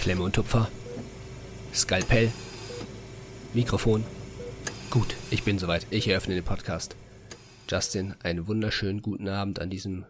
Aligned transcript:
Klemme 0.00 0.22
und 0.22 0.34
Tupfer, 0.34 0.70
Skalpell, 1.74 2.32
Mikrofon. 3.52 4.02
Gut, 4.88 5.14
ich 5.30 5.42
bin 5.42 5.58
soweit. 5.58 5.86
Ich 5.90 6.08
eröffne 6.08 6.34
den 6.34 6.42
Podcast. 6.42 6.96
Justin, 7.68 8.14
einen 8.22 8.48
wunderschönen 8.48 9.02
guten 9.02 9.28
Abend 9.28 9.58
an 9.58 9.68
diesem 9.68 10.06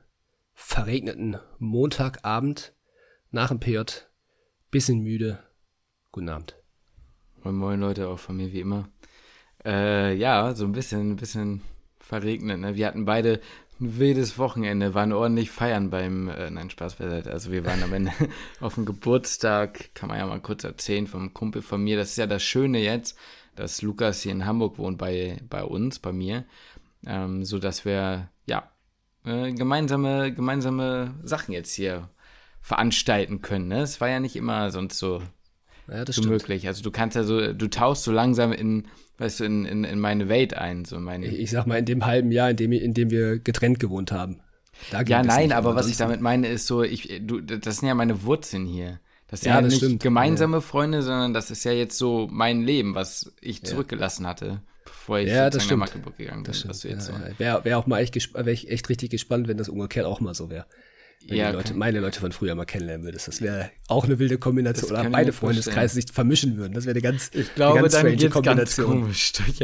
verregneten 0.54 1.38
Montagabend 1.58 2.72
nach 3.32 3.48
dem 3.48 3.58
PJ. 3.58 3.80
Bisschen 4.70 5.00
müde. 5.00 5.40
Guten 6.12 6.28
Abend. 6.28 6.54
Moin 7.42 7.56
Moin 7.56 7.80
Leute, 7.80 8.06
auch 8.06 8.20
von 8.20 8.36
mir 8.36 8.52
wie 8.52 8.60
immer. 8.60 8.88
Äh, 9.64 10.14
ja, 10.14 10.54
so 10.54 10.66
ein 10.66 10.72
bisschen, 10.72 11.10
ein 11.10 11.16
bisschen 11.16 11.62
verregnet. 11.98 12.60
Ne? 12.60 12.76
Wir 12.76 12.86
hatten 12.86 13.06
beide 13.06 13.40
ein 13.80 13.98
wildes 13.98 14.38
Wochenende, 14.38 14.94
waren 14.94 15.12
ordentlich 15.12 15.50
feiern 15.50 15.90
beim, 15.90 16.28
äh, 16.28 16.50
nein, 16.50 16.70
Spaß 16.70 16.96
beiseite. 16.96 17.30
Also 17.30 17.50
wir 17.50 17.64
waren 17.64 17.82
am 17.82 17.92
Ende 17.92 18.12
auf 18.60 18.74
dem 18.74 18.84
Geburtstag, 18.84 19.94
kann 19.94 20.08
man 20.08 20.18
ja 20.18 20.26
mal 20.26 20.40
kurz 20.40 20.64
erzählen, 20.64 21.06
vom 21.06 21.32
Kumpel 21.32 21.62
von 21.62 21.82
mir. 21.82 21.96
Das 21.96 22.10
ist 22.10 22.18
ja 22.18 22.26
das 22.26 22.42
Schöne 22.42 22.80
jetzt, 22.80 23.16
dass 23.56 23.82
Lukas 23.82 24.22
hier 24.22 24.32
in 24.32 24.46
Hamburg 24.46 24.78
wohnt 24.78 24.98
bei, 24.98 25.38
bei 25.48 25.64
uns, 25.64 25.98
bei 25.98 26.12
mir. 26.12 26.44
Ähm, 27.06 27.44
so 27.44 27.58
dass 27.58 27.84
wir, 27.84 28.28
ja, 28.46 28.70
äh, 29.24 29.52
gemeinsame, 29.52 30.32
gemeinsame 30.32 31.14
Sachen 31.22 31.52
jetzt 31.52 31.72
hier 31.74 32.10
veranstalten 32.60 33.40
können. 33.40 33.68
Ne? 33.68 33.80
Es 33.82 34.00
war 34.00 34.08
ja 34.08 34.20
nicht 34.20 34.36
immer 34.36 34.70
sonst 34.70 34.98
so, 34.98 35.22
Ja, 35.90 36.04
das 36.04 36.16
so 36.16 36.22
stimmt. 36.22 36.34
möglich. 36.34 36.66
Also 36.68 36.82
du 36.82 36.90
kannst 36.90 37.16
ja 37.16 37.24
so, 37.24 37.52
du 37.52 37.68
tauchst 37.68 38.04
so 38.04 38.12
langsam 38.12 38.52
in, 38.52 38.86
weißt 39.18 39.40
du, 39.40 39.44
in, 39.44 39.64
in, 39.64 39.84
in 39.84 39.98
meine 39.98 40.28
Welt 40.28 40.54
ein, 40.54 40.84
so 40.84 40.98
meine. 41.00 41.26
Ich 41.26 41.38
ich 41.40 41.50
sag 41.50 41.66
mal, 41.66 41.78
in 41.78 41.84
dem 41.84 42.06
halben 42.06 42.30
Jahr, 42.30 42.50
in 42.50 42.56
dem, 42.56 42.72
in 42.72 42.94
dem 42.94 43.10
wir 43.10 43.38
getrennt 43.38 43.80
gewohnt 43.80 44.12
haben. 44.12 44.40
Ja, 45.06 45.22
nein, 45.22 45.52
aber 45.52 45.74
was 45.74 45.88
ich 45.88 45.96
damit 45.98 46.20
meine, 46.20 46.48
ist 46.48 46.66
so, 46.66 46.82
ich, 46.82 47.20
du, 47.22 47.40
das 47.40 47.78
sind 47.78 47.88
ja 47.88 47.94
meine 47.94 48.22
Wurzeln 48.22 48.66
hier. 48.66 49.00
Das 49.28 49.40
sind 49.42 49.50
Ja, 49.50 49.56
ja, 49.56 49.62
das 49.62 49.72
nicht 49.74 49.84
stimmt. 49.84 50.02
gemeinsame 50.02 50.60
Freunde, 50.60 51.02
sondern 51.02 51.34
das 51.34 51.50
ist 51.50 51.64
ja 51.64 51.72
jetzt 51.72 51.98
so 51.98 52.28
mein 52.30 52.62
Leben, 52.62 52.94
was 52.94 53.32
ich 53.40 53.62
zurückgelassen 53.64 54.26
hatte, 54.26 54.62
bevor 54.84 55.18
ich 55.18 55.28
Ja, 55.28 55.50
das 55.50 55.68
nach. 55.68 55.76
Magdeburg 55.76 56.16
gegangen 56.16 56.42
bin. 56.44 56.52
Das 56.52 56.66
was 56.68 56.80
du 56.80 56.88
stimmt. 56.88 56.94
jetzt 57.02 57.08
Ja, 57.10 57.18
so. 57.18 57.24
ja. 57.26 57.38
Wäre 57.38 57.64
wär 57.64 57.78
auch 57.78 57.86
mal 57.86 58.00
echt, 58.00 58.14
wär 58.34 58.46
ich 58.48 58.70
echt 58.70 58.88
richtig 58.88 59.10
gespannt, 59.10 59.46
wenn 59.48 59.56
das 59.58 59.68
umgekehrt 59.68 60.06
auch 60.06 60.20
mal 60.20 60.34
so 60.34 60.50
wäre. 60.50 60.66
Wenn 61.26 61.36
Ja, 61.36 61.50
die 61.50 61.56
Leute, 61.58 61.74
meine 61.74 62.00
Leute 62.00 62.18
von 62.18 62.32
früher 62.32 62.54
mal 62.54 62.64
kennenlernen 62.64 63.04
würdest. 63.06 63.28
Das 63.28 63.40
wäre 63.42 63.70
auch 63.88 64.04
eine 64.04 64.18
wilde 64.18 64.38
Kombination. 64.38 64.90
Oder 64.92 65.10
beide 65.10 65.32
Freundeskreise 65.32 65.94
sich 65.96 66.06
vermischen 66.12 66.56
würden. 66.56 66.72
Das 66.72 66.86
wäre 66.86 66.94
eine 66.94 67.02
ganz, 67.02 67.30
Ich 67.34 67.54
glaube, 67.54 67.78
eine 67.78 67.82
ganz 67.82 67.92
dann 67.92 68.00
strange 68.00 68.16
geht's 68.16 68.34
ganz 68.34 68.46
Kombination. 68.46 68.86
komisch 69.02 69.32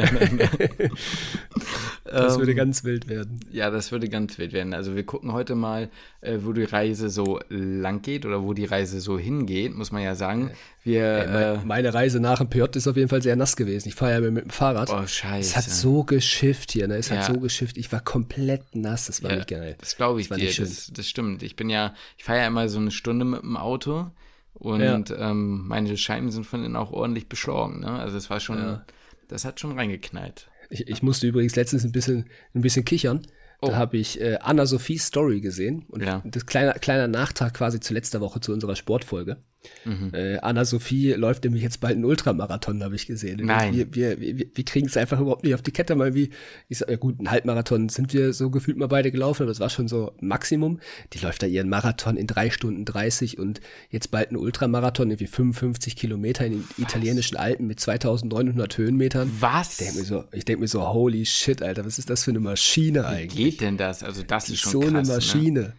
das 2.05 2.39
würde 2.39 2.51
Ähm, 2.53 2.57
ganz 2.57 2.84
wild 2.84 3.09
werden. 3.09 3.41
Ja, 3.51 3.71
das 3.71 3.91
würde 3.91 4.09
ganz 4.09 4.39
wild 4.39 4.53
werden. 4.53 4.75
Also 4.75 4.95
wir 4.95 5.05
gucken 5.05 5.33
heute 5.33 5.55
mal, 5.55 5.89
äh, 6.21 6.39
wo 6.43 6.53
die 6.53 6.65
Reise 6.65 7.09
so 7.09 7.41
lang 7.49 8.03
geht 8.03 8.27
oder 8.27 8.43
wo 8.43 8.53
die 8.53 8.65
Reise 8.65 9.01
so 9.01 9.19
hingeht, 9.19 9.75
muss 9.75 9.93
man 9.93 10.03
ja 10.03 10.15
sagen. 10.15 10.51
Wir, 10.84 11.03
Me- 11.03 11.61
äh, 11.62 11.65
Meine 11.67 11.93
Reise 11.95 12.21
nach 12.21 12.39
dem 12.39 12.49
PJ 12.49 12.77
ist 12.77 12.87
auf 12.87 12.97
jeden 12.97 13.09
Fall 13.09 13.23
sehr 13.23 13.34
nass 13.34 13.57
gewesen. 13.57 13.89
Ich 13.89 13.95
fahre 13.97 14.12
ja 14.12 14.31
mit, 14.31 14.45
dem 14.45 14.51
Fahrrad. 14.51 14.89
oh 14.91 15.05
scheiße. 15.07 15.49
es 15.51 15.57
hat 15.57 15.65
so 15.65 16.05
geschifft 16.05 16.71
hier, 16.73 16.87
ne? 16.87 16.97
Es 16.97 17.11
hat 17.11 17.27
Ja. 17.29 17.34
so 17.34 17.41
geschifft. 17.41 17.77
Ich 17.77 17.91
war 17.91 18.01
komplett 18.01 18.62
nass. 18.77 19.07
Das 19.07 19.23
war 19.23 19.31
Ja, 19.31 19.37
nicht 19.37 19.49
geil. 19.49 19.77
Das 19.81 19.97
glaube 19.97 20.21
ich 20.21 20.29
Das 20.29 20.39
dir. 20.39 20.53
Das, 20.65 20.91
das 20.93 21.09
stimmt. 21.09 21.43
Ich 21.47 21.56
bin 21.56 21.70
ja, 21.70 21.94
ich 22.19 22.25
fahre 22.25 22.41
ja 22.41 22.47
immer 22.47 22.69
so 22.69 22.78
eine 22.78 22.91
Stunde 22.91 23.25
mit 23.25 23.42
dem 23.42 23.56
Auto 23.56 24.11
und 24.55 25.14
ähm, 25.16 25.66
meine 25.69 25.97
Scheiben 25.97 26.30
sind 26.30 26.44
von 26.44 26.64
innen 26.64 26.77
auch 26.77 26.91
ordentlich 26.92 27.28
beschlagen. 27.28 27.80
Ne? 27.80 27.88
Also 27.91 28.16
es 28.16 28.30
war 28.30 28.41
schon, 28.41 28.58
Ja. 28.58 28.84
das 29.28 29.44
hat 29.44 29.61
schon 29.61 29.78
reingeknallt. 29.78 30.48
Ich, 30.70 30.88
ich 30.88 31.03
musste 31.03 31.27
übrigens 31.27 31.55
letztens 31.56 31.84
ein 31.84 31.92
bisschen, 31.92 32.27
ein 32.55 32.61
bisschen 32.62 32.84
kichern. 32.84 33.22
Oh. 33.62 33.69
Da 33.69 33.77
habe 33.77 33.97
ich 33.97 34.20
äh, 34.20 34.38
Anna 34.41 34.66
Sophies 34.66 35.06
Story 35.06 35.41
gesehen. 35.41 35.86
Und 35.88 36.03
Ja. 36.03 36.22
das 36.25 36.44
kleiner, 36.47 36.75
kleiner 36.75 37.06
Nachtrag 37.08 37.55
quasi 37.55 37.81
zu 37.81 37.94
letzter 37.94 38.20
Woche 38.20 38.41
zu 38.41 38.53
unserer 38.53 38.77
Sportfolge. 38.77 39.38
Mhm. 39.84 40.11
Äh, 40.12 40.39
Anna 40.39 40.64
Sophie 40.64 41.12
läuft 41.12 41.44
nämlich 41.44 41.62
jetzt 41.62 41.81
bald 41.81 41.94
einen 41.94 42.04
Ultramarathon, 42.04 42.82
habe 42.82 42.94
ich 42.97 43.06
gesehen. 43.06 43.41
Nein. 43.44 43.75
Wir, 43.75 43.94
wir, 43.94 44.21
wir, 44.21 44.47
wir 44.54 44.65
kriegen 44.65 44.87
es 44.87 44.97
einfach 44.97 45.21
überhaupt 45.21 45.44
nicht 45.44 45.54
auf 45.54 45.62
die 45.62 45.71
Kette, 45.72 45.94
mal 45.94 46.15
wie, 46.15 46.31
ich 46.69 46.78
sag, 46.78 46.91
ja 46.91 46.97
gut, 46.97 47.19
einen 47.19 47.31
Halbmarathon 47.31 47.88
sind 47.88 48.12
wir 48.12 48.32
so 48.32 48.50
gefühlt 48.50 48.77
mal 48.77 48.88
beide 48.88 49.10
gelaufen, 49.10 49.43
aber 49.43 49.50
das 49.50 49.60
war 49.60 49.71
schon 49.71 49.88
so 49.88 50.12
Maximum. 50.21 50.81
Die 51.12 51.19
läuft 51.19 51.43
da 51.43 51.47
ihren 51.47 51.69
Marathon 51.69 52.16
in 52.16 52.27
drei 52.27 52.50
Stunden 52.50 52.84
30 52.84 53.38
und 53.38 53.60
jetzt 53.91 54.10
bald 54.10 54.28
einen 54.28 54.38
Ultramarathon, 54.38 55.10
irgendwie 55.10 55.27
55 55.27 55.97
Kilometer 55.97 56.47
in 56.47 56.53
den 56.53 56.65
italienischen 56.78 57.37
Alpen 57.37 57.66
mit 57.66 57.81
2900 57.81 58.77
Höhenmetern. 58.78 59.31
Was? 59.41 59.72
Ich 59.72 59.87
denke 59.87 59.98
mir 60.00 60.04
so, 60.04 60.25
ich 60.33 60.44
denk 60.44 60.60
mir 60.60 60.69
so, 60.69 60.87
holy 60.93 61.27
shit, 61.27 61.62
Alter, 61.62 61.84
was 61.84 61.98
ist 61.98 62.10
das 62.10 62.25
für 62.25 62.31
eine 62.31 62.41
Maschine 62.41 63.00
Wie 63.03 63.06
eigentlich? 63.06 63.37
geht 63.37 63.60
denn 63.60 63.77
das? 63.77 64.03
Also 64.03 64.22
das 64.22 64.48
ist 64.48 64.60
schon 64.60 64.72
so 64.72 64.81
krass. 64.81 64.88
eine 64.91 65.03
Ne? 65.06 65.12
Maschine. 65.15 65.72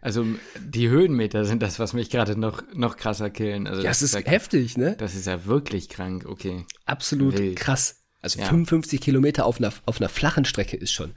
Also 0.00 0.24
die 0.60 0.88
Höhenmeter 0.88 1.44
sind 1.44 1.62
das, 1.62 1.78
was 1.78 1.92
mich 1.92 2.10
gerade 2.10 2.38
noch, 2.38 2.62
noch 2.74 2.96
krasser 2.96 3.25
killen. 3.30 3.66
Also 3.66 3.82
Ja, 3.82 3.88
das 3.88 4.02
ist 4.02 4.14
ja, 4.14 4.20
heftig, 4.20 4.76
ne? 4.76 4.94
das 4.98 5.14
ist 5.14 5.26
ja 5.26 5.44
wirklich 5.46 5.88
krank. 5.88 6.24
Okay. 6.26 6.64
Absolut 6.84 7.38
Wild. 7.38 7.56
krass. 7.56 8.00
Also 8.22 8.40
Ja. 8.40 8.46
55 8.46 9.00
Kilometer 9.00 9.46
auf 9.46 9.58
einer, 9.58 9.72
auf 9.86 10.00
einer 10.00 10.08
flachen 10.08 10.44
Strecke 10.44 10.76
ist 10.76 10.92
schon 10.92 11.12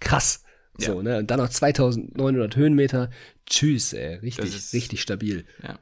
krass. 0.00 0.42
So, 0.78 1.02
ne? 1.02 1.18
Und 1.18 1.30
dann 1.30 1.38
noch 1.38 1.48
2900 1.50 2.56
Höhenmeter. 2.56 3.10
Tschüss, 3.46 3.92
ey. 3.92 4.16
Richtig, 4.16 4.46
ist- 4.54 4.72
richtig 4.72 5.02
stabil. 5.02 5.44
Ja. 5.62 5.78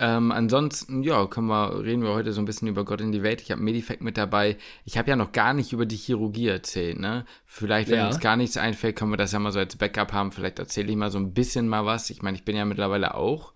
Ähm, 0.00 0.32
ansonsten, 0.32 1.04
ja, 1.04 1.24
können 1.28 1.46
wir, 1.46 1.84
reden 1.84 2.02
wir 2.02 2.10
heute 2.14 2.32
so 2.32 2.42
ein 2.42 2.44
bisschen 2.46 2.66
über 2.66 2.84
Gott 2.84 3.00
in 3.00 3.12
die 3.12 3.22
Welt. 3.22 3.40
Ich 3.40 3.52
habe 3.52 3.62
Medifact 3.62 4.00
mit 4.02 4.16
dabei. 4.16 4.56
Ich 4.84 4.98
habe 4.98 5.08
ja 5.08 5.14
noch 5.14 5.30
gar 5.30 5.54
nicht 5.54 5.72
über 5.72 5.86
die 5.86 5.94
Chirurgie 5.96 6.48
erzählt, 6.48 6.98
ne? 6.98 7.24
Vielleicht, 7.44 7.90
wenn 7.90 7.98
Ja. 7.98 8.08
uns 8.08 8.18
gar 8.18 8.36
nichts 8.36 8.56
einfällt, 8.56 8.96
können 8.96 9.12
wir 9.12 9.16
das 9.16 9.30
ja 9.30 9.38
mal 9.38 9.52
so 9.52 9.60
als 9.60 9.76
Backup 9.76 10.12
haben. 10.12 10.32
Vielleicht 10.32 10.58
erzähle 10.58 10.90
ich 10.90 10.96
mal 10.96 11.12
so 11.12 11.18
ein 11.18 11.32
bisschen 11.32 11.68
mal 11.68 11.86
was. 11.86 12.10
Ich 12.10 12.22
meine, 12.22 12.36
ich 12.36 12.44
bin 12.44 12.56
ja 12.56 12.64
mittlerweile 12.64 13.14
auch 13.14 13.52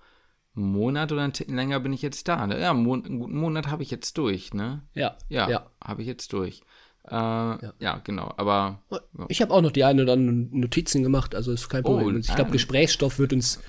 einen 0.58 0.72
Monat 0.72 1.12
oder 1.12 1.22
einen 1.22 1.32
Ticken 1.32 1.56
länger 1.56 1.80
bin 1.80 1.92
ich 1.92 2.02
jetzt 2.02 2.28
da. 2.28 2.46
Ne? 2.46 2.60
Ja, 2.60 2.70
einen, 2.70 2.82
Mon 2.82 3.04
einen 3.04 3.18
guten 3.18 3.38
Monat 3.38 3.68
habe 3.68 3.82
ich 3.82 3.90
jetzt 3.90 4.16
durch, 4.18 4.52
ne? 4.54 4.82
Ja, 4.94 5.16
Ja, 5.28 5.48
ja. 5.48 5.66
habe 5.82 6.02
ich 6.02 6.08
jetzt 6.08 6.32
durch. 6.32 6.62
Äh, 7.10 7.14
ja. 7.14 8.00
genau. 8.04 8.32
Aber 8.36 8.82
Ich 9.28 9.40
habe 9.40 9.52
auch 9.54 9.62
noch 9.62 9.70
die 9.72 9.84
ein 9.84 9.98
oder 10.00 10.12
anderen 10.12 10.50
Notizen 10.60 11.02
gemacht, 11.02 11.34
also 11.34 11.52
ist 11.52 11.68
kein 11.68 11.82
Problem. 11.82 12.16
Oh, 12.16 12.18
ich 12.18 12.34
glaube. 12.34 12.50
Gesprächsstoff 12.50 13.18
wird 13.18 13.32
uns, 13.32 13.60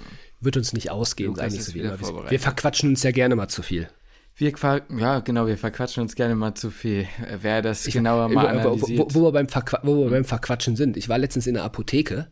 wird 0.42 0.58
uns 0.58 0.74
nicht 0.74 0.92
ausgehen, 0.92 1.30
Lukas 1.30 1.44
eigentlich 1.46 1.64
so 1.64 1.74
wie 1.74 1.80
immer. 1.80 2.30
Wir, 2.30 2.40
verquatschen 2.40 2.90
uns 2.90 3.04
ja 3.04 3.12
gerne 3.12 3.36
mal 3.36 3.48
zu 3.48 3.62
viel. 3.62 3.90
wir 4.36 4.54
ja, 4.98 5.20
genau, 5.20 5.48
wir 5.48 5.58
verquatschen 5.58 6.02
uns 6.04 6.16
gerne 6.16 6.36
mal 6.36 6.54
zu 6.56 6.70
viel. 6.70 7.08
Wer 7.42 7.62
das 7.62 7.86
genauer 7.86 8.28
mal 8.30 8.44
Über- 8.46 8.64
wo, 8.64 8.70
analysiert. 8.70 9.00
wo, 9.16 9.22
wo, 9.22 9.28
wir 9.28 9.32
beim 9.32 9.48
Verqua 9.48 9.80
wo 9.84 10.04
wir 10.04 10.10
beim 10.10 10.26
Verquatschen 10.26 10.76
sind. 10.76 10.98
Ich 10.98 11.08
war 11.08 11.18
letztens 11.18 11.48
in 11.48 11.56
einer 11.56 11.66
Apotheke 11.66 12.28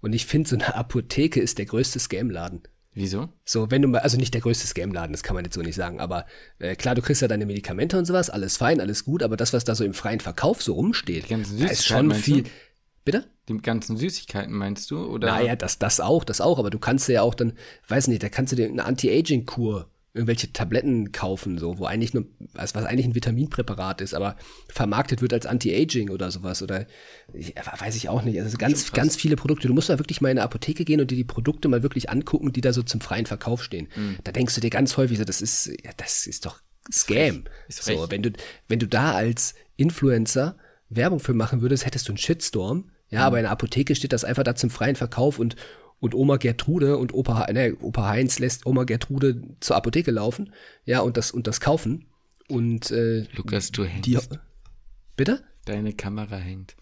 und 0.00 0.12
ich 0.14 0.24
finde, 0.24 0.48
so 0.48 0.56
eine 0.56 0.74
Apotheke 0.74 1.40
ist 1.40 1.58
der 1.58 1.66
größte 1.66 1.98
Scam-Laden. 1.98 2.62
Wieso? 2.98 3.28
So, 3.44 3.70
wenn 3.70 3.80
du 3.80 3.86
mal, 3.86 4.00
also 4.00 4.16
nicht 4.16 4.34
der 4.34 4.40
größte 4.40 4.66
Scam-Laden, 4.66 5.12
das 5.12 5.22
kann 5.22 5.36
man 5.36 5.44
jetzt 5.44 5.54
so 5.54 5.62
nicht 5.62 5.76
sagen, 5.76 6.00
aber 6.00 6.26
äh, 6.58 6.74
klar, 6.74 6.96
du 6.96 7.00
kriegst 7.00 7.22
ja 7.22 7.28
deine 7.28 7.46
Medikamente 7.46 7.96
und 7.96 8.06
sowas, 8.06 8.28
alles 8.28 8.56
fein, 8.56 8.80
alles 8.80 9.04
gut, 9.04 9.22
aber 9.22 9.36
das, 9.36 9.52
was 9.52 9.62
da 9.62 9.76
so 9.76 9.84
im 9.84 9.94
freien 9.94 10.18
Verkauf 10.18 10.60
so 10.64 10.72
rumsteht, 10.72 11.30
da 11.30 11.36
ist 11.66 11.86
schon 11.86 12.12
viel. 12.12 12.42
du? 12.42 12.50
Bitte? 13.04 13.24
Die 13.48 13.56
ganzen 13.58 13.96
Süßigkeiten 13.96 14.52
meinst 14.52 14.90
du? 14.90 14.98
Oder? 14.98 15.28
Naja, 15.28 15.54
das, 15.54 15.78
das 15.78 16.00
auch, 16.00 16.24
das 16.24 16.40
auch, 16.40 16.58
aber 16.58 16.70
du 16.70 16.80
kannst 16.80 17.08
ja 17.08 17.22
auch 17.22 17.36
dann, 17.36 17.52
weiß 17.86 18.08
nicht, 18.08 18.20
da 18.20 18.28
kannst 18.28 18.50
du 18.50 18.56
dir 18.56 18.66
eine 18.66 18.84
Anti-Aging-Kur, 18.84 19.88
irgendwelche 20.14 20.52
Tabletten 20.52 21.12
kaufen, 21.12 21.58
so, 21.58 21.78
wo 21.78 21.84
eigentlich 21.84 22.14
nur, 22.14 22.26
was, 22.54 22.74
was 22.74 22.84
eigentlich 22.84 23.06
ein 23.06 23.14
Vitaminpräparat 23.14 24.00
ist, 24.00 24.14
aber 24.14 24.36
vermarktet 24.68 25.22
wird 25.22 25.32
als 25.32 25.46
Anti-Aging 25.46 26.10
oder 26.10 26.30
sowas, 26.30 26.62
oder 26.62 26.86
ich, 27.32 27.54
weiß 27.56 27.94
ich 27.94 28.08
auch 28.08 28.22
nicht. 28.22 28.40
Also 28.40 28.56
ganz, 28.56 28.92
ganz 28.92 29.16
viele 29.16 29.36
Produkte. 29.36 29.68
Du 29.68 29.74
musst 29.74 29.88
mal 29.88 29.98
wirklich 29.98 30.20
mal 30.20 30.30
in 30.30 30.38
eine 30.38 30.44
Apotheke 30.44 30.84
gehen 30.84 31.00
und 31.00 31.10
dir 31.10 31.16
die 31.16 31.24
Produkte 31.24 31.68
mal 31.68 31.82
wirklich 31.82 32.10
angucken, 32.10 32.52
die 32.52 32.60
da 32.60 32.72
so 32.72 32.82
zum 32.82 33.00
freien 33.00 33.26
Verkauf 33.26 33.62
stehen. 33.62 33.88
Mhm. 33.94 34.16
Da 34.24 34.32
denkst 34.32 34.54
du 34.54 34.60
dir 34.60 34.70
ganz 34.70 34.96
häufig 34.96 35.18
so, 35.18 35.24
das 35.24 35.42
ist, 35.42 35.66
ja, 35.66 35.90
das 35.96 36.26
ist 36.26 36.46
doch 36.46 36.60
Scam. 36.90 37.44
Ist 37.68 37.84
so, 37.84 37.98
frech. 37.98 38.10
wenn 38.10 38.22
du, 38.22 38.32
wenn 38.66 38.78
du 38.78 38.86
da 38.86 39.12
als 39.12 39.54
Influencer 39.76 40.56
Werbung 40.88 41.20
für 41.20 41.34
machen 41.34 41.60
würdest, 41.60 41.84
hättest 41.84 42.08
du 42.08 42.12
einen 42.12 42.18
Shitstorm. 42.18 42.90
Ja, 43.10 43.26
aber 43.26 43.38
in 43.38 43.44
der 43.44 43.52
Apotheke 43.52 43.94
steht 43.94 44.12
das 44.12 44.24
einfach 44.24 44.42
da 44.42 44.54
zum 44.54 44.70
freien 44.70 44.96
Verkauf 44.96 45.38
und, 45.38 45.56
und 46.00 46.14
Oma 46.14 46.36
Gertrude 46.36 46.96
und 46.98 47.12
Opa, 47.14 47.46
ne, 47.52 47.76
Opa 47.80 48.08
Heinz 48.08 48.38
lässt 48.38 48.66
Oma 48.66 48.84
Gertrude 48.84 49.42
zur 49.60 49.76
Apotheke 49.76 50.10
laufen, 50.10 50.52
ja, 50.84 51.00
und 51.00 51.16
das, 51.16 51.30
und 51.30 51.46
das 51.46 51.60
kaufen. 51.60 52.06
Und, 52.48 52.90
äh, 52.90 53.26
Lukas, 53.34 53.70
du 53.72 53.84
hängst. 53.84 54.06
die, 54.06 54.18
bitte? 55.16 55.42
Deine 55.66 55.92
Kamera 55.92 56.36
hängt. 56.36 56.76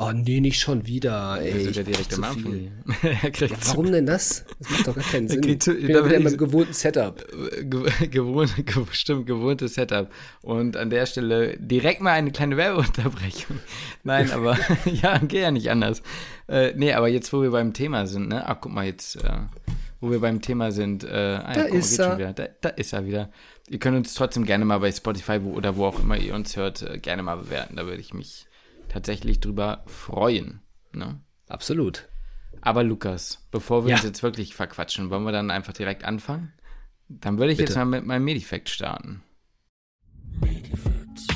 Oh, 0.00 0.12
nee, 0.12 0.38
nicht 0.38 0.60
schon 0.60 0.86
wieder, 0.86 1.40
ey. 1.42 1.52
Also 1.54 1.70
der 1.72 1.82
direkt 1.82 2.14
am 2.14 2.22
Anfang 2.22 2.70
zu- 3.32 3.50
Warum 3.66 3.90
denn 3.90 4.06
das? 4.06 4.44
Das 4.60 4.70
macht 4.70 4.86
doch 4.86 4.94
gar 4.94 5.02
keinen 5.02 5.26
Sinn. 5.28 5.58
zu- 5.60 5.76
Ich 5.76 5.86
bin 5.88 5.96
ja 5.96 6.04
wieder 6.04 6.18
in 6.18 6.22
meinem 6.22 6.36
gewohnten 6.36 6.72
Setup. 6.72 7.26
Ge- 7.62 8.06
gewohnt, 8.08 8.54
ge 8.64 8.84
stimmt, 8.92 9.26
gewohntes 9.26 9.74
Setup. 9.74 10.08
Und 10.40 10.76
an 10.76 10.90
der 10.90 11.04
Stelle 11.06 11.56
direkt 11.58 12.00
mal 12.00 12.12
eine 12.12 12.30
kleine 12.30 12.56
Werbeunterbrechung. 12.56 13.58
Nein, 14.04 14.30
aber 14.30 14.56
ja, 14.86 15.18
geht 15.18 15.42
ja 15.42 15.50
nicht 15.50 15.70
anders. 15.70 16.02
Äh, 16.48 16.72
nee, 16.76 16.92
aber 16.92 17.08
jetzt, 17.08 17.32
wo 17.32 17.42
wir 17.42 17.50
beim 17.50 17.72
Thema 17.72 18.06
sind, 18.06 18.28
ne? 18.28 18.46
Ach, 18.46 18.56
guck 18.60 18.72
mal, 18.72 18.86
jetzt, 18.86 19.16
äh, 19.24 19.40
wo 20.00 20.10
wir 20.10 20.20
beim 20.20 20.40
Thema 20.40 20.70
sind, 20.72 21.04
äh, 21.04 21.08
ah, 21.42 21.52
Da 21.54 21.62
guck 21.62 21.70
mal, 21.72 21.78
ist 21.78 21.90
geht 21.90 21.96
schon 22.06 22.12
er. 22.12 22.18
Wieder. 22.18 22.32
Da, 22.32 22.48
da 22.60 22.68
ist 22.70 22.92
er 22.92 23.06
wieder. 23.06 23.30
Ihr 23.68 23.78
könnt 23.78 23.96
uns 23.96 24.14
trotzdem 24.14 24.44
gerne 24.44 24.64
mal 24.64 24.78
bei 24.78 24.90
Spotify 24.92 25.42
wo, 25.42 25.50
oder 25.52 25.76
wo 25.76 25.86
auch 25.86 26.00
immer 26.00 26.16
ihr 26.16 26.34
uns 26.34 26.56
hört, 26.56 26.82
äh, 26.82 26.98
gerne 26.98 27.22
mal 27.22 27.36
bewerten. 27.36 27.76
Da 27.76 27.84
würde 27.86 28.00
ich 28.00 28.14
mich 28.14 28.46
tatsächlich 28.88 29.40
drüber 29.40 29.82
freuen. 29.86 30.60
Ne? 30.92 31.20
Absolut. 31.48 32.08
Aber 32.60 32.82
Lukas, 32.82 33.46
bevor 33.50 33.84
wir 33.84 33.90
Ja. 33.90 33.96
uns 33.96 34.04
jetzt 34.04 34.22
wirklich 34.22 34.54
verquatschen, 34.54 35.10
wollen 35.10 35.24
wir 35.24 35.32
dann 35.32 35.50
einfach 35.50 35.72
direkt 35.74 36.04
anfangen? 36.04 36.52
Dann 37.08 37.38
würde 37.38 37.52
ich 37.52 37.58
Bitte. 37.58 37.70
jetzt 37.70 37.76
mal 37.76 37.84
mit 37.84 38.04
meinem 38.06 38.24
Medifact 38.24 38.68
starten. 38.68 39.22
Medifacts. 40.40 41.26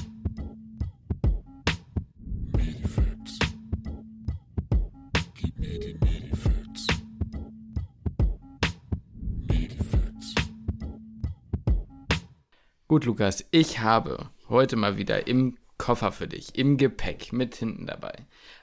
Gut, 12.92 13.06
Lukas, 13.06 13.46
ich 13.52 13.78
habe 13.78 14.28
heute 14.50 14.76
mal 14.76 14.98
wieder 14.98 15.26
im 15.26 15.56
Koffer 15.78 16.12
für 16.12 16.28
dich, 16.28 16.58
im 16.58 16.76
Gepäck, 16.76 17.32
mit 17.32 17.54
hinten 17.54 17.86
dabei. 17.86 18.12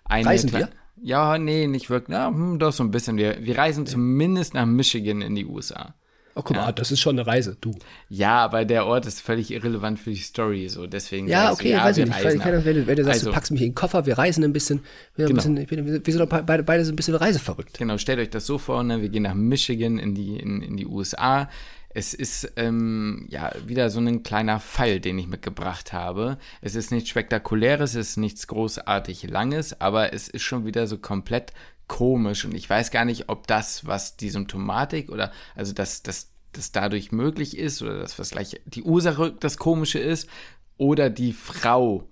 Eine 0.05 0.27
Reisen 0.27 0.53
wir? 0.53 0.69
Ja, 1.01 1.39
nee, 1.39 1.65
nicht 1.65 1.89
wirklich. 1.89 2.15
Na, 2.15 2.27
hm, 2.27 2.59
doch 2.59 2.71
so 2.71 2.83
ein 2.83 2.91
bisschen. 2.91 3.17
Wir, 3.17 3.43
wir 3.43 3.57
reisen 3.57 3.87
zumindest 3.87 4.53
nach 4.53 4.67
Michigan 4.67 5.23
in 5.23 5.33
die 5.33 5.47
USA. 5.47 5.95
Oh, 6.35 6.43
guck 6.43 6.55
mal, 6.55 6.71
das 6.73 6.91
ist 6.91 6.99
schon 6.99 7.17
eine 7.17 7.25
Reise, 7.25 7.57
du. 7.59 7.71
Ja, 8.07 8.37
aber 8.37 8.65
der 8.65 8.85
Ort 8.85 9.07
ist 9.07 9.19
völlig 9.19 9.49
irrelevant 9.49 9.97
für 9.97 10.11
die 10.11 10.17
Story, 10.17 10.69
so 10.69 10.85
deswegen. 10.85 11.27
Ja, 11.27 11.51
okay, 11.51 11.75
weiß 11.75 11.97
wir 11.97 12.03
ich 12.03 12.09
nicht. 12.11 12.23
reisen 12.23 12.37
Ich 12.37 12.43
kann, 12.43 12.65
wenn, 12.65 12.75
du, 12.75 12.85
wenn 12.85 12.95
du 12.97 13.03
sagst, 13.05 13.21
Also- 13.21 13.31
du 13.31 13.33
packst 13.33 13.51
mich 13.51 13.61
in 13.61 13.69
den 13.69 13.75
Koffer, 13.75 14.05
wir 14.05 14.15
reisen 14.19 14.43
ein 14.43 14.53
bisschen. 14.53 14.81
Wir, 15.15 15.25
Genau. 15.25 15.41
ein 15.41 15.55
bisschen, 15.65 15.87
wir 15.87 16.05
wir 16.05 16.13
sind 16.13 16.19
doch 16.19 16.43
beide, 16.43 16.61
beide 16.61 16.85
so 16.85 16.93
ein 16.93 16.95
bisschen 16.95 17.15
reiseverrückt. 17.15 17.79
Genau, 17.79 17.97
stellt 17.97 18.19
euch 18.19 18.29
das 18.29 18.45
so 18.45 18.59
vor, 18.59 18.83
ne? 18.83 19.01
wir 19.01 19.09
gehen 19.09 19.23
nach 19.23 19.33
Michigan 19.33 19.97
in 19.97 20.13
die, 20.13 20.37
in, 20.37 20.61
in 20.61 20.77
die 20.77 20.85
USA. 20.85 21.49
Es 21.91 22.13
ist 22.13 22.53
ähm, 22.55 23.25
ja 23.29 23.51
wieder 23.65 23.89
so 23.89 23.99
ein 23.99 24.21
kleiner 24.21 24.59
Fall, 24.59 24.99
den 24.99 25.17
ich 25.17 25.27
mitgebracht 25.27 25.91
habe. 25.91 26.37
Es 26.61 26.75
ist 26.75 26.91
nichts 26.91 27.09
Spektakuläres, 27.09 27.95
es 27.95 28.11
ist 28.11 28.17
nichts 28.17 28.45
großartig 28.47 29.23
Langes, 29.23 29.81
aber 29.81 30.13
es 30.13 30.27
ist 30.27 30.43
schon 30.43 30.65
wieder 30.65 30.85
so 30.85 30.99
komplett 30.99 31.51
komisch 31.87 32.45
und 32.45 32.53
ich 32.53 32.69
weiß 32.69 32.91
gar 32.91 33.03
nicht, 33.03 33.27
ob 33.27 33.47
das, 33.47 33.85
was 33.85 34.15
die 34.15 34.29
Symptomatik 34.29 35.09
oder 35.09 35.31
also 35.55 35.73
das, 35.73 36.03
das, 36.03 36.31
das 36.53 36.71
dadurch 36.71 37.11
möglich 37.11 37.57
ist 37.57 37.81
oder 37.81 37.97
das, 37.97 38.19
was 38.19 38.29
gleich 38.29 38.61
die 38.65 38.83
Ursache 38.83 39.35
das 39.39 39.57
Komische 39.57 39.99
ist 39.99 40.29
oder 40.77 41.09
die 41.09 41.33
Frau, 41.33 42.07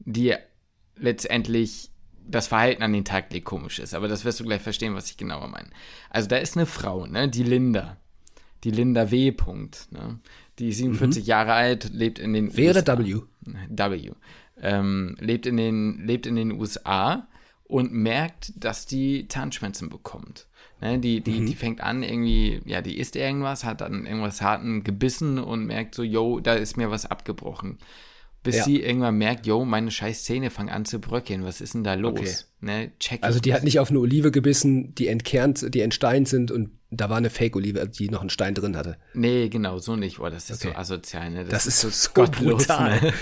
die 0.00 0.34
letztendlich 0.96 1.90
das 2.26 2.48
Verhalten 2.48 2.82
an 2.82 2.92
den 2.92 3.04
Tag 3.04 3.32
legt, 3.32 3.46
komisch 3.46 3.78
ist. 3.78 3.94
Aber 3.94 4.08
das 4.08 4.24
wirst 4.24 4.40
du 4.40 4.44
gleich 4.44 4.62
verstehen, 4.62 4.94
was 4.94 5.10
ich 5.10 5.16
genauer 5.16 5.48
meine. 5.48 5.70
Also 6.10 6.28
da 6.28 6.36
ist 6.36 6.56
eine 6.56 6.66
Frau, 6.66 7.06
ne, 7.06 7.28
die 7.28 7.42
Linda. 7.42 7.96
Die 8.64 8.70
Linda 8.70 9.10
W. 9.10 9.32
Punkt, 9.32 9.88
ne? 9.90 10.20
Die 10.58 10.68
ist 10.68 10.78
47 10.78 11.26
Jahre 11.26 11.52
alt, 11.54 11.90
lebt 11.92 12.18
in 12.18 12.32
den 12.34 12.56
W 12.56 12.70
oder 12.70 12.80
USA. 12.80 12.98
W? 12.98 13.20
W. 13.68 14.10
Ähm, 14.62 15.16
lebt, 15.18 15.46
in 15.46 15.56
den, 15.56 16.06
lebt 16.06 16.26
in 16.26 16.36
den 16.36 16.52
USA 16.52 17.26
und 17.64 17.92
merkt, 17.92 18.52
dass 18.62 18.84
die 18.84 19.26
Zahnschmerzen 19.28 19.88
bekommt. 19.88 20.46
Ne, 20.82 20.98
die, 20.98 21.20
die, 21.20 21.44
die 21.44 21.54
fängt 21.54 21.82
an, 21.82 22.02
irgendwie, 22.02 22.60
ja, 22.64 22.80
die 22.80 22.98
isst 22.98 23.14
irgendwas, 23.14 23.64
hat 23.64 23.82
dann 23.82 24.06
irgendwas 24.06 24.40
harten 24.40 24.82
gebissen 24.82 25.38
und 25.38 25.66
merkt 25.66 25.94
so, 25.94 26.02
yo, 26.02 26.40
da 26.40 26.54
ist 26.54 26.76
mir 26.78 26.90
was 26.90 27.04
abgebrochen. 27.06 27.78
Bis 28.42 28.56
Ja. 28.56 28.64
sie 28.64 28.80
irgendwann 28.80 29.18
merkt, 29.18 29.46
yo, 29.46 29.66
meine 29.66 29.90
scheiß 29.90 30.24
Zähne 30.24 30.48
fangen 30.48 30.70
an 30.70 30.86
zu 30.86 30.98
bröckeln, 30.98 31.44
was 31.44 31.60
ist 31.60 31.74
denn 31.74 31.84
da 31.84 31.94
los? 31.94 32.18
Okay. 32.18 32.34
Ne, 32.62 32.92
check 32.98 33.22
Also 33.22 33.40
die 33.40 33.52
hat 33.52 33.62
nicht 33.64 33.78
auf 33.78 33.90
eine 33.90 34.00
Olive 34.00 34.30
gebissen, 34.30 34.94
die 34.94 35.08
entkernt, 35.08 35.74
die 35.74 35.80
entsteint 35.80 36.28
sind 36.28 36.50
und 36.50 36.70
da 36.92 37.08
war 37.08 37.18
eine 37.18 37.30
Fake-Olive, 37.30 37.88
die 37.88 38.08
noch 38.08 38.20
einen 38.20 38.30
Stein 38.30 38.54
drin 38.54 38.76
hatte. 38.76 38.96
Nee, 39.14 39.48
genau, 39.48 39.78
so 39.78 39.94
nicht. 39.96 40.18
Boah, 40.18 40.30
das 40.30 40.50
ist 40.50 40.64
Okay. 40.64 40.72
so 40.74 40.78
asozial, 40.80 41.30
ne? 41.30 41.44
Das, 41.44 41.66
ist 41.66 41.80
so, 41.80 41.88
so 41.88 42.10
gottlos, 42.12 42.66
brutal. 42.66 43.00
ne? 43.00 43.12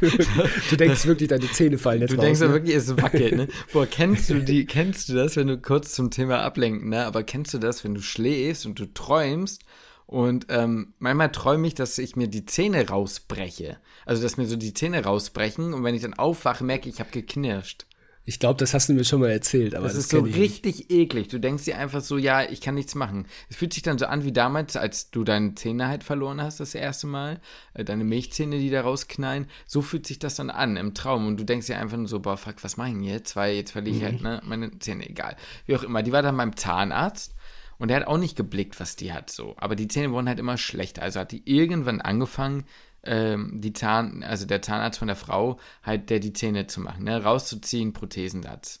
du 0.70 0.76
denkst 0.76 1.06
wirklich, 1.06 1.28
deine 1.28 1.50
Zähne 1.50 1.78
fallen 1.78 2.00
jetzt 2.00 2.10
Du 2.12 2.16
raus. 2.16 2.24
denkst 2.24 2.40
ja 2.40 2.46
ne? 2.48 2.52
wirklich, 2.54 2.74
es 2.74 2.96
wackelt, 2.96 3.36
ne? 3.36 3.48
Boah, 3.72 3.86
kennst 3.86 4.30
du 4.30 4.40
die, 4.40 4.64
kennst 4.66 5.08
du 5.08 5.14
das, 5.14 5.36
wenn 5.36 5.46
du 5.48 5.58
kurz 5.58 5.92
zum 5.94 6.10
Thema 6.10 6.40
ablenken, 6.42 6.88
ne? 6.88 7.04
Aber 7.04 7.22
kennst 7.22 7.52
du 7.54 7.58
das, 7.58 7.84
wenn 7.84 7.94
du 7.94 8.00
schläfst 8.00 8.64
und 8.66 8.78
du 8.78 8.86
träumst 8.86 9.62
und 10.06 10.46
ähm, 10.48 10.94
manchmal 10.98 11.30
träume 11.30 11.66
ich, 11.66 11.74
dass 11.74 11.98
ich 11.98 12.16
mir 12.16 12.28
die 12.28 12.46
Zähne 12.46 12.88
rausbreche. 12.88 13.76
Also, 14.06 14.22
dass 14.22 14.38
mir 14.38 14.46
so 14.46 14.56
die 14.56 14.72
Zähne 14.72 15.04
rausbrechen 15.04 15.74
und 15.74 15.84
wenn 15.84 15.94
ich 15.94 16.00
dann 16.00 16.14
aufwache, 16.14 16.64
merke 16.64 16.88
ich, 16.88 16.94
ich 16.94 17.00
habe 17.00 17.10
geknirscht. 17.10 17.84
Ich 18.28 18.38
glaube, 18.38 18.58
das 18.58 18.74
hast 18.74 18.90
du 18.90 18.92
mir 18.92 19.04
schon 19.04 19.20
mal 19.20 19.30
erzählt, 19.30 19.74
aber 19.74 19.84
Das, 19.86 19.94
das, 19.94 20.04
ist 20.04 20.10
so 20.10 20.20
richtig 20.20 20.90
eklig. 20.90 21.28
Du 21.28 21.40
denkst 21.40 21.64
dir 21.64 21.78
einfach 21.78 22.02
so, 22.02 22.18
ja, 22.18 22.42
ich 22.42 22.60
kann 22.60 22.74
nichts 22.74 22.94
machen. 22.94 23.26
Es 23.48 23.56
fühlt 23.56 23.72
sich 23.72 23.82
dann 23.82 23.96
so 23.96 24.04
an 24.04 24.22
wie 24.22 24.32
damals, 24.32 24.76
als 24.76 25.10
du 25.10 25.24
deine 25.24 25.54
Zähne 25.54 25.88
halt 25.88 26.04
verloren 26.04 26.42
hast, 26.42 26.60
das 26.60 26.74
erste 26.74 27.06
Mal. 27.06 27.40
Äh, 27.72 27.84
Deine 27.84 28.04
Milchzähne, 28.04 28.58
die 28.58 28.68
da 28.68 28.82
rausknallen. 28.82 29.46
So 29.66 29.80
fühlt 29.80 30.06
sich 30.06 30.18
das 30.18 30.34
dann 30.34 30.50
an 30.50 30.76
im 30.76 30.92
Traum. 30.92 31.26
Und 31.26 31.40
du 31.40 31.44
denkst 31.44 31.68
dir 31.68 31.78
einfach 31.78 31.96
nur 31.96 32.06
so, 32.06 32.20
boah, 32.20 32.36
fuck, 32.36 32.62
was 32.62 32.76
mach 32.76 32.88
ich 32.88 32.92
denn 32.92 33.02
jetzt? 33.02 33.34
Weil 33.34 33.54
jetzt 33.54 33.70
verliere 33.70 33.96
ich 33.96 34.02
Mhm. 34.02 34.04
halt 34.04 34.22
ne, 34.22 34.42
meine 34.44 34.78
Zähne, 34.78 35.08
egal. 35.08 35.34
Wie 35.64 35.74
auch 35.74 35.82
immer. 35.82 36.02
Die 36.02 36.12
war 36.12 36.20
dann 36.20 36.36
beim 36.36 36.54
Zahnarzt. 36.54 37.34
Und 37.78 37.88
der 37.88 37.98
hat 37.98 38.08
auch 38.08 38.18
nicht 38.18 38.36
geblickt, 38.36 38.78
was 38.78 38.96
die 38.96 39.12
hat, 39.12 39.30
so. 39.30 39.54
Aber 39.56 39.74
die 39.76 39.86
Zähne 39.88 40.10
wurden 40.12 40.28
halt 40.28 40.40
immer 40.40 40.58
schlechter. 40.58 41.00
Also 41.00 41.20
hat 41.20 41.30
die 41.32 41.42
irgendwann 41.46 42.00
angefangen, 42.02 42.64
ähm, 43.04 43.60
die 43.60 43.72
Zahn, 43.72 44.22
also 44.22 44.46
der 44.46 44.62
Zahnarzt 44.62 44.98
von 44.98 45.08
der 45.08 45.16
Frau, 45.16 45.58
halt 45.82 46.10
der 46.10 46.20
die 46.20 46.32
Zähne 46.32 46.66
zu 46.66 46.80
machen, 46.80 47.04
ne, 47.04 47.22
rauszuziehen, 47.22 47.92
Prothesensatz 47.92 48.80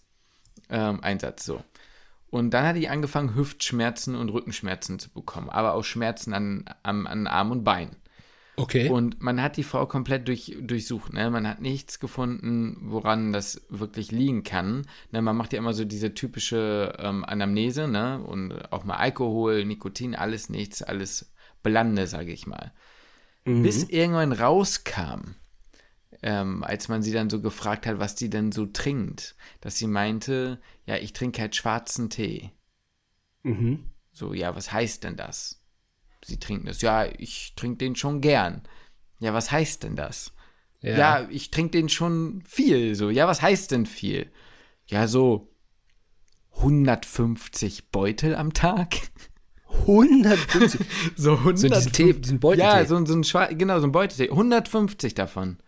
ähm, 0.70 1.00
Einsatz 1.02 1.44
so. 1.44 1.62
Und 2.30 2.50
dann 2.50 2.66
hat 2.66 2.76
die 2.76 2.88
angefangen, 2.88 3.34
Hüftschmerzen 3.34 4.14
und 4.14 4.28
Rückenschmerzen 4.28 4.98
zu 4.98 5.10
bekommen, 5.10 5.48
aber 5.48 5.74
auch 5.74 5.84
Schmerzen 5.84 6.34
an, 6.34 6.64
an, 6.82 7.06
an 7.06 7.26
Arm 7.26 7.50
und 7.50 7.64
Bein. 7.64 7.96
Okay. 8.56 8.88
Und 8.88 9.22
man 9.22 9.40
hat 9.40 9.56
die 9.56 9.62
Frau 9.62 9.86
komplett 9.86 10.26
durch, 10.26 10.56
durchsucht. 10.60 11.12
Ne? 11.12 11.30
Man 11.30 11.46
hat 11.46 11.60
nichts 11.60 12.00
gefunden, 12.00 12.76
woran 12.90 13.32
das 13.32 13.62
wirklich 13.68 14.10
liegen 14.10 14.42
kann. 14.42 14.84
Ne? 15.12 15.22
Man 15.22 15.36
macht 15.36 15.52
ja 15.52 15.60
immer 15.60 15.72
so 15.72 15.84
diese 15.84 16.12
typische 16.12 16.92
ähm, 16.98 17.24
Anamnese 17.24 17.86
ne? 17.86 18.20
und 18.20 18.72
auch 18.72 18.84
mal 18.84 18.96
Alkohol, 18.96 19.64
Nikotin, 19.64 20.16
alles 20.16 20.50
nichts, 20.50 20.82
alles 20.82 21.32
Blande, 21.62 22.08
sage 22.08 22.32
ich 22.32 22.48
mal. 22.48 22.72
Bis 23.62 23.84
irgendwann 23.84 24.32
rauskam, 24.32 25.34
ähm, 26.22 26.64
als 26.64 26.88
man 26.88 27.02
sie 27.02 27.12
dann 27.12 27.30
so 27.30 27.40
gefragt 27.40 27.86
hat, 27.86 27.98
was 27.98 28.14
die 28.14 28.30
denn 28.30 28.52
so 28.52 28.66
trinkt, 28.66 29.36
dass 29.60 29.78
sie 29.78 29.86
meinte, 29.86 30.60
ja, 30.86 30.96
ich 30.96 31.12
trinke 31.12 31.40
halt 31.40 31.56
schwarzen 31.56 32.10
Tee. 32.10 32.50
mhm. 33.42 33.84
So, 34.12 34.34
ja, 34.34 34.56
was 34.56 34.72
heißt 34.72 35.04
denn 35.04 35.16
das? 35.16 35.62
Sie 36.24 36.38
trinken 36.38 36.66
das. 36.66 36.82
Ja, 36.82 37.06
ich 37.06 37.54
trinke 37.54 37.78
den 37.78 37.94
schon 37.94 38.20
gern. 38.20 38.62
Ja, 39.20 39.32
was 39.32 39.52
heißt 39.52 39.84
denn 39.84 39.94
das? 39.94 40.32
Ja, 40.80 41.28
ich 41.30 41.50
trinke 41.50 41.72
den 41.72 41.88
schon 41.88 42.42
viel. 42.46 42.94
So, 42.94 43.10
ja, 43.10 43.26
was 43.26 43.42
heißt 43.42 43.70
denn 43.70 43.86
viel? 43.86 44.30
Ja, 44.86 45.06
so 45.06 45.48
150 46.56 47.90
Beutel 47.90 48.34
am 48.34 48.52
Tag. 48.52 48.94
150. 49.86 50.80
So 51.16 51.32
100. 51.34 51.58
So 51.58 51.68
diesen 51.68 51.92
Tee, 51.92 52.12
diesen 52.12 52.40
Beuteltee. 52.40 52.64
Ja, 52.66 52.84
so, 52.84 53.04
so 53.04 53.14
ein 53.14 53.24
Schwa 53.24 53.46
genau, 53.46 53.80
so 53.80 53.86
ein 53.86 53.92
Beuteltee. 53.92 54.30
150 54.30 55.14
davon. 55.14 55.58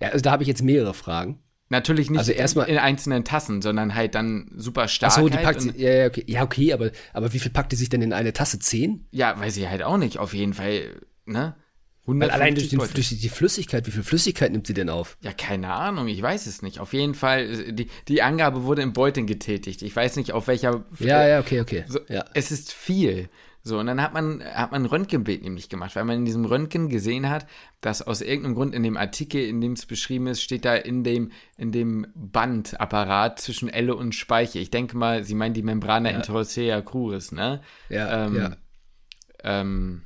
Ja, 0.00 0.08
also 0.08 0.22
da 0.22 0.30
habe 0.32 0.42
ich 0.42 0.48
jetzt 0.48 0.62
mehrere 0.62 0.94
Fragen. 0.94 1.42
Natürlich 1.68 2.10
nicht 2.10 2.18
Also 2.18 2.32
erstmal- 2.32 2.68
in 2.68 2.78
einzelnen 2.78 3.24
Tassen, 3.24 3.60
sondern 3.60 3.94
halt 3.94 4.14
dann 4.14 4.50
super 4.54 4.86
stark. 4.88 5.12
Ach 5.14 5.18
so, 5.20 5.28
die 5.28 5.34
halt 5.34 5.44
packt 5.44 5.60
sie. 5.62 5.72
Ja, 5.76 5.92
ja, 5.92 6.06
okay. 6.06 6.24
Ja, 6.26 6.42
okay, 6.44 6.72
aber, 6.72 6.90
aber 7.12 7.32
wie 7.32 7.38
viel 7.40 7.50
packt 7.50 7.72
die 7.72 7.76
sich 7.76 7.88
denn 7.88 8.02
in 8.02 8.12
eine 8.12 8.32
Tasse? 8.32 8.58
Zehn? 8.60 9.06
Ja, 9.10 9.38
weiß 9.38 9.56
ich 9.56 9.68
halt 9.68 9.82
auch 9.82 9.96
nicht. 9.96 10.18
Auf 10.18 10.32
jeden 10.32 10.54
Fall, 10.54 11.00
ne? 11.24 11.56
Weil 12.06 12.30
allein 12.30 12.54
durch, 12.54 12.72
150 12.72 13.08
den, 13.08 13.18
durch 13.18 13.20
die 13.20 13.28
Flüssigkeit, 13.28 13.86
wie 13.86 13.90
viel 13.90 14.04
Flüssigkeit 14.04 14.52
nimmt 14.52 14.66
sie 14.66 14.74
denn 14.74 14.88
auf? 14.88 15.16
Ja, 15.22 15.32
keine 15.32 15.72
Ahnung, 15.72 16.06
ich 16.06 16.22
weiß 16.22 16.46
es 16.46 16.62
nicht. 16.62 16.78
Auf 16.78 16.92
jeden 16.92 17.14
Fall, 17.14 17.40
äh, 17.40 17.72
die, 17.72 17.88
die 18.06 18.22
Angabe 18.22 18.62
wurde 18.64 18.82
in 18.82 18.92
Beuteln 18.92 19.26
getätigt. 19.26 19.82
Ich 19.82 19.94
weiß 19.94 20.16
nicht, 20.16 20.32
auf 20.32 20.46
welcher. 20.46 20.84
Ja, 21.00 21.26
ja, 21.26 21.40
okay, 21.40 21.60
okay. 21.60 21.84
So, 21.88 21.98
ja. 22.08 22.24
Es 22.34 22.52
ist 22.52 22.72
viel. 22.72 23.28
So, 23.66 23.80
und 23.80 23.86
dann 23.86 24.00
hat 24.00 24.14
man, 24.14 24.44
hat 24.44 24.70
man 24.70 24.82
ein 24.82 24.86
Röntgenbild 24.86 25.42
nämlich 25.42 25.68
gemacht, 25.68 25.96
weil 25.96 26.04
man 26.04 26.18
in 26.18 26.24
diesem 26.24 26.44
Röntgen 26.44 26.88
gesehen 26.88 27.28
hat, 27.28 27.48
dass 27.80 28.00
aus 28.00 28.20
irgendeinem 28.20 28.54
Grund 28.54 28.76
in 28.76 28.84
dem 28.84 28.96
Artikel, 28.96 29.42
in 29.42 29.60
dem 29.60 29.72
es 29.72 29.86
beschrieben 29.86 30.28
ist, 30.28 30.40
steht 30.40 30.64
da 30.64 30.76
in 30.76 31.02
dem, 31.02 31.32
in 31.56 31.72
dem 31.72 32.06
Bandapparat 32.14 33.40
zwischen 33.40 33.68
Elle 33.68 33.96
und 33.96 34.14
Speiche. 34.14 34.60
Ich 34.60 34.70
denke 34.70 34.96
mal, 34.96 35.24
sie 35.24 35.34
meinen 35.34 35.54
die 35.54 35.64
Membrana 35.64 36.10
interossea 36.10 36.80
cruris, 36.80 37.32
ne? 37.32 37.60
Ja, 37.88 38.26
ähm, 38.26 38.36
ja. 38.36 38.56
Ähm, 39.42 40.02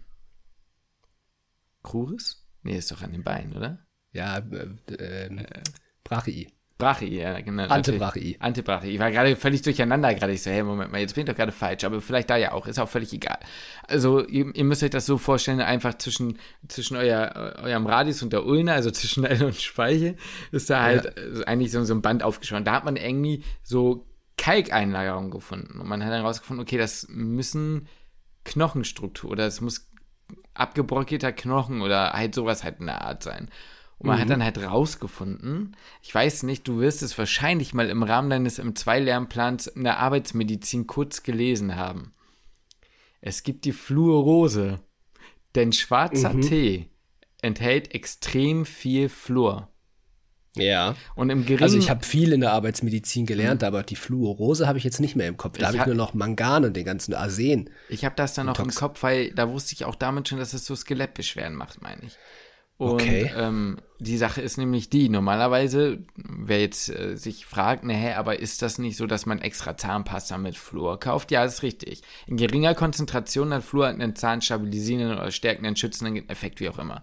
cruris? 1.83 2.47
Nee, 2.63 2.77
ist 2.77 2.91
doch 2.91 3.03
an 3.03 3.13
den 3.13 3.25
Beinen, 3.25 3.57
oder? 3.57 3.87
Ja, 4.13 4.39
äh, 4.39 4.95
ähm, 4.99 5.47
Brachii. 6.05 6.49
Brachii, 6.81 7.21
ja, 7.21 7.39
genau. 7.41 7.69
Antebrachii. 7.69 8.37
Antebrachii. 8.41 8.95
Ich 8.95 8.99
war 8.99 9.11
gerade 9.11 9.37
völlig 9.37 9.63
durcheinander 9.63 10.13
gerade. 10.15 10.33
Ich 10.33 10.43
so, 10.43 10.51
hey, 10.51 10.63
Moment 10.63 10.91
mal, 10.91 11.01
jetzt 11.01 11.15
bin 11.15 11.23
ich 11.23 11.31
doch 11.31 11.37
gerade 11.37 11.53
falsch. 11.53 11.85
Aber 11.85 12.01
vielleicht 12.01 12.31
da 12.31 12.37
ja 12.37 12.53
auch. 12.53 12.67
Ist 12.67 12.81
auch 12.81 12.89
völlig 12.89 13.13
egal. 13.13 13.39
Also, 13.87 14.27
ihr, 14.27 14.53
ihr 14.55 14.65
müsst 14.65 14.83
euch 14.83 14.91
das 14.91 15.07
so 15.07 15.19
vorstellen, 15.19 15.61
einfach 15.61 15.95
zwischen, 15.99 16.39
zwischen 16.69 16.97
euer, 16.97 17.57
eurem 17.63 17.87
Radius 17.87 18.23
und 18.23 18.33
der 18.33 18.45
Ulna, 18.45 18.73
also 18.73 18.91
zwischen 18.91 19.25
Elle 19.27 19.47
und 19.47 19.57
Speiche, 19.57 20.17
ist 20.51 20.71
da 20.71 20.83
halt 20.83 21.19
äh, 21.19 21.45
eigentlich 21.45 21.71
so, 21.71 21.85
so 21.85 21.95
ein 21.95 22.03
Band 22.03 22.23
aufgespannt. 22.23 22.67
Da 22.67 22.73
hat 22.73 22.85
man 22.85 22.97
irgendwie 22.97 23.45
so 23.63 24.07
Kalkeinlagerungen 24.37 25.31
gefunden. 25.31 25.81
Und 25.81 25.87
man 25.87 26.03
hat 26.03 26.11
dann 26.11 26.25
rausgefunden, 26.25 26.63
okay, 26.63 26.79
das 26.79 27.07
müssen 27.11 27.89
Knochenstruktur 28.45 29.31
oder 29.31 29.47
es 29.47 29.61
muss 29.61 29.90
abgebrockelter 30.55 31.33
Knochen 31.33 31.83
oder 31.83 32.13
halt 32.13 32.35
sowas 32.35 32.65
halt 32.65 32.81
in 32.81 32.87
der 32.87 33.03
Art 33.03 33.23
sein. 33.23 33.51
Und 33.99 34.07
man 34.07 34.19
hat 34.19 34.31
dann 34.31 34.43
halt 34.43 34.57
rausgefunden, 34.57 35.77
ich 36.01 36.15
weiß 36.15 36.45
nicht, 36.45 36.67
du 36.67 36.81
wirst 36.81 37.03
es 37.03 37.19
wahrscheinlich 37.19 37.75
mal 37.75 37.91
im 37.91 38.03
Rahmen 38.03 38.31
deines 38.31 38.59
M2-Lernplans 38.59 39.67
in 39.67 39.85
der 39.85 39.99
Arbeitsmedizin 39.99 40.87
kurz 40.87 41.23
gelesen 41.23 41.77
haben. 41.77 42.15
Es 43.21 43.43
gibt 43.43 43.67
die 43.67 43.73
Fluorose. 43.73 44.81
Denn 45.55 45.73
schwarzer 45.73 46.33
Mhm. 46.33 46.43
Tee 46.43 46.91
enthält 47.43 47.95
extrem 47.95 48.65
viel 48.65 49.09
Fluor. 49.09 49.70
Ja. 50.57 50.97
Und 51.15 51.31
im 51.31 51.45
geringen 51.47 51.63
Also 51.63 51.79
ich 51.79 51.91
habe 51.91 52.05
viel 52.05 52.33
in 52.33 52.41
der 52.41 52.53
Arbeitsmedizin 52.53 53.27
gelernt, 53.27 53.63
aber 53.63 53.83
die 53.83 53.97
Fluorose 53.97 54.67
habe 54.67 54.79
ich 54.79 54.85
jetzt 54.85 55.01
nicht 55.01 55.15
mehr 55.17 55.29
im 55.29 55.37
Kopf. 55.37 55.59
Da 55.59 55.69
habe 55.69 55.77
ich 55.77 55.87
nur 55.87 55.95
noch 55.95 56.15
Mangan 56.15 56.65
und 56.65 56.77
den 56.77 56.85
ganzen 56.85 57.15
Arsen. 57.15 57.71
Ich 57.89 58.05
habe 58.05 58.17
das 58.17 58.35
dann 58.35 58.47
noch 58.47 58.59
im. 58.59 58.71
Kopf, 58.71 59.03
weil 59.03 59.31
da 59.33 59.51
wusste 59.51 59.75
ich 59.75 59.85
auch 59.85 59.95
damit 59.95 60.29
schon, 60.29 60.39
dass 60.39 60.53
es 60.53 60.67
so 60.67 60.75
Skelettbeschwerden 60.75 61.57
macht, 61.57 61.83
meine 61.83 62.03
ich. 62.03 62.17
Und 62.81 62.95
Okay. 62.95 63.31
ähm, 63.37 63.77
die 63.99 64.17
Sache 64.17 64.41
ist 64.41 64.57
nämlich 64.57 64.89
die, 64.89 65.11
normalerweise, 65.11 65.99
wer 66.17 66.61
jetzt 66.63 66.89
äh, 66.89 67.15
sich 67.15 67.45
fragt, 67.45 67.85
ne, 67.85 67.93
hä, 67.93 68.15
aber 68.15 68.39
ist 68.39 68.63
das 68.63 68.79
nicht 68.79 68.97
so, 68.97 69.07
dass 69.07 69.27
man 69.27 69.39
extra 69.39 69.77
Zahnpasta 69.77 70.39
mit 70.39 70.57
Fluor 70.57 70.99
kauft? 70.99 71.31
Ja, 71.31 71.45
das 71.45 71.57
ist 71.57 71.63
richtig. 71.63 72.01
In 72.27 72.39
geringer 72.39 72.75
Konzentration 72.75 73.53
hat 73.53 73.65
Fluor 73.65 73.89
einen 73.89 74.17
zahnstabilisierenden 74.17 75.19
oder 75.19 75.31
stärkenden, 75.31 75.77
schützenden 75.77 76.27
Effekt, 76.31 76.59
wie 76.61 76.71
auch 76.71 76.79
immer. 76.79 77.03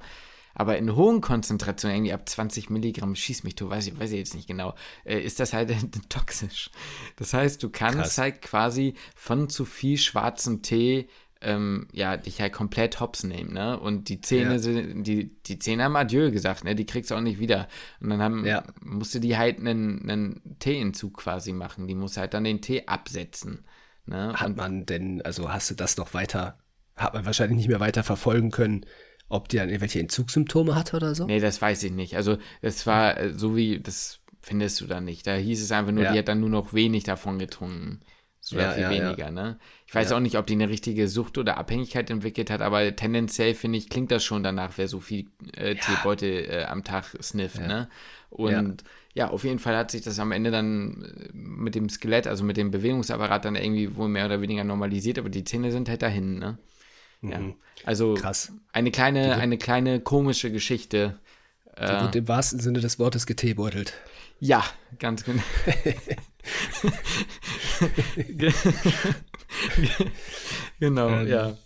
Aber 0.60 0.76
in 0.80 0.96
hohen 0.96 1.22
Konzentrationen, 1.22 1.98
irgendwie 1.98 2.14
ab 2.14 2.28
20 2.28 2.72
Milligramm, 2.72 3.14
schieß 3.14 3.44
mich, 3.44 3.54
du 3.54 3.70
weiß 3.70 3.86
ich, 3.88 4.00
weiß 4.00 4.12
ich 4.12 4.18
jetzt 4.18 4.34
nicht 4.34 4.48
genau, 4.48 4.74
äh, 5.06 5.20
ist 5.20 5.40
das 5.40 5.54
halt 5.54 5.72
toxisch. 6.10 6.72
Das 7.16 7.34
heißt, 7.34 7.62
du 7.62 7.70
kannst 7.70 8.00
Krass. 8.00 8.18
halt 8.18 8.42
quasi 8.42 8.96
von 9.16 9.50
zu 9.50 9.66
viel 9.66 9.98
schwarzem 10.00 10.64
Tee 10.64 11.08
ähm, 11.40 11.88
ja, 11.94 12.18
dich 12.18 12.42
halt 12.42 12.52
komplett 12.54 13.00
hops 13.00 13.24
nehmen, 13.24 13.54
ne? 13.54 13.80
Und 13.80 14.10
die 14.10 14.20
Zähne 14.22 14.54
Ja. 14.54 14.58
sind, 14.60 15.04
die, 15.04 15.40
die 15.44 15.60
Zähne 15.60 15.84
haben 15.84 15.96
Adieu 15.96 16.32
gesagt, 16.32 16.64
ne? 16.64 16.74
Die 16.74 16.88
kriegst 16.88 17.12
du 17.12 17.16
auch 17.16 17.22
nicht 17.22 17.38
wieder. 17.38 17.68
Und 18.00 18.10
dann 18.10 18.24
haben, 18.24 18.44
Ja. 18.44 18.64
musste 18.82 19.20
die 19.20 19.38
halt 19.38 19.60
einen, 19.60 20.10
einen 20.10 20.58
Teeentzug 20.58 21.16
quasi 21.18 21.54
machen. 21.54 21.86
Die 21.88 21.94
muss 21.94 22.18
halt 22.18 22.34
dann 22.34 22.44
den 22.44 22.62
Tee 22.62 22.88
absetzen. 22.88 23.66
Ne? 24.08 24.34
Hat 24.36 24.48
Und- 24.48 24.58
man 24.58 24.88
denn, 24.88 25.22
also 25.22 25.54
hast 25.54 25.70
du 25.70 25.76
das 25.76 25.96
noch 25.98 26.16
weiter, 26.16 26.58
hat 26.96 27.14
man 27.14 27.28
wahrscheinlich 27.28 27.58
nicht 27.58 27.68
mehr 27.70 27.80
weiter 27.80 28.04
verfolgen 28.04 28.50
können, 28.50 28.84
ob 29.30 29.50
die 29.50 29.58
dann 29.58 29.70
irgendwelche 29.70 30.00
Entzugssymptome 30.00 30.76
hatte 30.76 30.96
oder 30.98 31.16
so? 31.16 31.26
Nee, 31.26 31.40
das 31.40 31.62
weiß 31.62 31.84
ich 31.84 31.92
nicht. 31.92 32.16
Also, 32.16 32.38
es 32.62 32.86
war 32.88 33.18
äh, 33.18 33.34
so 33.34 33.56
wie, 33.56 33.80
das 33.80 34.20
findest 34.42 34.80
du 34.82 34.88
dann 34.88 35.04
nicht. 35.06 35.28
Da 35.28 35.36
hieß 35.36 35.62
es 35.62 35.72
einfach 35.72 35.92
nur, 35.92 36.04
Ja. 36.06 36.14
die 36.14 36.20
hat 36.20 36.28
dann 36.28 36.40
nur 36.40 36.50
noch 36.50 36.74
wenig 36.74 37.04
davon 37.04 37.38
getrunken. 37.40 38.00
So 38.40 38.58
Ja, 38.58 38.72
viel 38.72 38.84
ja, 38.84 38.92
ja. 38.92 39.04
weniger, 39.08 39.30
ne? 39.32 39.60
Ich 39.88 39.94
weiß 39.94 40.14
auch 40.14 40.22
nicht, 40.22 40.38
ob 40.38 40.48
die 40.48 40.54
eine 40.54 40.70
richtige 40.70 41.10
Sucht 41.10 41.38
oder 41.38 41.58
Abhängigkeit 41.58 42.10
entwickelt 42.10 42.50
hat, 42.50 42.62
aber 42.62 42.96
tendenziell, 42.96 43.54
finde 43.56 43.78
ich, 43.78 43.90
klingt 43.90 44.10
das 44.10 44.24
schon 44.24 44.42
danach, 44.44 44.72
wer 44.78 44.88
so 44.88 45.02
viel 45.02 45.26
äh, 45.54 45.76
Teebeutel 45.76 46.46
äh, 46.50 46.64
am 46.64 46.86
Tag 46.86 47.18
snifft, 47.22 47.60
ne? 47.60 47.90
Und 48.30 48.84
ja. 49.14 49.30
auf 49.30 49.44
jeden 49.44 49.60
Fall 49.60 49.76
hat 49.76 49.92
sich 49.92 50.02
das 50.02 50.20
am 50.20 50.32
Ende 50.32 50.52
dann 50.52 51.04
äh, 51.04 51.30
mit 51.34 51.76
dem 51.76 51.90
Skelett, 51.90 52.26
also 52.28 52.46
mit 52.46 52.56
dem 52.56 52.72
Bewegungsapparat 52.72 53.44
dann 53.44 53.56
irgendwie 53.56 53.98
wohl 53.98 54.08
mehr 54.08 54.26
oder 54.28 54.40
weniger 54.40 54.64
normalisiert, 54.64 55.20
aber 55.20 55.30
die 55.30 55.44
Zähne 55.44 55.72
sind 55.72 55.90
halt 55.90 56.02
dahin, 56.02 56.40
ne? 56.40 56.58
Ja. 57.22 57.40
Also 57.86 58.12
Mhm. 58.12 58.16
Krass. 58.16 58.52
eine 58.74 58.92
kleine, 58.92 59.36
eine 59.36 59.58
kleine 59.58 60.00
komische 60.00 60.52
Geschichte. 60.52 61.20
Die 61.78 61.82
wird 61.84 62.16
im 62.16 62.28
wahrsten 62.28 62.60
Sinne 62.60 62.80
des 62.80 62.98
Wortes 62.98 63.28
geteebeutelt. 63.28 63.94
Ja, 64.40 64.64
ganz 65.00 65.24
genau. 65.24 65.44
genau, 70.80 71.10
ja. 71.22 71.58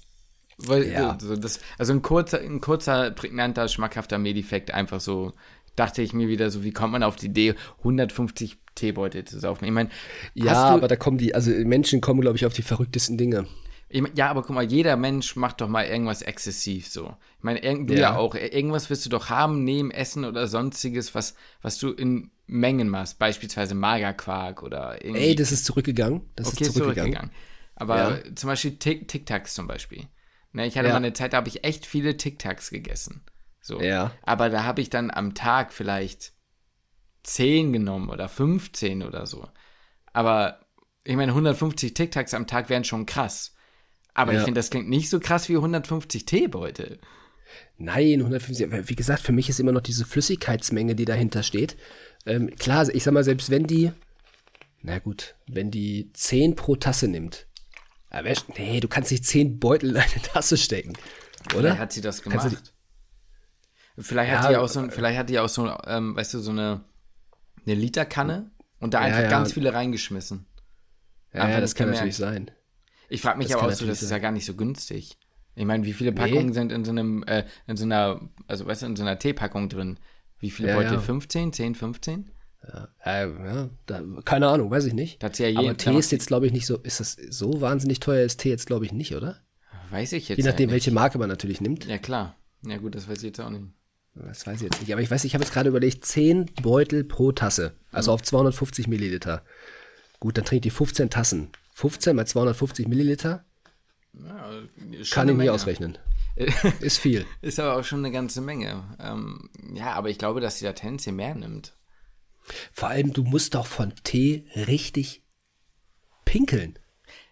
Weil, 0.58 0.84
Ähm, 0.84 0.92
Ja. 0.92 1.18
So 1.20 1.36
das, 1.36 1.60
also 1.78 1.94
ein 1.94 2.02
kurzer, 2.02 2.40
ein 2.40 2.62
kurzer, 2.62 3.12
prägnanter, 3.12 3.68
schmackhafter 3.68 4.18
Medifekt, 4.18 4.72
einfach 4.72 5.00
so, 5.00 5.34
dachte 5.76 6.02
ich 6.02 6.14
mir 6.14 6.28
wieder 6.28 6.50
so, 6.52 6.64
wie 6.64 6.72
kommt 6.72 6.92
man 6.92 7.04
auf 7.04 7.16
die 7.16 7.28
Idee, 7.28 7.56
150 7.80 8.58
Teebeutel 8.76 9.26
zu 9.26 9.40
saufen? 9.40 9.66
Ich 9.66 9.72
meine, 9.72 9.90
Ja, 10.34 10.66
aber 10.70 10.88
da 10.88 10.96
kommen 10.96 11.18
die, 11.18 11.34
also 11.34 11.52
Menschen 11.52 12.02
kommen, 12.02 12.22
glaube 12.22 12.38
ich, 12.38 12.46
auf 12.46 12.54
die 12.54 12.62
verrücktesten 12.62 13.18
Dinge. 13.18 13.48
Ich 13.92 14.02
mein, 14.02 14.16
ja, 14.16 14.30
aber 14.30 14.42
guck 14.42 14.56
mal, 14.56 14.64
jeder 14.64 14.96
Mensch 14.96 15.36
macht 15.36 15.62
doch 15.62 15.68
mal 15.68 15.86
irgendwas 15.86 16.22
exzessiv 16.22 16.88
so. 16.88 17.16
Ich 17.38 17.44
meine, 17.44 17.60
irgend- 17.64 17.90
du 17.90 17.94
ja. 17.94 18.00
Ja. 18.00 18.16
auch. 18.18 18.36
Irgendwas 18.36 18.90
wirst 18.90 19.06
du 19.06 19.10
doch 19.10 19.30
haben, 19.30 19.64
nehmen, 19.64 19.92
essen 19.92 20.26
oder 20.26 20.48
sonstiges, 20.48 21.14
was, 21.16 21.36
was 21.62 21.78
du 21.78 21.92
in 21.92 22.32
Mengen 22.48 22.90
machst. 22.90 23.20
Beispielsweise 23.20 23.76
Magerquark 23.76 24.64
oder 24.64 25.04
irgendwie. 25.04 25.22
Ey, 25.22 25.36
das 25.36 25.52
ist 25.52 25.66
zurückgegangen. 25.66 26.22
Das 26.36 26.48
okay, 26.54 26.64
ist 26.66 26.74
zurückgegangen. 26.74 27.14
zurückgegangen. 27.14 27.32
Aber 27.76 28.26
Ja. 28.26 28.36
zum 28.36 28.48
Beispiel 28.50 28.72
Tic- 28.78 29.08
Tic-Tacs 29.08 29.54
zum 29.54 29.68
Beispiel. 29.68 30.08
Ne, 30.54 30.68
ich 30.68 30.78
hatte 30.78 30.88
Ja. 30.88 30.94
mal 30.94 30.98
eine 30.98 31.14
Zeit, 31.14 31.34
da 31.34 31.38
habe 31.38 31.48
ich 31.48 31.64
echt 31.64 31.86
viele 31.86 32.18
Tic-Tacs 32.18 32.70
gegessen. 32.70 33.24
So. 33.62 33.80
Ja. 33.82 34.12
Aber 34.24 34.50
da 34.50 34.64
habe 34.64 34.82
ich 34.82 34.90
dann 34.90 35.10
am 35.12 35.34
Tag 35.34 35.72
vielleicht 35.74 36.34
10 37.24 37.72
genommen 37.74 38.10
oder 38.10 38.28
15 38.28 39.04
oder 39.04 39.26
so. 39.26 39.48
Aber 40.14 40.60
ich 41.04 41.16
meine, 41.16 41.34
150 41.34 41.94
Tic-Tacs 41.94 42.34
am 42.34 42.48
Tag 42.48 42.70
wären 42.70 42.84
schon 42.84 43.06
krass. 43.06 43.56
Aber 44.14 44.34
ich 44.34 44.40
Ja. 44.40 44.44
finde, 44.46 44.60
das 44.60 44.70
klingt 44.70 44.90
nicht 44.90 45.10
so 45.10 45.20
krass 45.20 45.48
wie 45.50 45.56
150 45.56 46.26
Teebeutel. 46.26 47.00
Nein, 47.78 48.20
150. 48.20 48.66
aber 48.68 48.90
Wie 48.90 48.96
gesagt, 48.96 49.22
für 49.22 49.32
mich 49.32 49.50
ist 49.50 49.60
immer 49.60 49.72
noch 49.72 49.82
diese 49.82 50.06
Flüssigkeitsmenge, 50.06 50.96
die 50.96 51.06
dahinter 51.06 51.44
steht. 51.44 51.78
Ähm, 52.26 52.56
klar, 52.56 52.88
ich 52.90 53.04
sag 53.04 53.14
mal, 53.14 53.24
selbst 53.24 53.50
wenn 53.50 53.66
die, 53.68 53.92
na 54.82 55.00
gut, 55.00 55.36
wenn 55.48 55.72
die 55.72 56.12
10 56.14 56.56
pro 56.56 56.76
Tasse 56.76 57.08
nimmt, 57.08 57.48
aber 58.10 58.30
nee, 58.58 58.80
du 58.80 58.88
kannst 58.88 59.12
nicht 59.12 59.26
10 59.26 59.60
Beutel 59.60 59.92
in 59.92 59.98
eine 59.98 60.22
Tasse 60.22 60.58
stecken, 60.58 60.94
oder? 61.56 61.60
Vielleicht 61.60 61.80
hat 61.80 61.94
sie 61.94 62.02
das 62.02 62.22
gemacht. 62.22 62.74
Vielleicht 63.98 64.32
Ja, 64.32 64.42
hat 64.42 64.50
die 64.52 64.58
auch 64.58 64.68
so, 64.68 64.88
vielleicht 64.90 65.18
hat 65.20 65.30
die 65.30 65.40
auch 65.40 65.50
so, 65.50 65.72
ähm, 65.86 66.16
weißt 66.16 66.34
du, 66.36 66.40
so 66.40 66.52
eine, 66.52 66.84
eine 67.66 67.76
Literkanne 67.76 68.52
und 68.80 68.94
da 68.94 69.00
Ja, 69.00 69.06
einfach 69.08 69.24
ja. 69.24 69.30
ganz 69.30 69.54
viele 69.54 69.74
reingeschmissen. 69.74 70.46
ja, 71.34 71.50
ja, 71.50 71.62
das 71.62 71.76
kann 71.76 71.90
natürlich 71.90 72.16
sein. 72.18 72.52
Ich 73.12 73.22
frage 73.22 73.38
mich 73.38 73.48
Das 73.48 73.58
aber 73.58 73.68
auch 73.68 73.72
so, 73.76 73.86
das 73.86 74.02
ist 74.02 74.10
sein. 74.10 74.18
ja 74.20 74.22
gar 74.22 74.32
nicht 74.32 74.46
so 74.46 74.54
günstig. 74.56 75.18
Ich 75.56 75.66
meine, 75.66 75.86
wie 75.86 75.94
viele 75.94 76.14
Packungen 76.14 76.54
sind 76.54 76.72
in 76.72 76.86
so 76.86 76.92
einem, 76.92 77.24
äh, 77.24 77.46
in 77.68 77.76
so 77.76 77.84
einer, 77.84 78.22
also 78.48 78.66
weißt 78.66 78.84
du, 78.84 78.86
in 78.88 78.96
so 78.96 79.04
einer 79.04 79.20
Teepackung 79.20 79.68
drin? 79.70 80.00
Wie 80.40 80.50
viele 80.50 80.70
Ja, 80.70 80.76
Beutel? 80.78 80.94
ja. 80.94 81.00
15, 81.00 81.52
10, 81.54 81.76
15? 81.76 82.32
Äh, 83.04 83.28
ja, 83.28 83.70
da, 83.86 84.02
keine 84.24 84.48
Ahnung, 84.48 84.72
weiß 84.72 84.86
ich 84.86 84.94
nicht. 84.94 85.22
Ja 85.22 85.30
Aber 85.60 85.76
Tee 85.78 85.98
ist 85.98 86.12
jetzt, 86.12 86.28
glaube 86.28 86.46
ich, 86.46 86.54
nicht 86.54 86.66
so, 86.66 86.78
ist 86.78 87.00
das 87.00 87.18
so 87.30 87.60
wahnsinnig 87.60 88.00
teuer 88.00 88.24
ist 88.24 88.40
Tee 88.40 88.50
jetzt, 88.50 88.68
glaube 88.68 88.86
ich, 88.86 88.94
nicht, 88.94 89.16
oder? 89.16 89.42
Weiß 89.90 90.14
ich 90.14 90.30
jetzt 90.30 90.38
Je 90.38 90.44
nachdem, 90.44 90.70
ja 90.70 90.74
welche 90.74 90.92
Marke 90.92 91.18
man 91.18 91.28
natürlich 91.28 91.60
nimmt. 91.60 91.86
Ja, 91.86 91.98
klar. 91.98 92.36
Ja, 92.66 92.78
gut, 92.78 92.96
das 92.96 93.10
weiß 93.10 93.18
ich 93.18 93.24
jetzt 93.24 93.42
auch 93.42 93.50
nicht. 93.50 93.66
Das 94.16 94.46
weiß 94.46 94.58
ich 94.58 94.70
jetzt 94.70 94.80
nicht. 94.80 94.92
Aber 94.94 95.02
ich 95.02 95.10
weiß, 95.10 95.24
ich 95.26 95.34
habe 95.34 95.44
jetzt 95.44 95.54
gerade 95.54 95.70
überlegt, 95.70 96.06
10 96.06 96.46
Beutel 96.62 97.04
pro 97.04 97.32
Tasse. 97.32 97.74
Also 97.92 98.12
auf 98.12 98.22
250 98.22 98.88
Milliliter. 98.88 99.44
Gut, 100.20 100.38
dann 100.38 100.46
trinkt 100.46 100.66
die 100.66 100.70
15 100.70 101.10
Tassen. 101.10 101.50
15 101.82 102.16
mal 102.16 102.28
250 102.28 102.88
Milliliter 102.88 103.44
Ja, 104.14 104.52
kann 105.10 105.24
eine 105.24 105.32
ich 105.32 105.38
Menge. 105.38 105.52
ausrechnen. 105.52 105.98
Ist 106.80 107.00
viel. 107.00 107.26
Ist 107.42 107.60
aber 107.60 107.76
auch 107.76 107.84
schon 107.84 108.00
eine 108.00 108.12
ganze 108.12 108.40
Menge. 108.40 108.84
Ähm, 109.00 109.50
ja, 109.74 109.94
aber 109.94 110.10
ich 110.12 110.20
glaube, 110.20 110.42
dass 110.42 110.60
sie 110.60 110.66
da 110.66 110.74
tendenziell 110.74 111.16
mehr 111.16 111.34
nimmt. 111.34 111.74
Vor 112.72 112.90
allem, 112.90 113.14
du 113.14 113.24
musst 113.24 113.56
doch 113.56 113.66
von 113.66 113.94
Tee 114.04 114.46
richtig 114.56 115.24
pinkeln. 116.24 116.78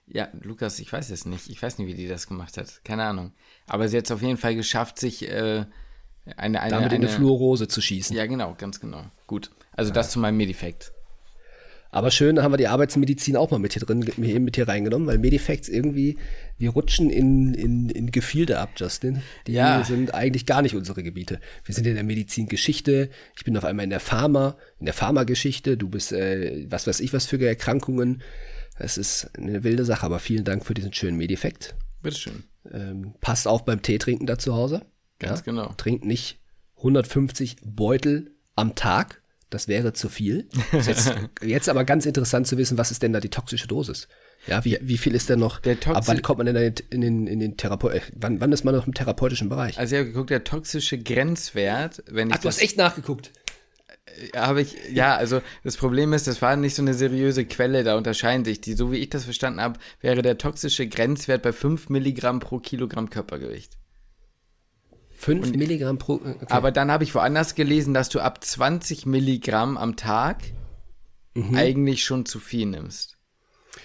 Ja, 0.08 0.30
Lukas, 0.42 0.80
ich 0.80 0.92
weiß 0.92 1.12
es 1.12 1.26
nicht. 1.26 1.48
Ich 1.50 1.62
weiß 1.62 1.78
nicht, 1.78 1.88
wie 1.88 1.94
die 1.94 2.08
das 2.08 2.28
gemacht 2.28 2.58
hat. 2.58 2.84
Keine 2.84 3.04
Ahnung. 3.04 3.34
Aber 3.68 3.88
sie 3.88 3.98
hat 3.98 4.06
es 4.06 4.12
auf 4.12 4.24
jeden 4.24 4.38
Fall 4.38 4.56
geschafft, 4.56 5.00
sich 5.00 5.28
äh, 5.30 5.66
eine, 6.38 6.60
eine, 6.62 6.72
Damit 6.72 6.92
in 6.92 7.04
eine 7.04 7.08
eine 7.08 7.10
Fluorose 7.10 7.68
zu 7.68 7.82
schießen. 7.82 8.16
Ja, 8.16 8.26
genau, 8.26 8.56
ganz 8.58 8.80
genau. 8.80 9.06
Gut. 9.28 9.52
Also 9.74 9.94
das 9.94 10.10
zu 10.10 10.20
meinem 10.20 10.38
Medifekt. 10.38 10.92
Aber 11.92 12.12
schön, 12.12 12.36
da 12.36 12.44
haben 12.44 12.54
wir 12.54 12.58
die 12.58 12.68
Arbeitsmedizin 12.68 13.36
auch 13.36 13.50
mal 13.50 13.58
mit 13.58 13.74
hier 13.74 13.82
drin, 13.82 14.08
mit 14.18 14.56
hier 14.56 14.68
reingenommen, 14.68 15.08
weil 15.08 15.18
Medifacts 15.18 15.68
irgendwie, 15.70 16.18
wir 16.60 16.70
rutschen 16.70 17.10
in, 17.10 17.56
in, 17.56 17.90
in 17.90 18.12
Gefilde 18.12 18.60
ab, 18.60 18.70
Justin. 18.76 19.24
Die 19.48 19.54
Ja. 19.54 19.84
sind 19.84 20.14
eigentlich 20.14 20.46
gar 20.46 20.62
nicht 20.62 20.76
unsere 20.76 21.02
Gebiete. 21.02 21.40
Wir 21.66 21.74
sind 21.74 21.88
in 21.88 21.96
der 21.96 22.04
Medizingeschichte, 22.04 23.10
ich 23.36 23.44
bin 23.44 23.58
auf 23.58 23.66
einmal 23.66 23.86
in 23.86 23.90
der 23.90 24.00
Pharma, 24.00 24.56
in 24.80 24.86
der 24.86 24.94
Pharmageschichte, 24.94 25.78
du 25.78 25.90
bist, 25.90 26.12
äh, 26.12 26.68
was 26.70 26.86
weiß 26.86 27.00
ich, 27.00 27.12
was 27.12 27.26
für 27.26 27.44
Erkrankungen. 27.44 28.22
Es 28.78 28.98
ist 28.98 29.32
eine 29.38 29.64
wilde 29.64 29.84
Sache, 29.84 30.06
aber 30.06 30.20
vielen 30.20 30.44
Dank 30.44 30.66
für 30.66 30.74
diesen 30.76 30.94
schönen 30.94 31.18
Medifekt. 31.18 31.76
Bitteschön. 32.04 32.44
Ähm, 32.72 33.14
passt 33.20 33.48
auf 33.48 33.66
beim 33.66 33.82
Tee 33.82 33.98
trinken 33.98 34.28
da 34.28 34.38
zu 34.38 34.54
Hause. 34.54 34.84
Ganz 35.18 35.44
genau. 35.44 35.74
Trinkt 35.76 36.06
nicht 36.06 36.40
150 36.78 37.58
Beutel 37.64 38.32
am 38.56 38.76
Tag. 38.76 39.22
Das 39.50 39.68
wäre 39.68 39.94
zu 39.94 40.10
viel. 40.10 40.48
Jetzt, 40.74 41.14
jetzt 41.42 41.70
aber 41.70 41.84
ganz 41.84 42.06
interessant 42.06 42.46
zu 42.46 42.58
wissen, 42.58 42.78
was 42.78 42.92
ist 42.92 43.02
denn 43.02 43.14
da 43.14 43.20
die 43.20 43.30
toxische 43.30 43.68
Dosis? 43.68 44.08
Ja, 44.46 44.64
wie, 44.64 44.78
wie 44.82 44.98
viel 44.98 45.16
ist 45.16 45.28
denn 45.30 45.40
noch? 45.40 45.62
Ab 45.88 46.08
wann 46.08 46.22
kommt 46.22 46.38
man 46.38 46.46
denn 46.46 46.56
in 46.56 46.74
den, 46.76 46.86
in 46.92 47.02
den, 47.02 47.28
in 47.28 47.40
den 47.40 47.58
Therapeut? 47.58 47.96
äh, 47.96 48.02
Wann, 48.16 48.40
wann 48.40 48.52
ist 48.52 48.64
man 48.64 48.76
noch 48.76 48.86
im 48.86 48.94
therapeutischen 48.94 49.50
Bereich? 49.50 49.80
Also 49.80 49.96
ich 49.96 50.00
habe 50.02 50.10
geguckt, 50.12 50.30
der 50.30 50.44
toxische 50.44 51.00
Grenzwert, 51.00 52.04
wenn 52.08 52.28
ich 52.30 52.36
Ach, 52.36 52.40
du 52.40 52.48
das 52.48 52.58
hast 52.58 52.64
echt 52.64 52.78
nachgeguckt. 52.78 53.32
habe 54.36 54.62
ich 54.62 54.76
ja, 54.92 55.16
also 55.16 55.42
das 55.64 55.78
Problem 55.78 56.14
ist, 56.14 56.28
das 56.28 56.42
war 56.42 56.56
nicht 56.56 56.76
so 56.76 56.82
eine 56.84 56.94
seriöse 56.94 57.46
Quelle, 57.46 57.84
da 57.84 57.98
unterscheiden 57.98 58.46
sich 58.46 58.62
die. 58.62 58.74
So 58.74 58.92
wie 58.92 58.98
ich 58.98 59.10
das 59.10 59.24
verstanden 59.24 59.62
habe, 59.62 59.80
wäre 60.02 60.22
der 60.22 60.38
toxische 60.38 60.88
Grenzwert 60.88 61.42
bei 61.42 61.54
5 61.54 61.90
Milligramm 61.90 62.40
pro 62.40 62.60
Kilogramm 62.60 63.10
Körpergewicht. 63.10 63.74
5 65.20 65.52
Milligramm 65.54 65.98
pro. 65.98 66.16
äh, 66.16 66.30
Okay. 66.42 66.46
Aber 66.50 66.72
dann 66.72 66.90
habe 66.92 67.04
ich 67.04 67.14
woanders 67.14 67.54
gelesen, 67.56 67.94
dass 67.94 68.10
du 68.10 68.20
ab 68.22 68.44
20 68.44 69.06
Milligramm 69.06 69.78
am 69.78 69.96
Tag 69.96 70.38
Mhm. 71.36 71.56
eigentlich 71.56 72.04
schon 72.04 72.26
zu 72.26 72.40
viel 72.40 72.66
nimmst. 72.66 73.18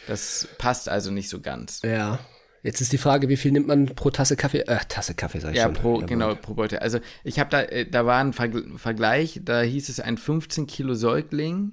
Das 0.07 0.49
passt 0.59 0.89
also 0.89 1.11
nicht 1.11 1.29
so 1.29 1.41
ganz. 1.41 1.83
ja, 1.83 2.19
Jetzt 2.63 2.81
ist 2.81 2.93
die 2.93 2.99
Frage, 2.99 3.29
wie 3.29 3.37
viel 3.37 3.53
nimmt 3.53 3.67
man 3.69 3.95
pro 3.95 4.09
Tasse 4.09 4.37
Kaffee? 4.37 4.61
Äh, 4.61 4.79
Tasse 4.89 5.13
Kaffee, 5.15 5.39
sag 5.41 5.51
ich 5.51 5.59
Ja, 5.59 5.65
schon. 5.65 5.75
pro, 5.75 6.01
Ja, 6.01 6.07
genau, 6.07 6.35
pro 6.35 6.55
Beute. 6.55 6.81
Also 6.81 6.99
ich 7.23 7.39
habe 7.39 7.51
da, 7.51 7.61
äh, 7.61 7.85
da 7.87 8.07
war 8.07 8.19
ein 8.21 8.33
Vergl 8.33 8.79
Vergleich, 8.79 9.41
da 9.45 9.61
hieß 9.61 9.91
es 9.91 10.01
ein 10.01 10.17
15 10.17 10.67
Kilo 10.67 10.95
Säugling. 10.95 11.73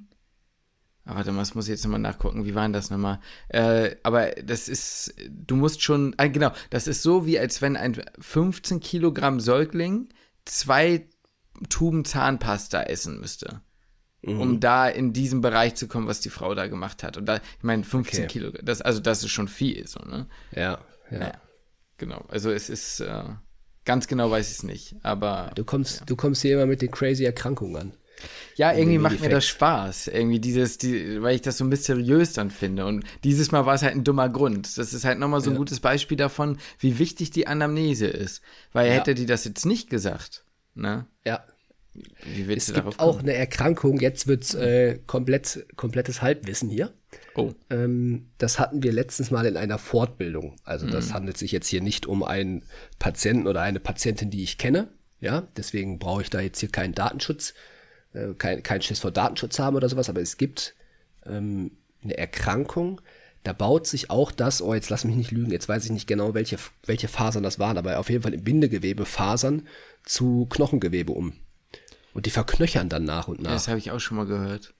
Aber 1.05 1.17
warte 1.17 1.31
mal, 1.31 1.39
das 1.39 1.55
muss 1.55 1.65
ich 1.65 1.71
jetzt 1.71 1.83
nochmal 1.83 1.99
nachgucken, 1.99 2.45
wie 2.45 2.53
war 2.53 2.63
denn 2.63 2.73
das 2.73 2.89
nochmal? 2.89 3.19
Äh, 3.49 3.95
aber 4.03 4.31
das 4.31 4.67
ist, 4.67 5.15
du 5.29 5.55
musst 5.55 5.81
schon, 5.81 6.13
ah, 6.17 6.27
genau, 6.27 6.51
das 6.69 6.87
ist 6.87 7.01
so 7.01 7.25
wie 7.25 7.39
als 7.39 7.61
wenn 7.61 7.75
ein 7.75 8.01
15 8.19 8.79
Kilogramm 8.79 9.39
Säugling 9.39 10.09
zwei 10.45 11.07
Tuben 11.69 12.05
Zahnpasta 12.05 12.83
essen 12.83 13.19
müsste. 13.19 13.61
Mhm. 14.23 14.39
Um 14.39 14.59
da 14.59 14.87
in 14.87 15.13
diesem 15.13 15.41
Bereich 15.41 15.73
zu 15.75 15.87
kommen, 15.87 16.07
was 16.07 16.19
die 16.19 16.29
Frau 16.29 16.53
da 16.53 16.67
gemacht 16.67 17.01
hat. 17.01 17.17
Und 17.17 17.25
da, 17.25 17.37
ich 17.37 17.63
meine, 17.63 17.83
15 17.83 18.19
Okay. 18.19 18.27
Kilo, 18.27 18.51
das, 18.61 18.81
also 18.81 18.99
das 18.99 19.23
ist 19.23 19.31
schon 19.31 19.47
viel, 19.47 19.87
so, 19.87 19.99
ne? 20.01 20.27
Ja, 20.51 20.79
ja. 21.09 21.17
Naja, 21.17 21.41
genau. 21.97 22.23
Also 22.27 22.51
es 22.51 22.69
ist, 22.69 22.99
äh, 22.99 23.23
ganz 23.85 24.07
genau 24.07 24.29
weiß 24.29 24.51
ich 24.51 24.57
es 24.57 24.63
nicht, 24.63 24.95
aber 25.01 25.51
Du 25.55 25.63
kommst, 25.63 26.03
du 26.05 26.15
kommst 26.15 26.43
hier 26.43 26.53
immer 26.53 26.67
mit 26.67 26.83
den 26.83 26.91
crazy 26.91 27.23
Erkrankungen 27.23 27.75
an. 27.77 27.93
Ja, 28.55 28.73
irgendwie 28.73 28.97
macht 28.97 29.19
mir 29.21 29.29
das. 29.29 29.45
Spaß. 29.47 30.07
Irgendwie 30.07 30.39
dieses, 30.39 30.77
die, 30.77 31.21
weil 31.21 31.35
ich 31.35 31.41
das 31.41 31.57
so 31.57 31.65
mysteriös 31.65 32.33
dann 32.33 32.51
finde. 32.51 32.85
Und 32.85 33.03
dieses 33.23 33.51
Mal 33.51 33.65
war 33.65 33.75
es 33.75 33.81
halt 33.81 33.95
ein 33.95 34.03
dummer 34.03 34.29
Grund. 34.29 34.77
Das 34.77 34.93
ist 34.93 35.05
halt 35.05 35.19
nochmal 35.19 35.41
so 35.41 35.49
ein 35.49 35.53
Ja. 35.53 35.57
gutes 35.59 35.79
Beispiel 35.79 36.17
davon, 36.17 36.57
wie 36.79 36.99
wichtig 36.99 37.31
die 37.31 37.47
Anamnese 37.47 38.07
ist. 38.07 38.41
Weil 38.73 38.87
Ja. 38.87 38.93
hätte 38.93 39.15
die 39.15 39.25
das 39.25 39.45
jetzt 39.45 39.65
nicht 39.65 39.89
gesagt, 39.89 40.43
ne? 40.75 41.05
Ja. 41.25 41.43
Wie 42.23 42.47
willst 42.47 42.69
Es 42.69 42.73
du 42.73 42.79
darauf 42.79 42.93
gibt 42.93 43.01
auch 43.01 43.17
kommen? 43.17 43.27
eine 43.29 43.33
Erkrankung, 43.33 43.99
jetzt 43.99 44.25
wird's 44.25 44.53
äh, 44.53 44.99
komplett, 45.07 45.65
komplettes 45.75 46.21
Halbwissen 46.21 46.69
hier. 46.69 46.93
Oh, 47.35 47.51
Ähm, 47.69 48.29
das 48.37 48.59
hatten 48.59 48.81
wir 48.81 48.93
letztens 48.93 49.29
mal 49.29 49.45
in 49.45 49.57
einer 49.57 49.77
Fortbildung. 49.77 50.55
Also 50.63 50.87
das 50.87 51.09
Mhm. 51.09 51.13
handelt 51.15 51.37
sich 51.37 51.51
jetzt 51.51 51.67
hier 51.67 51.81
nicht 51.81 52.05
um 52.05 52.23
einen 52.23 52.63
Patienten 52.97 53.45
oder 53.47 53.59
eine 53.61 53.81
Patientin, 53.81 54.29
die 54.29 54.43
ich 54.43 54.57
kenne. 54.57 54.87
Ja, 55.19 55.47
deswegen 55.57 55.99
brauche 55.99 56.21
ich 56.21 56.29
da 56.29 56.39
jetzt 56.39 56.61
hier 56.61 56.69
keinen 56.69 56.95
Datenschutz, 56.95 57.53
äh, 58.13 58.33
kein, 58.37 58.63
kein 58.63 58.81
Schiss 58.81 58.99
vor 58.99 59.11
Datenschutz 59.11 59.59
haben 59.59 59.75
oder 59.75 59.89
sowas. 59.89 60.09
Aber 60.09 60.21
es 60.21 60.37
gibt 60.37 60.75
ähm, 61.25 61.71
eine 62.03 62.17
Erkrankung, 62.17 63.01
da 63.43 63.53
baut 63.53 63.87
sich 63.87 64.09
auch 64.09 64.31
das, 64.31 64.61
oh, 64.61 64.73
jetzt 64.73 64.89
lass 64.89 65.03
mich 65.03 65.15
nicht 65.15 65.31
lügen, 65.31 65.51
jetzt 65.51 65.67
weiß 65.67 65.85
ich 65.85 65.91
nicht 65.91 66.07
genau, 66.07 66.33
welche, 66.33 66.57
welche 66.85 67.07
Fasern 67.07 67.43
das 67.43 67.57
waren, 67.57 67.77
aber 67.77 67.99
auf 67.99 68.09
jeden 68.09 68.21
Fall 68.21 68.33
im 68.33 68.43
Bindegewebe 68.43 69.05
Fasern 69.05 69.67
zu 70.03 70.45
Knochengewebe 70.49 71.11
um. 71.11 71.33
Und 72.13 72.25
die 72.25 72.29
verknöchern 72.29 72.89
dann 72.89 73.03
nach 73.05 73.27
und 73.27 73.41
nach 73.41 73.51
das 73.51 73.67
habe 73.67 73.79
ich 73.79 73.91
auch 73.91 73.99
schon 73.99 74.17
mal 74.17 74.25
gehört. 74.25 74.73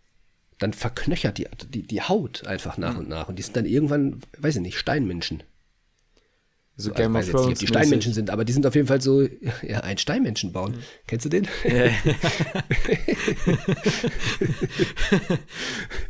dann 0.60 0.74
verknöchert 0.74 1.38
die, 1.38 1.48
die, 1.70 1.84
die 1.84 2.02
Haut 2.02 2.46
einfach 2.46 2.78
nach 2.78 2.98
und 2.98 3.10
nach. 3.10 3.30
Und 3.30 3.40
die 3.40 3.44
sind 3.44 3.56
dann 3.56 3.66
irgendwann, 3.66 4.22
weiß 4.38 4.58
ich 4.58 4.62
nicht, 4.62 4.78
Steinmenschen. 4.78 5.44
So 6.82 6.92
Also, 6.92 7.04
Game 7.04 7.14
weiß 7.14 7.26
of 7.26 7.28
jetzt 7.28 7.34
nicht, 7.34 7.36
ob 7.36 7.44
Thrones. 7.46 7.60
die 7.60 7.68
Steinmenschen 7.68 8.14
sind, 8.14 8.30
aber 8.30 8.44
die 8.46 8.54
sind 8.54 8.66
auf 8.66 8.76
jeden 8.76 8.88
Fall 8.88 9.02
so, 9.02 9.22
ja, 9.62 9.80
ein 9.82 9.98
Steinmenschen 9.98 10.52
bauen. 10.52 10.78
Kennst 11.08 11.26
du 11.26 11.30
den? 11.30 11.48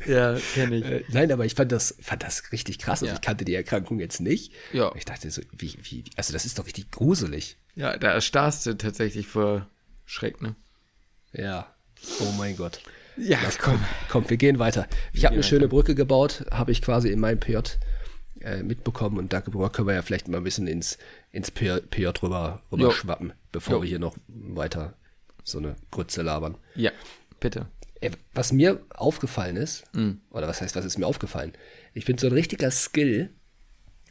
Ja, 0.07 0.37
kenne 0.53 0.77
ich. 0.77 0.85
Äh, 0.85 1.03
Nein, 1.09 1.31
aber 1.31 1.45
ich 1.45 1.55
fand 1.55 1.71
das, 1.71 1.95
fand 2.01 2.23
das 2.23 2.51
richtig 2.51 2.79
krass. 2.79 3.01
Also 3.01 3.07
Ja. 3.07 3.13
ich 3.13 3.21
kannte 3.21 3.45
die 3.45 3.53
Erkrankung 3.55 3.99
jetzt 3.99 4.19
nicht. 4.19 4.53
Ja. 4.73 4.91
Ich 4.95 5.05
dachte 5.05 5.29
so, 5.29 5.41
wie, 5.55 5.73
wie, 5.83 6.03
also 6.15 6.33
das 6.33 6.45
ist 6.45 6.57
doch 6.59 6.65
richtig 6.65 6.91
gruselig. 6.91 7.57
Ja, 7.75 7.97
da 7.97 8.11
erstarrst 8.11 8.65
du 8.65 8.77
tatsächlich 8.77 9.27
vor 9.27 9.67
Schreck, 10.05 10.41
ne? 10.41 10.55
Ja. 11.33 11.73
Oh 12.19 12.31
mein 12.37 12.55
Gott. 12.57 12.81
Ja, 13.17 13.37
komm. 13.59 13.79
Komm, 14.09 14.29
wir 14.29 14.37
gehen 14.37 14.57
weiter. 14.59 14.87
Ich 15.13 15.25
habe 15.25 15.33
eine 15.35 15.43
schöne 15.43 15.67
Brücke 15.67 15.95
gebaut, 15.95 16.45
habe 16.51 16.71
ich 16.71 16.81
quasi 16.81 17.09
in 17.09 17.19
meinem 17.19 17.39
PJ 17.39 17.57
äh, 18.43 18.63
mitbekommen 18.63 19.17
und 19.17 19.33
darüber 19.33 19.69
können 19.69 19.87
wir 19.87 19.95
ja 19.95 20.01
vielleicht 20.01 20.27
mal 20.27 20.37
ein 20.37 20.43
bisschen 20.43 20.67
ins, 20.67 20.97
ins 21.31 21.51
PJ, 21.51 21.77
PJ 21.89 22.07
rüber, 22.23 22.61
rüber 22.71 22.83
Jo. 22.85 22.91
schwappen, 22.91 23.33
bevor 23.51 23.75
Jo. 23.75 23.81
wir 23.83 23.89
hier 23.89 23.99
noch 23.99 24.15
weiter 24.27 24.93
so 25.43 25.57
eine 25.57 25.75
Grütze 25.91 26.21
labern. 26.21 26.57
Ja, 26.75 26.91
bitte. 27.39 27.67
Ey, 27.99 28.11
Was 28.33 28.51
mir 28.51 28.83
aufgefallen 28.89 29.57
ist, 29.57 29.83
Mhm. 29.93 30.21
oder 30.31 30.47
was 30.47 30.61
heißt, 30.61 30.75
was 30.75 30.85
ist 30.85 30.97
mir 30.97 31.05
aufgefallen? 31.07 31.53
Ich 31.93 32.05
finde 32.05 32.21
so 32.21 32.27
ein 32.27 32.33
richtiger 32.33 32.71
Skill, 32.71 33.29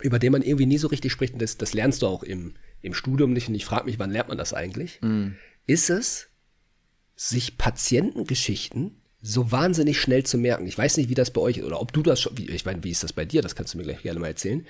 über 0.01 0.19
den 0.19 0.33
man 0.33 0.43
irgendwie 0.43 0.67
nie 0.67 0.79
so 0.79 0.89
richtig 0.89 1.13
spricht, 1.13 1.35
und 1.35 1.43
das, 1.43 1.57
das 1.59 1.75
lernst 1.75 2.03
du 2.03 2.07
auch 2.07 2.23
im, 2.23 2.55
im 2.83 2.95
Studium 2.95 3.33
nicht, 3.33 3.49
und 3.49 3.55
ich 3.55 3.65
frage 3.65 3.85
mich, 3.87 3.99
wann 3.99 4.11
lernt 4.11 4.29
man 4.29 4.39
das 4.39 4.55
eigentlich? 4.55 5.01
Mhm. 5.03 5.37
Ist 5.67 5.91
es, 5.91 6.29
sich 7.17 7.59
Patientengeschichten 7.59 9.00
so 9.23 9.53
wahnsinnig 9.53 10.01
schnell 10.01 10.25
zu 10.25 10.39
merken. 10.39 10.67
Ich 10.67 10.79
weiß 10.79 10.97
nicht, 10.97 11.11
wie 11.11 11.15
das 11.15 11.31
bei 11.31 11.41
euch 11.41 11.59
ist, 11.59 11.65
oder 11.65 11.81
ob 11.81 11.93
du 11.93 12.03
das 12.03 12.21
schon, 12.21 12.37
wie, 12.39 12.49
ich 12.51 12.65
meine, 12.65 12.83
wie 12.85 12.91
ist 12.91 13.03
das 13.03 13.13
bei 13.13 13.25
dir? 13.25 13.43
Das 13.43 13.55
kannst 13.55 13.75
du 13.75 13.79
mir 13.79 13.85
gleich 13.85 14.03
gerne 14.03 14.21
mal 14.21 14.29
erzählen. 14.29 14.67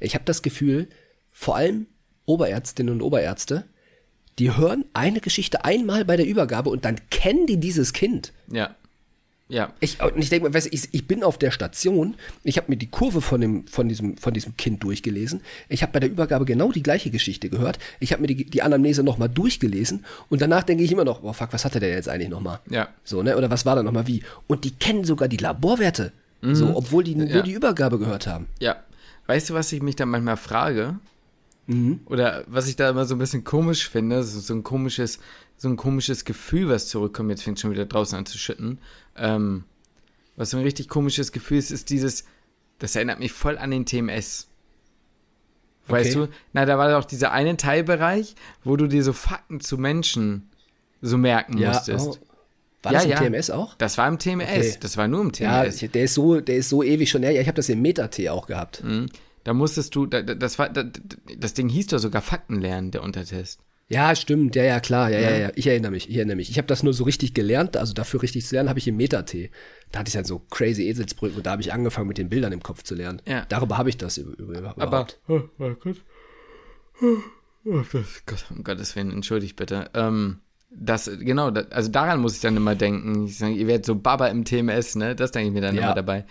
Ich 0.00 0.14
habe 0.14 0.24
das 0.24 0.42
Gefühl, 0.42 0.88
vor 1.30 1.56
allem 1.56 1.86
Oberärztinnen 2.26 2.94
und 2.94 3.02
Oberärzte, 3.02 3.64
die 4.38 4.56
hören 4.56 4.84
eine 4.92 5.20
Geschichte 5.20 5.64
einmal 5.64 6.04
bei 6.04 6.16
der 6.16 6.26
Übergabe 6.26 6.70
und 6.70 6.84
dann 6.84 7.00
kennen 7.10 7.46
die 7.46 7.58
dieses 7.58 7.92
Kind. 7.92 8.32
Ja. 8.50 8.76
Ja. 9.48 9.72
Ich, 9.80 10.02
und 10.02 10.16
ich 10.18 10.30
denke, 10.30 10.52
weißt 10.54 10.66
du, 10.66 10.70
ich, 10.74 10.88
ich 10.92 11.06
bin 11.06 11.22
auf 11.22 11.36
der 11.38 11.50
Station, 11.50 12.14
ich 12.44 12.56
habe 12.56 12.70
mir 12.70 12.76
die 12.78 12.86
Kurve 12.90 13.20
von, 13.20 13.40
dem, 13.42 13.66
von, 13.66 13.88
diesem, 13.88 14.16
von 14.16 14.32
diesem 14.32 14.56
Kind 14.56 14.82
durchgelesen. 14.82 15.42
Ich 15.68 15.82
habe 15.82 15.92
bei 15.92 16.00
der 16.00 16.10
Übergabe 16.10 16.46
genau 16.46 16.72
die 16.72 16.82
gleiche 16.82 17.10
Geschichte 17.10 17.50
gehört. 17.50 17.78
Ich 18.00 18.12
habe 18.12 18.22
mir 18.22 18.28
die, 18.28 18.46
die 18.46 18.62
Anamnese 18.62 19.02
nochmal 19.02 19.28
durchgelesen 19.28 20.04
und 20.30 20.40
danach 20.40 20.62
denke 20.62 20.82
ich 20.82 20.90
immer 20.92 21.04
noch, 21.04 21.22
oh 21.22 21.32
fuck, 21.34 21.52
was 21.52 21.64
hatte 21.66 21.78
der 21.78 21.90
jetzt 21.90 22.08
eigentlich 22.08 22.30
nochmal? 22.30 22.60
Ja. 22.70 22.88
So, 23.04 23.22
ne? 23.22 23.36
Oder 23.36 23.50
was 23.50 23.66
war 23.66 23.76
da 23.76 23.82
nochmal 23.82 24.06
wie? 24.06 24.22
Und 24.46 24.64
die 24.64 24.70
kennen 24.72 25.04
sogar 25.04 25.28
die 25.28 25.36
Laborwerte. 25.36 26.12
So, 26.46 26.76
obwohl 26.76 27.04
die 27.04 27.14
nur 27.14 27.26
Ja. 27.26 27.40
die 27.40 27.52
Übergabe 27.52 27.98
gehört 27.98 28.26
haben. 28.26 28.48
Ja. 28.60 28.76
Weißt 29.26 29.48
du, 29.48 29.54
was 29.54 29.72
ich 29.72 29.80
mich 29.80 29.96
da 29.96 30.04
manchmal 30.04 30.36
frage? 30.36 30.98
Oder 32.04 32.44
was 32.46 32.68
ich 32.68 32.76
da 32.76 32.90
immer 32.90 33.06
so 33.06 33.14
ein 33.14 33.18
bisschen 33.18 33.44
komisch 33.44 33.88
finde, 33.88 34.22
so, 34.22 34.38
so 34.40 34.52
ein 34.52 34.62
komisches, 34.62 35.18
so 35.56 35.68
ein 35.68 35.76
komisches 35.76 36.24
Gefühl, 36.24 36.68
was 36.68 36.88
zurückkommt, 36.88 37.30
jetzt 37.30 37.42
fängt 37.42 37.60
schon 37.60 37.70
wieder 37.70 37.86
draußen 37.86 38.18
an 38.18 38.26
zu 38.26 38.38
schütten. 38.38 38.78
Ähm, 39.16 39.64
was 40.36 40.50
so 40.50 40.56
ein 40.56 40.62
richtig 40.64 40.88
komisches 40.88 41.32
Gefühl 41.32 41.58
ist, 41.58 41.70
ist 41.70 41.90
dieses, 41.90 42.24
das 42.78 42.96
erinnert 42.96 43.20
mich 43.20 43.32
voll 43.32 43.56
an 43.56 43.70
den 43.70 43.86
TMS. 43.86 44.48
Weißt 45.86 46.16
Okay. 46.16 46.26
du? 46.26 46.32
Na, 46.52 46.64
da 46.64 46.78
war 46.78 46.90
doch 46.90 47.04
dieser 47.04 47.32
eine 47.32 47.56
Teilbereich, 47.56 48.34
wo 48.64 48.76
du 48.76 48.86
dir 48.86 49.04
so 49.04 49.12
Fakten 49.12 49.60
zu 49.60 49.76
Menschen 49.78 50.48
so 51.02 51.18
merken 51.18 51.58
musstest. 51.58 52.06
oh. 52.06 52.16
War 52.82 52.92
Ja, 52.92 52.98
das 52.98 53.04
im 53.06 53.10
ja. 53.12 53.18
TMS 53.18 53.50
auch? 53.50 53.74
Das 53.76 53.96
war 53.96 54.08
im 54.08 54.18
TMS, 54.18 54.48
Okay. 54.48 54.76
das 54.80 54.96
war 54.98 55.08
nur 55.08 55.20
im 55.22 55.32
Ja, 55.38 55.62
TMS. 55.62 55.82
ich- 55.82 55.90
der 55.90 56.04
ist 56.04 56.14
so, 56.14 56.40
der 56.40 56.56
ist 56.56 56.68
so 56.68 56.82
ewig 56.82 57.10
schon 57.10 57.22
her. 57.22 57.32
Ja, 57.32 57.40
ich 57.40 57.46
habe 57.46 57.56
das 57.56 57.68
im 57.70 57.80
Meta-T 57.80 58.28
auch 58.28 58.46
gehabt. 58.46 58.82
Mhm. 58.84 59.06
Da 59.44 59.52
musstest 59.54 59.94
du, 59.94 60.04
da- 60.06 60.22
das 60.22 60.58
war, 60.58 60.68
da, 60.70 60.84
das 61.38 61.54
Ding 61.54 61.68
hieß 61.68 61.86
doch 61.88 61.98
sogar 61.98 62.20
Fakten 62.22 62.60
lernen, 62.60 62.90
der 62.90 63.02
Untertest. 63.02 63.60
Ja, 63.88 64.14
stimmt, 64.16 64.56
ja, 64.56 64.64
ja, 64.64 64.80
klar, 64.80 65.10
ja, 65.10 65.20
ja, 65.20 65.36
ja, 65.36 65.50
ich 65.56 65.66
erinnere 65.66 65.90
mich, 65.90 66.08
ich 66.08 66.16
erinnere 66.16 66.36
mich. 66.36 66.50
Ich 66.50 66.56
habe 66.56 66.66
das 66.66 66.82
nur 66.82 66.94
so 66.94 67.04
richtig 67.04 67.34
gelernt, 67.34 67.76
also 67.76 67.92
dafür 67.92 68.22
richtig 68.22 68.46
zu 68.46 68.54
lernen, 68.54 68.68
habe 68.70 68.78
ich 68.78 68.88
im 68.88 68.96
Meta-T. 68.96 69.50
Da 69.92 69.98
hatte 70.00 70.08
ich 70.08 70.14
dann 70.14 70.24
so 70.24 70.38
crazy 70.38 70.88
Eselsbrücken 70.88 71.36
und 71.36 71.46
da 71.46 71.50
habe 71.52 71.62
ich 71.62 71.72
angefangen, 71.72 72.08
mit 72.08 72.16
den 72.18 72.28
Bildern 72.30 72.52
im 72.52 72.62
Kopf 72.62 72.82
zu 72.82 72.94
lernen. 72.94 73.20
Ja. 73.26 73.44
Darüber 73.48 73.76
habe 73.76 73.90
ich 73.90 73.98
das 73.98 74.16
über, 74.16 74.38
über, 74.38 74.58
überhaupt. 74.58 74.80
Aber, 74.80 75.06
oh, 75.28 75.42
oh 75.58 75.74
Gott. 75.74 76.02
Oh, 77.02 77.82
Gott, 78.26 78.44
um 78.50 78.64
Gottes 78.64 78.94
Willen, 78.96 79.10
entschuldigt 79.10 79.56
bitte. 79.56 79.90
Ähm, 79.94 80.40
das, 80.70 81.10
genau, 81.20 81.50
das, 81.50 81.70
also 81.70 81.90
daran 81.90 82.20
muss 82.20 82.34
ich 82.34 82.40
dann 82.40 82.56
immer 82.56 82.74
denken. 82.74 83.26
Ich 83.26 83.38
sage, 83.38 83.54
ihr 83.54 83.66
werdet 83.66 83.86
so 83.86 83.94
Baba 83.94 84.26
im 84.26 84.44
TMS, 84.44 84.96
ne? 84.96 85.14
Das 85.14 85.30
denke 85.30 85.48
ich 85.48 85.54
mir 85.54 85.60
dann 85.60 85.74
Ja. 85.76 85.84
immer 85.84 85.94
dabei. 85.94 86.24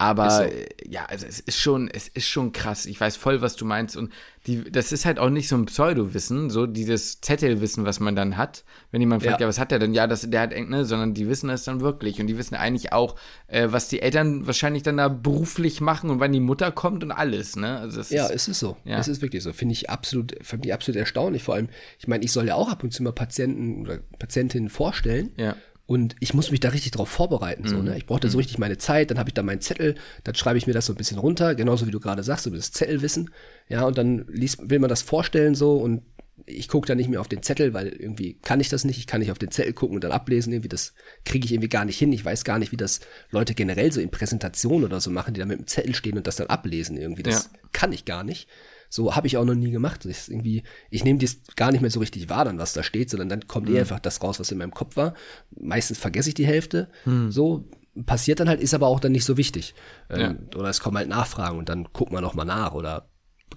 Aber 0.00 0.30
so. 0.30 0.42
äh, 0.44 0.66
ja, 0.88 1.06
also 1.06 1.26
es 1.26 1.40
ist 1.40 1.58
schon, 1.58 1.88
es 1.88 2.06
ist 2.06 2.28
schon 2.28 2.52
krass. 2.52 2.86
Ich 2.86 3.00
weiß 3.00 3.16
voll, 3.16 3.40
was 3.40 3.56
du 3.56 3.64
meinst. 3.64 3.96
Und 3.96 4.12
die, 4.46 4.70
das 4.70 4.92
ist 4.92 5.04
halt 5.04 5.18
auch 5.18 5.28
nicht 5.28 5.48
so 5.48 5.56
ein 5.56 5.66
Pseudo-Wissen, 5.66 6.50
so 6.50 6.66
dieses 6.66 7.20
Zettelwissen, 7.20 7.84
was 7.84 7.98
man 7.98 8.14
dann 8.14 8.36
hat. 8.36 8.64
Wenn 8.92 9.00
jemand 9.00 9.24
fragt, 9.24 9.40
Ja. 9.40 9.46
ja, 9.46 9.48
was 9.48 9.58
hat 9.58 9.72
der 9.72 9.80
denn? 9.80 9.94
Ja, 9.94 10.06
das, 10.06 10.30
der 10.30 10.40
hat 10.40 10.52
eng, 10.52 10.68
ne, 10.68 10.84
sondern 10.84 11.14
die 11.14 11.28
wissen 11.28 11.48
das 11.48 11.64
dann 11.64 11.80
wirklich. 11.80 12.20
Und 12.20 12.28
die 12.28 12.38
wissen 12.38 12.54
eigentlich 12.54 12.92
auch, 12.92 13.16
äh, 13.48 13.66
was 13.70 13.88
die 13.88 14.00
Eltern 14.00 14.46
wahrscheinlich 14.46 14.84
dann 14.84 14.98
da 14.98 15.08
beruflich 15.08 15.80
machen 15.80 16.10
und 16.10 16.20
wann 16.20 16.32
die 16.32 16.38
Mutter 16.40 16.70
kommt 16.70 17.02
und 17.02 17.10
alles, 17.10 17.56
ne? 17.56 17.78
Also 17.80 18.00
Ja, 18.14 18.26
ist, 18.26 18.34
es 18.34 18.48
ist 18.48 18.60
so. 18.60 18.76
Ja. 18.84 18.98
Es 18.98 19.08
ist 19.08 19.20
wirklich 19.20 19.42
so. 19.42 19.52
Finde 19.52 19.72
ich 19.72 19.90
absolut, 19.90 20.36
finde 20.42 20.68
ich 20.68 20.74
absolut 20.74 20.96
erstaunlich. 20.96 21.42
Vor 21.42 21.56
allem, 21.56 21.68
ich 21.98 22.06
meine, 22.06 22.24
ich 22.24 22.30
soll 22.30 22.46
ja 22.46 22.54
auch 22.54 22.70
ab 22.70 22.84
und 22.84 22.92
zu 22.92 23.02
mal 23.02 23.12
Patienten 23.12 23.82
oder 23.82 23.98
Patientinnen 24.20 24.68
vorstellen. 24.70 25.32
Ja. 25.36 25.56
Und 25.88 26.16
ich 26.20 26.34
muss 26.34 26.50
mich 26.50 26.60
da 26.60 26.68
richtig 26.68 26.92
drauf 26.92 27.08
vorbereiten. 27.08 27.66
So, 27.66 27.80
ne? 27.80 27.96
Ich 27.96 28.04
brauche 28.04 28.20
da 28.20 28.28
so 28.28 28.36
richtig 28.36 28.58
meine 28.58 28.76
Zeit, 28.76 29.10
dann 29.10 29.18
habe 29.18 29.30
ich 29.30 29.34
da 29.34 29.42
meinen 29.42 29.62
Zettel, 29.62 29.94
dann 30.22 30.34
schreibe 30.34 30.58
ich 30.58 30.66
mir 30.66 30.74
das 30.74 30.84
so 30.84 30.92
ein 30.92 30.96
bisschen 30.96 31.16
runter, 31.18 31.54
genauso 31.54 31.86
wie 31.86 31.90
du 31.90 31.98
gerade 31.98 32.22
sagst, 32.22 32.44
so 32.44 32.50
das 32.50 32.72
Zettelwissen. 32.72 33.30
Ja, 33.70 33.86
und 33.86 33.96
dann 33.96 34.26
liest, 34.28 34.68
will 34.68 34.80
man 34.80 34.90
das 34.90 35.00
vorstellen 35.00 35.54
so 35.54 35.76
und 35.78 36.02
ich 36.44 36.68
gucke 36.68 36.86
da 36.86 36.94
nicht 36.94 37.08
mehr 37.08 37.22
auf 37.22 37.28
den 37.28 37.42
Zettel, 37.42 37.72
weil 37.72 37.88
irgendwie 37.88 38.34
kann 38.34 38.60
ich 38.60 38.68
das 38.68 38.84
nicht. 38.84 38.98
Ich 38.98 39.06
kann 39.06 39.20
nicht 39.20 39.32
auf 39.32 39.38
den 39.38 39.50
Zettel 39.50 39.72
gucken 39.72 39.94
und 39.96 40.04
dann 40.04 40.12
ablesen. 40.12 40.52
Irgendwie, 40.52 40.68
das 40.68 40.92
kriege 41.24 41.46
ich 41.46 41.52
irgendwie 41.52 41.70
gar 41.70 41.86
nicht 41.86 41.98
hin. 41.98 42.12
Ich 42.12 42.24
weiß 42.24 42.44
gar 42.44 42.58
nicht, 42.58 42.70
wie 42.70 42.76
das 42.76 43.00
Leute 43.30 43.54
generell 43.54 43.90
so 43.90 44.00
in 44.00 44.10
Präsentationen 44.10 44.84
oder 44.84 45.00
so 45.00 45.10
machen, 45.10 45.32
die 45.32 45.40
da 45.40 45.46
mit 45.46 45.58
dem 45.58 45.66
Zettel 45.66 45.94
stehen 45.94 46.18
und 46.18 46.26
das 46.26 46.36
dann 46.36 46.48
ablesen. 46.48 46.98
Irgendwie, 46.98 47.22
das 47.22 47.44
Ja. 47.52 47.58
kann 47.72 47.92
ich 47.94 48.04
gar 48.04 48.24
nicht. 48.24 48.46
So 48.88 49.14
habe 49.14 49.26
ich 49.26 49.36
auch 49.36 49.44
noch 49.44 49.54
nie 49.54 49.70
gemacht. 49.70 50.04
Ist 50.04 50.28
irgendwie, 50.28 50.62
ich 50.90 51.04
nehme 51.04 51.18
das 51.18 51.38
gar 51.56 51.72
nicht 51.72 51.80
mehr 51.80 51.90
so 51.90 52.00
richtig 52.00 52.28
wahr, 52.28 52.44
dann 52.44 52.58
was 52.58 52.72
da 52.72 52.82
steht, 52.82 53.10
sondern 53.10 53.28
dann 53.28 53.46
kommt 53.46 53.68
eh 53.68 53.78
einfach 53.80 54.00
das 54.00 54.22
raus, 54.22 54.40
was 54.40 54.50
in 54.50 54.58
meinem 54.58 54.72
Kopf 54.72 54.96
war. 54.96 55.14
Meistens 55.58 55.98
vergesse 55.98 56.30
ich 56.30 56.34
die 56.34 56.46
Hälfte. 56.46 56.88
So 57.30 57.68
passiert 58.06 58.40
dann 58.40 58.48
halt, 58.48 58.60
ist 58.60 58.74
aber 58.74 58.86
auch 58.86 59.00
dann 59.00 59.12
nicht 59.12 59.24
so 59.24 59.36
wichtig. 59.36 59.74
Ähm, 60.10 60.48
Oder 60.54 60.68
es 60.68 60.80
kommen 60.80 60.96
halt 60.96 61.08
Nachfragen 61.08 61.58
und 61.58 61.68
dann 61.68 61.88
guckt 61.92 62.12
man 62.12 62.22
noch 62.22 62.34
mal 62.34 62.44
nach 62.44 62.72
oder 62.74 63.08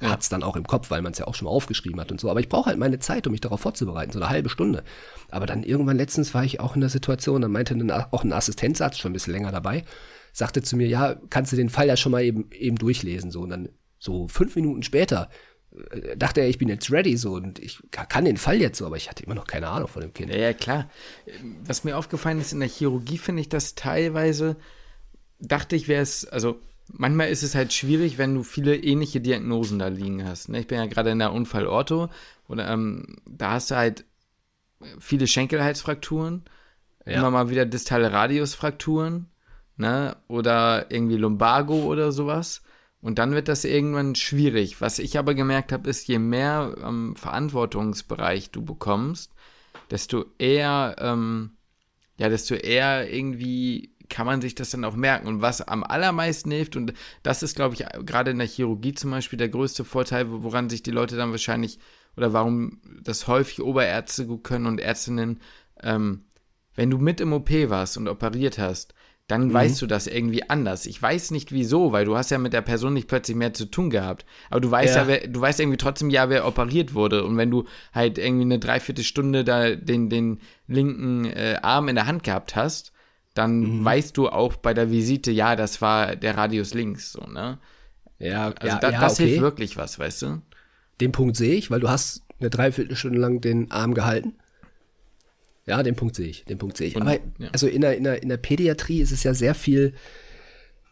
hat's 0.01 0.29
dann 0.29 0.41
auch 0.41 0.55
im 0.55 0.65
Kopf, 0.65 0.89
weil 0.89 1.01
man 1.01 1.11
es 1.11 1.19
ja 1.19 1.27
auch 1.27 1.35
schon 1.35 1.45
mal 1.45 1.51
aufgeschrieben 1.51 1.99
hat 1.99 2.11
und 2.11 2.19
so. 2.19 2.29
Aber 2.29 2.39
ich 2.39 2.49
brauche 2.49 2.67
halt 2.67 2.79
meine 2.79 2.97
Zeit, 2.99 3.27
um 3.27 3.31
mich 3.31 3.41
darauf 3.41 3.61
vorzubereiten, 3.61 4.11
so 4.11 4.19
eine 4.19 4.29
halbe 4.29 4.49
Stunde. 4.49 4.83
Aber 5.29 5.45
dann 5.45 5.63
irgendwann 5.63 5.97
letztens 5.97 6.33
war 6.33 6.43
ich 6.43 6.59
auch 6.59 6.75
in 6.75 6.81
der 6.81 6.89
Situation, 6.89 7.41
dann 7.41 7.51
meinte 7.51 7.75
ein, 7.75 7.91
auch 7.91 8.23
ein 8.23 8.33
Assistenzarzt, 8.33 8.99
schon 8.99 9.11
ein 9.11 9.13
bisschen 9.13 9.33
länger 9.33 9.51
dabei, 9.51 9.83
sagte 10.33 10.63
zu 10.63 10.75
mir, 10.75 10.87
ja, 10.87 11.15
kannst 11.29 11.51
du 11.51 11.55
den 11.55 11.69
Fall 11.69 11.87
ja 11.87 11.97
schon 11.97 12.13
mal 12.13 12.23
eben, 12.23 12.49
eben 12.51 12.77
durchlesen. 12.77 13.31
So, 13.31 13.41
und 13.41 13.49
dann 13.49 13.69
so 14.01 14.27
fünf 14.27 14.55
Minuten 14.55 14.81
später 14.81 15.29
äh, 15.91 16.17
dachte 16.17 16.41
er, 16.41 16.49
ich 16.49 16.57
bin 16.57 16.69
jetzt 16.69 16.91
ready 16.91 17.15
so 17.17 17.33
und 17.33 17.59
ich 17.59 17.79
ka- 17.91 18.05
kann 18.05 18.25
den 18.25 18.37
Fall 18.37 18.59
jetzt 18.59 18.79
so, 18.79 18.85
aber 18.87 18.97
ich 18.97 19.09
hatte 19.09 19.23
immer 19.23 19.35
noch 19.35 19.45
keine 19.45 19.67
Ahnung 19.67 19.87
von 19.87 20.01
dem 20.01 20.11
Kind. 20.11 20.31
Ja, 20.33 20.39
ja, 20.39 20.53
klar. 20.53 20.89
Was 21.63 21.83
mir 21.83 21.95
aufgefallen 21.97 22.41
ist 22.41 22.51
in 22.51 22.59
der 22.61 22.67
Chirurgie, 22.69 23.19
finde 23.19 23.41
ich 23.41 23.49
das 23.49 23.75
teilweise, 23.75 24.55
dachte 25.39 25.75
ich, 25.75 25.87
wäre 25.87 26.01
es, 26.01 26.25
also 26.25 26.59
manchmal 26.91 27.29
ist 27.29 27.43
es 27.43 27.53
halt 27.53 27.73
schwierig, 27.73 28.17
wenn 28.17 28.33
du 28.33 28.41
viele 28.43 28.75
ähnliche 28.75 29.21
Diagnosen 29.21 29.77
da 29.77 29.87
liegen 29.87 30.25
hast. 30.25 30.49
Ne? 30.49 30.59
Ich 30.59 30.67
bin 30.67 30.79
ja 30.79 30.87
gerade 30.87 31.11
in 31.11 31.19
der 31.19 31.31
Unfallorto 31.31 32.09
oder 32.47 32.67
ähm, 32.69 33.17
da 33.29 33.51
hast 33.51 33.69
du 33.69 33.75
halt 33.75 34.05
viele 34.99 35.27
Schenkelhalsfrakturen, 35.27 36.43
Ja. 37.05 37.19
immer 37.19 37.29
mal 37.31 37.49
wieder 37.51 37.65
distale 37.67 38.11
Radiusfrakturen, 38.11 39.27
ne? 39.77 40.17
Oder 40.27 40.89
irgendwie 40.89 41.17
Lumbago 41.17 41.83
oder 41.83 42.11
sowas. 42.11 42.63
Und 43.01 43.17
dann 43.17 43.33
wird 43.33 43.47
das 43.47 43.65
irgendwann 43.65 44.15
schwierig. 44.15 44.79
Was 44.79 44.99
ich 44.99 45.17
aber 45.17 45.33
gemerkt 45.33 45.71
habe, 45.71 45.89
ist, 45.89 46.07
je 46.07 46.19
mehr 46.19 46.75
ähm, 46.83 47.15
Verantwortungsbereich 47.15 48.51
du 48.51 48.63
bekommst, 48.63 49.33
desto 49.89 50.25
eher, 50.37 50.95
ähm, 50.99 51.57
ja, 52.17 52.29
desto 52.29 52.53
eher 52.53 53.11
irgendwie 53.11 53.95
kann 54.07 54.27
man 54.27 54.41
sich 54.41 54.53
das 54.53 54.69
dann 54.69 54.85
auch 54.85 54.95
merken. 54.95 55.27
Und 55.27 55.41
was 55.41 55.61
am 55.61 55.83
allermeisten 55.83 56.51
hilft, 56.51 56.75
und 56.75 56.93
das 57.23 57.41
ist, 57.41 57.55
glaube 57.55 57.75
ich, 57.75 57.85
gerade 58.05 58.31
in 58.31 58.37
der 58.37 58.47
Chirurgie 58.47 58.93
zum 58.93 59.09
Beispiel 59.09 59.37
der 59.37 59.49
größte 59.49 59.83
Vorteil, 59.83 60.25
woran 60.29 60.69
sich 60.69 60.83
die 60.83 60.91
Leute 60.91 61.15
dann 61.15 61.31
wahrscheinlich, 61.31 61.79
oder 62.15 62.33
warum 62.33 62.81
das 63.01 63.27
häufig 63.27 63.61
Oberärzte 63.61 64.27
gut 64.27 64.43
können 64.43 64.67
und 64.67 64.79
Ärztinnen, 64.79 65.39
ähm, 65.81 66.25
wenn 66.75 66.89
du 66.89 66.97
mit 66.97 67.19
im 67.19 67.33
OP 67.33 67.49
warst 67.49 67.97
und 67.97 68.07
operiert 68.07 68.59
hast, 68.59 68.93
dann 69.31 69.53
weißt 69.53 69.81
du 69.81 69.87
das 69.87 70.07
irgendwie 70.07 70.49
anders. 70.49 70.85
Ich 70.85 71.01
weiß 71.01 71.31
nicht 71.31 71.51
wieso, 71.51 71.91
weil 71.91 72.05
du 72.05 72.17
hast 72.17 72.31
ja 72.31 72.37
mit 72.37 72.53
der 72.53 72.61
Person 72.61 72.93
nicht 72.93 73.07
plötzlich 73.07 73.37
mehr 73.37 73.53
zu 73.53 73.65
tun 73.65 73.89
gehabt. 73.89 74.25
Aber 74.49 74.59
du 74.61 74.69
weißt 74.69 74.95
ja, 74.95 75.01
Ja. 75.03 75.07
wer, 75.07 75.27
du 75.27 75.39
weißt 75.41 75.59
irgendwie 75.59 75.77
trotzdem 75.77 76.09
ja, 76.09 76.29
wer 76.29 76.45
operiert 76.45 76.93
wurde. 76.93 77.23
Und 77.23 77.37
wenn 77.37 77.49
du 77.49 77.65
halt 77.93 78.17
irgendwie 78.17 78.43
eine 78.43 78.59
Dreiviertelstunde 78.59 79.43
da 79.43 79.75
den, 79.75 80.09
den 80.09 80.39
linken 80.67 81.25
äh, 81.25 81.57
Arm 81.61 81.87
in 81.87 81.95
der 81.95 82.07
Hand 82.07 82.23
gehabt 82.23 82.55
hast, 82.55 82.91
dann 83.33 83.83
weißt 83.85 84.17
du 84.17 84.27
auch 84.29 84.57
bei 84.57 84.73
der 84.73 84.91
Visite, 84.91 85.31
ja, 85.31 85.55
das 85.55 85.81
war 85.81 86.15
der 86.17 86.35
Radius 86.37 86.73
links, 86.73 87.13
so, 87.13 87.21
ne? 87.21 87.59
Ja, 88.19 88.53
Also 88.59 88.75
ja, 88.75 88.79
da, 88.79 88.91
ja, 88.91 88.99
das 88.99 89.13
okay. 89.13 89.27
hilft 89.27 89.41
wirklich 89.41 89.77
was, 89.77 89.97
weißt 89.97 90.21
du? 90.23 90.41
Den 90.99 91.11
Punkt 91.13 91.37
sehe 91.37 91.55
ich, 91.55 91.71
weil 91.71 91.79
du 91.79 91.89
hast 91.89 92.23
eine 92.39 92.49
Dreiviertelstunde 92.49 93.17
lang 93.19 93.39
den 93.41 93.71
Arm 93.71 93.93
gehalten. 93.93 94.33
Ja, 95.65 95.83
den 95.83 95.95
Punkt 95.95 96.15
sehe 96.15 96.27
ich, 96.27 96.43
den 96.45 96.57
Punkt 96.57 96.77
sehe 96.77 96.87
ich. 96.87 96.95
Und- 96.95 97.03
Aber 97.03 97.13
ja. 97.37 97.49
also 97.51 97.67
in 97.67 97.81
der, 97.81 97.95
in, 97.97 98.03
der, 98.03 98.21
in 98.23 98.29
der 98.29 98.37
Pädiatrie 98.37 99.01
ist 99.01 99.11
es 99.11 99.23
ja 99.23 99.33
sehr 99.33 99.53
viel, 99.55 99.93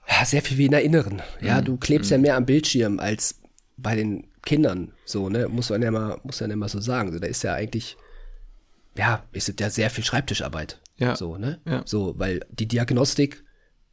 ja, 0.07 0.25
sehr 0.25 0.41
viel 0.41 0.57
wie 0.57 0.65
in 0.65 0.71
der 0.71 0.83
Inneren. 0.83 1.21
Mhm. 1.41 1.47
Ja, 1.47 1.61
du 1.61 1.77
klebst 1.77 2.11
ja 2.11 2.17
mehr 2.17 2.35
am 2.35 2.45
Bildschirm 2.45 2.99
als 2.99 3.41
bei 3.77 3.95
den 3.95 4.27
Kindern. 4.43 4.93
So, 5.05 5.29
ne, 5.29 5.47
muss 5.47 5.69
man 5.69 5.81
ja 5.81 5.91
mal, 5.91 6.19
muss 6.23 6.39
man 6.41 6.49
ja 6.49 6.55
mal 6.55 6.69
so 6.69 6.79
sagen. 6.79 7.11
So, 7.11 7.19
da 7.19 7.27
ist 7.27 7.43
ja 7.43 7.53
eigentlich, 7.53 7.97
ja, 8.97 9.23
ist 9.31 9.59
ja 9.59 9.69
sehr 9.69 9.89
viel 9.89 10.03
Schreibtischarbeit. 10.03 10.79
Ja. 10.97 11.15
So, 11.15 11.37
ne? 11.37 11.59
Ja. 11.65 11.83
So, 11.85 12.15
weil 12.17 12.41
die 12.51 12.67
Diagnostik 12.67 13.43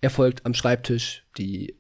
erfolgt 0.01 0.45
am 0.45 0.55
Schreibtisch, 0.55 1.25
die 1.39 1.77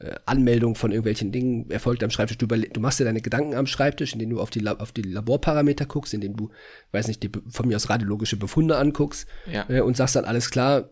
äh, 0.00 0.16
Anmeldung 0.26 0.74
von 0.74 0.90
irgendwelchen 0.90 1.30
Dingen 1.30 1.70
erfolgt 1.70 2.02
am 2.02 2.10
Schreibtisch. 2.10 2.38
Du, 2.38 2.46
du 2.46 2.80
machst 2.80 3.00
dir 3.00 3.04
deine 3.04 3.20
Gedanken 3.20 3.54
am 3.54 3.66
Schreibtisch, 3.66 4.12
indem 4.12 4.30
du 4.30 4.40
auf 4.40 4.50
die, 4.50 4.60
La 4.60 4.72
auf 4.76 4.92
die 4.92 5.02
Laborparameter 5.02 5.86
guckst, 5.86 6.14
indem 6.14 6.36
du, 6.36 6.50
weiß 6.92 7.08
nicht, 7.08 7.22
die, 7.22 7.30
von 7.48 7.68
mir 7.68 7.76
aus 7.76 7.90
radiologische 7.90 8.36
Befunde 8.36 8.76
anguckst 8.78 9.28
Ja. 9.50 9.68
äh, 9.68 9.80
und 9.80 9.96
sagst 9.96 10.16
dann, 10.16 10.24
alles 10.24 10.50
klar, 10.50 10.90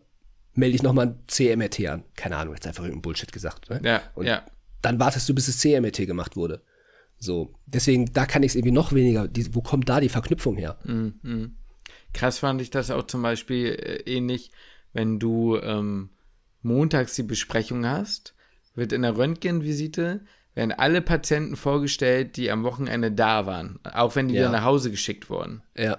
melde 0.55 0.77
ich 0.77 0.83
nochmal 0.83 1.09
ein 1.09 1.19
CMRT 1.27 1.87
an. 1.87 2.05
Keine 2.17 2.37
Ahnung, 2.37 2.55
jetzt 2.55 2.67
einfach 2.67 2.85
irgendein 2.85 3.03
Bullshit 3.03 3.33
gesagt. 3.33 3.71
Ne? 3.71 3.81
Ja, 3.85 4.03
und 4.15 4.27
ja. 4.27 4.45
dann 4.83 4.99
wartest 5.01 5.29
du, 5.29 5.35
bis 5.35 5.47
das 5.47 5.59
CMRT 5.59 6.07
gemacht 6.07 6.37
wurde. 6.37 6.63
So, 7.19 7.55
deswegen, 7.67 8.13
da 8.13 8.27
kann 8.27 8.43
ich 8.43 8.53
es 8.53 8.57
irgendwie 8.57 8.73
noch 8.73 8.93
weniger, 8.93 9.27
die, 9.27 9.55
wo 9.55 9.61
kommt 9.61 9.89
da 9.89 10.01
die 10.01 10.09
Verknüpfung 10.09 10.57
her? 10.57 10.79
Krass 12.13 12.39
fand 12.39 12.61
ich 12.61 12.71
das 12.71 12.91
auch 12.91 13.07
zum 13.07 13.23
Beispiel 13.23 13.67
äh, 13.67 14.03
ähnlich, 14.07 14.51
wenn 14.93 15.19
du 15.19 15.57
ähm, 15.59 16.11
montags 16.63 17.15
die 17.15 17.23
Besprechung 17.23 17.87
hast, 17.87 18.35
wird 18.75 18.93
in 18.93 19.03
der 19.03 19.17
Röntgenvisite 19.17 20.21
werden 20.55 20.73
alle 20.73 21.01
Patienten 21.03 21.57
vorgestellt, 21.57 22.37
die 22.37 22.51
am 22.51 22.65
Wochenende 22.65 23.13
da 23.13 23.47
waren, 23.47 23.79
auch 23.85 24.17
wenn 24.17 24.29
die 24.29 24.35
Ja. 24.35 24.43
wieder 24.43 24.51
nach 24.51 24.65
Hause 24.65 24.91
geschickt 24.91 25.31
wurden. 25.31 25.63
Ja. 25.77 25.99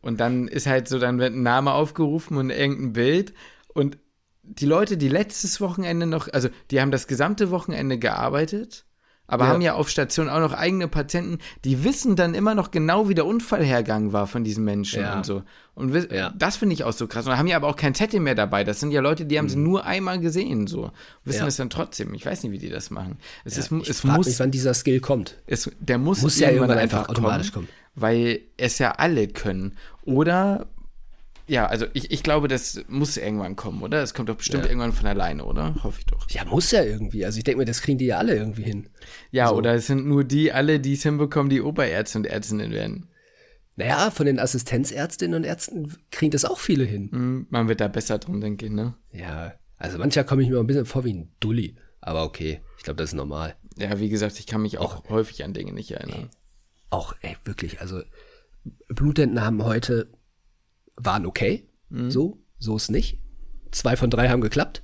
Und 0.00 0.20
dann 0.20 0.46
ist 0.46 0.66
halt 0.66 0.86
so, 0.88 0.98
dann 0.98 1.18
wird 1.18 1.34
ein 1.34 1.42
Name 1.42 1.72
aufgerufen 1.72 2.36
und 2.36 2.50
irgendein 2.50 2.92
Bild. 2.92 3.34
Und 3.74 3.98
die 4.42 4.66
Leute, 4.66 4.96
die 4.96 5.08
letztes 5.08 5.60
Wochenende 5.60 6.06
noch, 6.06 6.32
also 6.32 6.48
die 6.70 6.80
haben 6.80 6.90
das 6.92 7.06
gesamte 7.08 7.50
Wochenende 7.50 7.98
gearbeitet, 7.98 8.84
aber 9.28 9.44
Ja. 9.44 9.50
haben 9.52 9.60
ja 9.60 9.74
auf 9.74 9.88
Station 9.88 10.28
auch 10.28 10.40
noch 10.40 10.52
eigene 10.52 10.88
Patienten, 10.88 11.38
die 11.64 11.84
wissen 11.84 12.16
dann 12.16 12.34
immer 12.34 12.56
noch 12.56 12.72
genau, 12.72 13.08
wie 13.08 13.14
der 13.14 13.24
Unfallhergang 13.26 14.12
war 14.12 14.26
von 14.26 14.42
diesen 14.42 14.64
Menschen 14.64 15.02
Ja. 15.02 15.16
und 15.18 15.24
so. 15.24 15.42
Und 15.76 15.94
Ja. 16.10 16.32
das 16.36 16.56
finde 16.56 16.72
ich 16.74 16.82
auch 16.82 16.92
so 16.92 17.06
krass. 17.06 17.26
Und 17.26 17.38
haben 17.38 17.46
ja 17.46 17.54
aber 17.56 17.68
auch 17.68 17.76
kein 17.76 17.94
Zettel 17.94 18.18
mehr 18.18 18.34
dabei. 18.34 18.64
Das 18.64 18.80
sind 18.80 18.90
ja 18.90 19.00
Leute, 19.00 19.24
die 19.26 19.38
haben 19.38 19.48
sie 19.48 19.56
nur 19.58 19.84
einmal 19.86 20.18
gesehen, 20.18 20.66
so. 20.66 20.90
Wissen 21.24 21.42
Mhm. 21.42 21.48
Es 21.48 21.56
dann 21.56 21.70
trotzdem. 21.70 22.12
Ich 22.14 22.26
weiß 22.26 22.42
nicht, 22.42 22.50
wie 22.50 22.58
die 22.58 22.68
das 22.70 22.90
machen. 22.90 23.18
Es 23.44 23.52
ist, 23.58 23.70
es 23.70 24.02
muss, 24.02 24.26
mich, 24.26 24.40
wann 24.40 24.50
dieser 24.50 24.74
Skill 24.74 24.98
kommt. 24.98 25.36
es, 25.46 25.70
der 25.78 25.98
muss, 25.98 26.22
Muss 26.22 26.40
ja 26.40 26.50
irgendwann 26.50 26.78
einfach 26.78 27.08
automatisch 27.08 27.52
kommen. 27.52 27.68
Weil 27.94 28.40
es 28.56 28.78
ja 28.78 28.92
alle 28.92 29.28
können. 29.28 29.76
Oder, 30.04 30.66
ja, 31.48 31.66
also 31.66 31.86
ich, 31.94 32.10
ich 32.10 32.22
glaube, 32.22 32.46
das 32.46 32.82
muss 32.88 33.16
irgendwann 33.16 33.56
kommen, 33.56 33.82
oder? 33.82 34.02
Es 34.02 34.14
kommt 34.14 34.28
doch 34.28 34.36
bestimmt 34.36 34.64
Ja. 34.64 34.68
irgendwann 34.70 34.92
von 34.92 35.06
alleine, 35.06 35.44
oder? 35.44 35.74
Hoffe 35.82 35.98
ich 36.00 36.06
doch. 36.06 36.28
Ja, 36.30 36.44
muss 36.44 36.70
ja 36.70 36.82
irgendwie. 36.84 37.24
Also 37.24 37.38
ich 37.38 37.44
denke 37.44 37.58
mir, 37.58 37.64
das 37.64 37.80
kriegen 37.82 37.98
die 37.98 38.06
ja 38.06 38.18
alle 38.18 38.36
irgendwie 38.36 38.62
hin. 38.62 38.88
Ja, 39.30 39.48
So. 39.48 39.56
oder 39.56 39.74
es 39.74 39.86
sind 39.86 40.06
nur 40.06 40.24
die 40.24 40.52
alle, 40.52 40.78
die 40.78 40.92
es 40.92 41.02
hinbekommen, 41.02 41.50
die 41.50 41.60
Oberärzte 41.62 42.18
und 42.18 42.26
Ärztinnen 42.26 42.70
werden. 42.70 43.08
Naja, 43.76 44.10
von 44.10 44.26
den 44.26 44.38
Assistenzärztinnen 44.40 45.36
und 45.36 45.44
Ärzten 45.44 45.96
kriegen 46.10 46.32
das 46.32 46.44
auch 46.44 46.58
viele 46.58 46.84
hin. 46.84 47.10
Hm, 47.12 47.46
Man 47.50 47.68
wird 47.68 47.80
da 47.80 47.88
besser 47.88 48.18
drum, 48.18 48.40
denke 48.40 48.66
ich, 48.66 48.72
ne? 48.72 48.94
Ja, 49.12 49.54
also 49.76 49.98
manchmal 49.98 50.24
komme 50.24 50.42
ich 50.42 50.48
mir 50.50 50.58
ein 50.58 50.66
bisschen 50.66 50.84
vor 50.86 51.04
wie 51.04 51.12
ein 51.14 51.30
Dulli. 51.40 51.76
Aber 52.00 52.24
okay, 52.24 52.60
ich 52.76 52.82
glaube, 52.84 52.96
das 52.98 53.10
ist 53.10 53.14
normal. 53.14 53.54
Ja, 53.76 54.00
wie 54.00 54.08
gesagt, 54.08 54.38
ich 54.40 54.46
kann 54.46 54.62
mich 54.62 54.78
auch 54.78 55.08
häufig 55.08 55.44
an 55.44 55.54
Dinge 55.54 55.72
nicht 55.72 55.92
erinnern. 55.92 56.30
Auch, 56.90 57.14
ey, 57.20 57.36
wirklich, 57.44 57.80
also 57.80 58.02
Blutentnahmen 58.88 59.64
heute 59.64 60.08
waren 60.98 61.24
okay. 61.26 61.68
So, 62.10 62.38
so 62.58 62.76
ist 62.76 62.90
nicht. 62.90 63.18
Zwei 63.70 63.96
von 63.96 64.10
drei 64.10 64.28
haben 64.28 64.40
geklappt. 64.40 64.82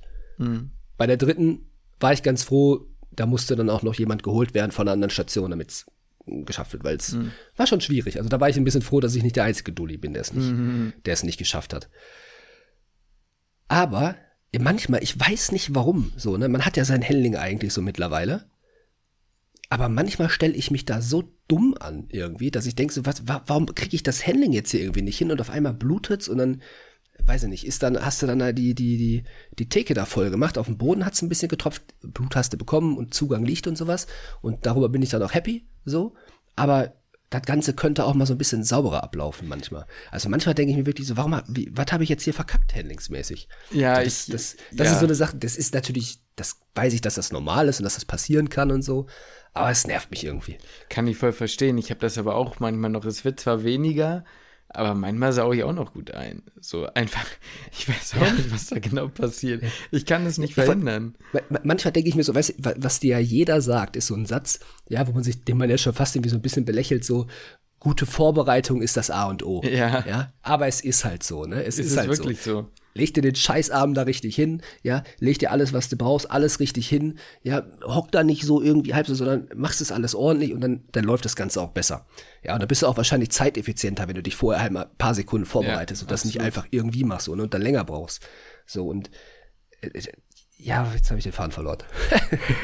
Bei 0.97 1.07
der 1.07 1.17
dritten 1.17 1.69
war 1.99 2.13
ich 2.13 2.23
ganz 2.23 2.43
froh, 2.43 2.87
da 3.11 3.25
musste 3.25 3.55
dann 3.55 3.69
auch 3.69 3.83
noch 3.83 3.95
jemand 3.95 4.23
geholt 4.23 4.53
werden 4.53 4.71
von 4.71 4.87
einer 4.87 4.93
anderen 4.93 5.11
Station, 5.11 5.51
damit 5.51 5.69
es 5.69 5.85
geschafft 6.25 6.73
wird, 6.73 6.83
weil 6.83 6.95
es 6.97 7.15
war 7.55 7.67
schon 7.67 7.81
schwierig. 7.81 8.17
Also 8.17 8.29
da 8.29 8.39
war 8.39 8.49
ich 8.49 8.57
ein 8.57 8.63
bisschen 8.63 8.81
froh, 8.81 8.99
dass 8.99 9.15
ich 9.15 9.23
nicht 9.23 9.35
der 9.35 9.43
einzige 9.43 9.71
Dulli 9.71 9.97
bin, 9.97 10.13
der 10.13 10.21
es 10.23 10.33
nicht, 10.33 10.47
der 11.05 11.13
es 11.13 11.23
nicht 11.23 11.37
geschafft 11.37 11.73
hat. 11.73 11.89
Aber 13.67 14.15
manchmal, 14.57 15.03
ich 15.03 15.19
weiß 15.19 15.51
nicht 15.51 15.75
warum, 15.75 16.11
so, 16.17 16.37
ne, 16.37 16.47
man 16.47 16.65
hat 16.65 16.77
ja 16.77 16.85
seinen 16.85 17.03
Handling 17.07 17.35
eigentlich 17.35 17.73
so 17.73 17.81
mittlerweile. 17.81 18.45
Aber 19.69 19.89
manchmal 19.89 20.29
stelle 20.29 20.53
ich 20.53 20.69
mich 20.71 20.85
da 20.85 21.01
so 21.01 21.23
dumm 21.47 21.75
an 21.79 22.05
irgendwie, 22.09 22.51
dass 22.51 22.65
ich 22.65 22.75
denke 22.75 22.93
so, 22.93 23.05
was, 23.05 23.27
wa 23.27 23.43
warum 23.47 23.65
kriege 23.73 23.95
ich 23.95 24.03
das 24.03 24.25
Handling 24.25 24.51
jetzt 24.53 24.71
hier 24.71 24.81
irgendwie 24.81 25.01
nicht 25.01 25.17
hin 25.17 25.31
und 25.31 25.41
auf 25.41 25.49
einmal 25.49 25.73
blutet's 25.73 26.27
und 26.27 26.37
dann, 26.37 26.61
weiß 27.25 27.43
ich 27.43 27.49
nicht, 27.49 27.65
ist 27.65 27.81
dann, 27.83 28.03
hast 28.03 28.21
du 28.21 28.27
dann 28.27 28.39
da 28.39 28.51
die, 28.51 28.75
die, 28.75 28.97
die, 28.97 29.23
die 29.57 29.69
Theke 29.69 29.93
da 29.93 30.05
voll 30.05 30.29
gemacht, 30.29 30.57
auf 30.57 30.67
dem 30.67 30.77
Boden 30.77 31.05
hat's 31.05 31.21
ein 31.21 31.29
bisschen 31.29 31.49
getropft, 31.49 31.83
Blut 32.01 32.35
hast 32.35 32.53
du 32.53 32.57
bekommen 32.57 32.95
und 32.97 33.13
Zugang 33.13 33.43
liegt 33.43 33.67
und 33.67 33.75
sowas 33.77 34.05
und 34.41 34.65
darüber 34.65 34.89
bin 34.89 35.01
ich 35.01 35.09
dann 35.09 35.23
auch 35.23 35.33
happy, 35.33 35.65
so, 35.83 36.13
aber 36.55 36.93
das 37.31 37.41
Ganze 37.41 37.73
könnte 37.73 38.05
auch 38.05 38.13
mal 38.13 38.27
so 38.27 38.35
ein 38.35 38.37
bisschen 38.37 38.63
sauberer 38.63 39.03
ablaufen 39.03 39.47
manchmal. 39.47 39.87
Also 40.11 40.29
manchmal 40.29 40.53
denke 40.53 40.71
ich 40.71 40.77
mir 40.77 40.85
wirklich 40.85 41.07
so, 41.07 41.17
warum, 41.17 41.41
wie, 41.47 41.69
was 41.75 41.87
habe 41.91 42.03
ich 42.03 42.09
jetzt 42.09 42.23
hier 42.23 42.35
verkackt, 42.35 42.75
handlingsmäßig? 42.75 43.49
Ja, 43.71 44.01
das, 44.03 44.27
ich- 44.27 44.31
das, 44.31 44.55
das 44.71 44.87
ja. 44.87 44.93
ist 44.93 44.99
so 44.99 45.05
eine 45.05 45.15
Sache, 45.15 45.35
das 45.37 45.55
ist 45.57 45.73
natürlich, 45.73 46.19
das 46.35 46.57
weiß 46.75 46.93
ich, 46.93 47.01
dass 47.01 47.15
das 47.15 47.31
normal 47.31 47.67
ist 47.67 47.79
und 47.79 47.83
dass 47.83 47.95
das 47.95 48.05
passieren 48.05 48.49
kann 48.49 48.71
und 48.71 48.83
so, 48.83 49.07
aber 49.55 49.71
es 49.71 49.87
nervt 49.87 50.11
mich 50.11 50.23
irgendwie. 50.23 50.57
Kann 50.89 51.07
ich 51.07 51.17
voll 51.17 51.33
verstehen. 51.33 51.77
Ich 51.77 51.89
habe 51.89 51.99
das 51.99 52.17
aber 52.17 52.35
auch 52.35 52.59
manchmal 52.59 52.91
noch. 52.91 53.05
Es 53.05 53.25
wird 53.25 53.39
zwar 53.39 53.63
weniger, 53.63 54.23
aber 54.69 54.93
manchmal 54.93 55.31
sauge 55.33 55.55
ich 55.57 55.63
auch 55.63 55.73
noch 55.73 55.93
gut 55.93 56.11
ein. 56.11 56.43
So 56.59 56.85
einfach, 56.93 57.25
ich 57.71 57.87
weiß 57.89 58.15
auch 58.21 58.31
nicht, 58.33 58.51
was 58.51 58.67
da 58.67 58.79
genau 58.79 59.07
passiert. 59.07 59.63
Ich 59.91 60.05
kann 60.05 60.25
es 60.25 60.37
nicht 60.37 60.55
Ja, 60.57 60.63
verhindern. 60.65 61.17
Ma- 61.31 61.41
ma- 61.49 61.61
Manchmal 61.63 61.91
denke 61.93 62.09
ich 62.09 62.15
mir 62.15 62.23
so, 62.23 62.35
weißt 62.35 62.55
du, 62.59 62.65
wa- 62.65 62.73
was 62.77 62.99
dir 62.99 63.11
ja 63.13 63.19
jeder 63.19 63.61
sagt, 63.61 63.95
ist 63.95 64.07
so 64.07 64.15
ein 64.15 64.25
Satz, 64.25 64.59
ja, 64.89 65.07
wo 65.07 65.11
man 65.13 65.23
sich, 65.23 65.43
den 65.43 65.57
man 65.57 65.69
ja 65.69 65.77
schon 65.77 65.93
fast 65.93 66.15
irgendwie 66.15 66.29
so 66.29 66.35
ein 66.35 66.41
bisschen 66.41 66.65
belächelt, 66.65 67.05
so, 67.05 67.27
gute 67.85 68.07
Vorbereitung 68.07 68.81
ist 68.81 68.97
das 68.97 69.11
A 69.11 69.29
und 69.29 69.45
O. 69.45 69.61
Ja. 69.63 70.03
ja. 70.07 70.33
Aber 70.41 70.65
es 70.65 70.81
ist 70.81 71.05
halt 71.05 71.21
so, 71.21 71.45
ne? 71.45 71.63
Es 71.63 71.77
Ist 71.77 71.91
ist, 71.91 71.97
halt 71.97 72.09
wirklich 72.09 72.41
so. 72.41 72.61
so? 72.61 72.67
leg 72.95 73.13
dir 73.13 73.21
den 73.21 73.35
Scheißarm 73.35 73.93
da 73.93 74.03
richtig 74.03 74.35
hin, 74.35 74.63
ja, 74.81 75.03
leg 75.19 75.37
dir 75.37 75.51
alles, 75.51 75.71
was 75.71 75.87
du 75.89 75.95
brauchst, 75.95 76.31
alles 76.31 76.59
richtig 76.59 76.89
hin, 76.89 77.19
ja, 77.43 77.63
hock 77.83 78.11
da 78.11 78.23
nicht 78.23 78.43
so 78.43 78.59
irgendwie 78.59 78.95
halb 78.95 79.05
so, 79.05 79.13
sondern 79.13 79.49
machst 79.53 79.81
es 79.81 79.91
alles 79.91 80.15
ordentlich 80.15 80.51
und 80.51 80.61
dann, 80.61 80.83
dann 80.93 81.03
läuft 81.03 81.25
das 81.25 81.35
Ganze 81.35 81.61
auch 81.61 81.69
besser. 81.69 82.07
Ja, 82.41 82.55
und 82.55 82.61
dann 82.61 82.67
bist 82.67 82.81
du 82.81 82.87
auch 82.87 82.97
wahrscheinlich 82.97 83.29
zeiteffizienter, 83.29 84.07
wenn 84.07 84.15
du 84.15 84.23
dich 84.23 84.35
vorher 84.35 84.63
halt 84.63 84.71
mal 84.71 84.85
ein 84.85 84.97
paar 84.97 85.13
Sekunden 85.13 85.45
vorbereitest 85.45 86.01
und 86.01 86.09
das 86.09 86.25
nicht 86.25 86.37
absolut. 86.37 86.57
einfach 86.57 86.67
irgendwie 86.71 87.03
machst 87.03 87.25
so, 87.25 87.35
ne, 87.35 87.43
und 87.43 87.53
dann 87.53 87.61
länger 87.61 87.83
brauchst. 87.83 88.25
So, 88.65 88.87
und 88.87 89.11
äh, 89.81 89.91
ja, 90.57 90.91
jetzt 90.95 91.11
habe 91.11 91.19
ich 91.19 91.25
den 91.25 91.33
Faden 91.33 91.51
verloren. 91.51 91.83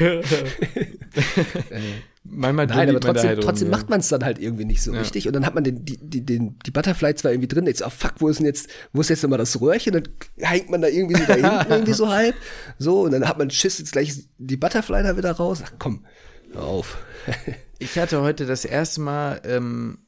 Manchmal 2.24 2.66
Nein, 2.66 2.90
aber 2.90 3.00
dribbelt 3.00 3.04
man 3.04 3.14
trotzdem, 3.14 3.28
halt 3.28 3.38
rum, 3.38 3.44
trotzdem 3.44 3.70
ja. 3.70 3.76
macht 3.76 3.90
man 3.90 4.00
es 4.00 4.08
dann 4.08 4.24
halt 4.24 4.38
irgendwie 4.38 4.64
nicht 4.64 4.82
so 4.82 4.92
Ja. 4.92 5.00
richtig. 5.00 5.26
Und 5.26 5.32
dann 5.34 5.44
hat 5.44 5.54
man 5.54 5.64
den, 5.64 5.84
die, 5.84 5.98
die, 6.00 6.24
den, 6.24 6.56
die 6.64 6.70
Butterfly 6.70 7.14
zwar 7.16 7.32
irgendwie 7.32 7.48
drin, 7.48 7.66
jetzt, 7.66 7.84
oh 7.84 7.90
fuck, 7.90 8.14
wo 8.18 8.28
ist 8.28 8.38
denn 8.38 8.46
jetzt, 8.46 8.68
wo 8.92 9.00
ist 9.00 9.08
jetzt 9.10 9.22
nochmal 9.22 9.38
das 9.38 9.60
Röhrchen? 9.60 9.92
Dann 9.92 10.04
hängt 10.38 10.70
man 10.70 10.82
da 10.82 10.88
irgendwie 10.88 11.16
so 11.16 11.26
da 11.26 11.34
hinten 11.58 11.72
irgendwie 11.72 11.92
so 11.92 12.08
halb. 12.08 12.36
So, 12.78 13.02
und 13.02 13.12
dann 13.12 13.28
hat 13.28 13.38
man 13.38 13.50
Schiss, 13.50 13.78
jetzt 13.78 13.92
gleich 13.92 14.14
die 14.38 14.56
Butterfly 14.56 15.02
da 15.02 15.16
wieder 15.16 15.32
raus. 15.32 15.62
Ach 15.64 15.72
komm, 15.78 16.04
hör 16.52 16.64
auf. 16.64 16.98
Ich 17.78 17.98
hatte 17.98 18.22
heute 18.22 18.46
das 18.46 18.64
erste 18.64 19.00
Mal 19.00 19.40
ähm, 19.44 19.98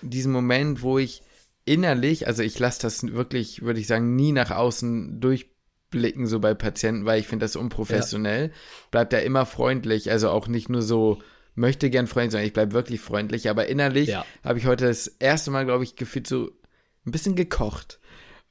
diesen 0.00 0.30
Moment, 0.30 0.82
wo 0.82 0.98
ich 0.98 1.24
innerlich, 1.64 2.28
also 2.28 2.44
ich 2.44 2.56
lasse 2.60 2.82
das 2.82 3.02
wirklich, 3.02 3.62
würde 3.62 3.80
ich 3.80 3.88
sagen, 3.88 4.14
nie 4.14 4.30
nach 4.30 4.52
außen 4.52 5.20
durchblicken, 5.20 6.26
so 6.26 6.38
bei 6.38 6.54
Patienten, 6.54 7.06
weil 7.06 7.18
ich 7.18 7.26
finde 7.26 7.44
das 7.44 7.56
unprofessionell. 7.56 8.52
Bleibt 8.92 9.12
da 9.12 9.18
immer 9.18 9.44
freundlich, 9.44 10.12
also 10.12 10.30
auch 10.30 10.46
nicht 10.46 10.68
nur 10.68 10.82
so 10.82 11.18
möchte 11.54 11.90
gern 11.90 12.06
freundlich, 12.06 12.32
sondern 12.32 12.46
ich 12.46 12.52
bleibe 12.52 12.72
wirklich 12.72 13.00
freundlich. 13.00 13.48
Aber 13.50 13.66
innerlich 13.66 14.08
Ja. 14.10 14.24
habe 14.44 14.58
ich 14.58 14.66
heute 14.66 14.86
das 14.86 15.06
erste 15.06 15.50
Mal, 15.50 15.64
glaube 15.64 15.84
ich, 15.84 15.96
gefühlt 15.96 16.26
so 16.26 16.50
ein 17.06 17.12
bisschen 17.12 17.36
gekocht. 17.36 17.98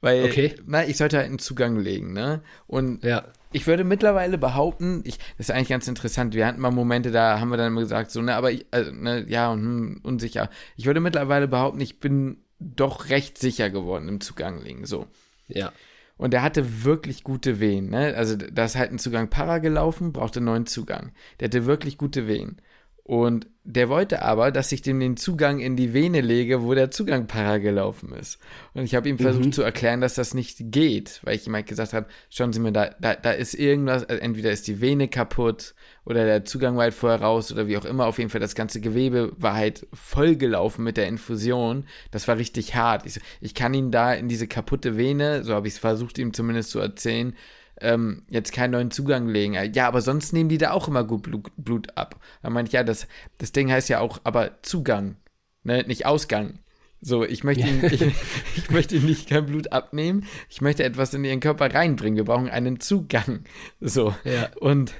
Weil, 0.00 0.24
Okay. 0.24 0.54
na, 0.66 0.86
ich 0.86 0.96
sollte 0.96 1.18
halt 1.18 1.26
einen 1.26 1.38
Zugang 1.38 1.78
legen, 1.78 2.12
ne? 2.14 2.42
Und 2.66 3.04
Ja. 3.04 3.24
ich 3.52 3.66
würde 3.66 3.84
mittlerweile 3.84 4.38
behaupten, 4.38 5.02
ich, 5.04 5.18
das 5.36 5.48
ist 5.48 5.50
eigentlich 5.50 5.68
ganz 5.68 5.88
interessant. 5.88 6.34
Wir 6.34 6.46
hatten 6.46 6.60
mal 6.60 6.70
Momente, 6.70 7.10
da 7.10 7.38
haben 7.38 7.50
wir 7.50 7.58
dann 7.58 7.66
immer 7.72 7.82
gesagt, 7.82 8.10
so, 8.10 8.22
ne, 8.22 8.34
aber 8.34 8.50
ich, 8.50 8.64
also, 8.70 8.92
ne, 8.92 9.26
ja, 9.28 9.50
und 9.52 9.60
hm, 9.60 10.00
unsicher. 10.02 10.48
Ich 10.76 10.86
würde 10.86 11.00
mittlerweile 11.00 11.48
behaupten, 11.48 11.80
ich 11.80 12.00
bin 12.00 12.38
doch 12.58 13.10
recht 13.10 13.36
sicher 13.38 13.68
geworden 13.70 14.08
im 14.08 14.20
Zugang 14.20 14.62
legen, 14.62 14.86
so. 14.86 15.06
Ja. 15.48 15.72
Und 16.16 16.32
er 16.34 16.42
hatte 16.42 16.84
wirklich 16.84 17.22
gute 17.24 17.60
Wehen, 17.60 17.90
ne? 17.90 18.14
Also, 18.16 18.36
da 18.36 18.64
ist 18.64 18.76
halt 18.76 18.92
ein 18.92 18.98
Zugang 18.98 19.28
para 19.30 19.58
gelaufen, 19.58 20.12
brauchte 20.12 20.38
einen 20.38 20.46
neuen 20.46 20.66
Zugang. 20.66 21.12
Der 21.40 21.48
hatte 21.48 21.64
wirklich 21.66 21.96
gute 21.98 22.26
Wehen. 22.26 22.60
Und 23.04 23.48
der 23.64 23.88
wollte 23.88 24.22
aber, 24.22 24.50
dass 24.50 24.72
ich 24.72 24.82
dem 24.82 25.00
den 25.00 25.16
Zugang 25.16 25.60
in 25.60 25.76
die 25.76 25.92
Vene 25.92 26.20
lege, 26.20 26.62
wo 26.62 26.74
der 26.74 26.90
Zugang 26.90 27.26
para 27.26 27.58
gelaufen 27.58 28.12
ist. 28.12 28.38
Und 28.72 28.84
ich 28.84 28.94
habe 28.94 29.08
ihm 29.08 29.18
versucht 29.18 29.54
zu 29.54 29.62
erklären, 29.62 30.00
dass 30.00 30.14
das 30.14 30.34
nicht 30.34 30.58
geht, 30.60 31.20
weil 31.24 31.36
ich 31.36 31.46
ihm 31.46 31.54
halt 31.54 31.66
gesagt 31.66 31.92
habe, 31.92 32.06
schauen 32.30 32.52
Sie 32.52 32.60
mir, 32.60 32.72
da, 32.72 32.90
da, 33.00 33.14
da 33.14 33.32
ist 33.32 33.54
irgendwas, 33.54 34.04
also 34.04 34.20
entweder 34.20 34.50
ist 34.50 34.66
die 34.66 34.80
Vene 34.80 35.08
kaputt 35.08 35.74
oder 36.04 36.24
der 36.24 36.44
Zugang 36.44 36.76
war 36.76 36.84
halt 36.84 36.94
vorher 36.94 37.20
raus 37.20 37.52
oder 37.52 37.68
wie 37.68 37.76
auch 37.76 37.84
immer. 37.84 38.06
Auf 38.06 38.18
jeden 38.18 38.30
Fall, 38.30 38.40
das 38.40 38.54
ganze 38.54 38.80
Gewebe 38.80 39.32
war 39.36 39.54
halt 39.54 39.86
vollgelaufen 39.92 40.84
mit 40.84 40.96
der 40.96 41.08
Infusion. 41.08 41.84
Das 42.10 42.28
war 42.28 42.38
richtig 42.38 42.74
hart. 42.74 43.06
Ich, 43.06 43.20
ich 43.40 43.54
kann 43.54 43.74
ihn 43.74 43.90
da 43.90 44.14
in 44.14 44.28
diese 44.28 44.46
kaputte 44.46 44.96
Vene, 44.96 45.44
so 45.44 45.54
habe 45.54 45.68
ich 45.68 45.74
es 45.74 45.80
versucht, 45.80 46.18
ihm 46.18 46.32
zumindest 46.32 46.70
zu 46.70 46.78
erzählen, 46.78 47.34
ähm, 47.80 48.22
jetzt 48.28 48.52
keinen 48.52 48.72
neuen 48.72 48.90
Zugang 48.90 49.28
legen. 49.28 49.56
Ja, 49.74 49.88
aber 49.88 50.00
sonst 50.00 50.32
nehmen 50.32 50.48
die 50.48 50.58
da 50.58 50.72
auch 50.72 50.88
immer 50.88 51.04
gut 51.04 51.28
Blut, 51.56 51.88
ab. 51.96 52.20
Dann 52.42 52.52
meinte 52.52 52.68
ich, 52.68 52.72
ja, 52.74 52.84
das, 52.84 53.06
das 53.38 53.52
Ding 53.52 53.70
heißt 53.70 53.88
ja 53.88 54.00
auch 54.00 54.20
aber 54.24 54.62
Zugang, 54.62 55.16
ne, 55.62 55.84
nicht 55.86 56.06
Ausgang. 56.06 56.60
So, 57.02 57.24
ich 57.24 57.44
möchte, 57.44 57.66
ihn, 57.66 57.82
ich, 57.84 58.02
ich 58.56 58.70
möchte 58.70 58.96
ihn 58.96 59.06
nicht 59.06 59.28
kein 59.28 59.46
Blut 59.46 59.72
abnehmen. 59.72 60.26
Ich 60.50 60.60
möchte 60.60 60.84
etwas 60.84 61.14
in 61.14 61.24
ihren 61.24 61.40
Körper 61.40 61.72
reinbringen. 61.72 62.16
Wir 62.16 62.24
brauchen 62.24 62.50
einen 62.50 62.78
Zugang. 62.80 63.44
So. 63.80 64.14
Ja. 64.24 64.50
Und 64.60 64.92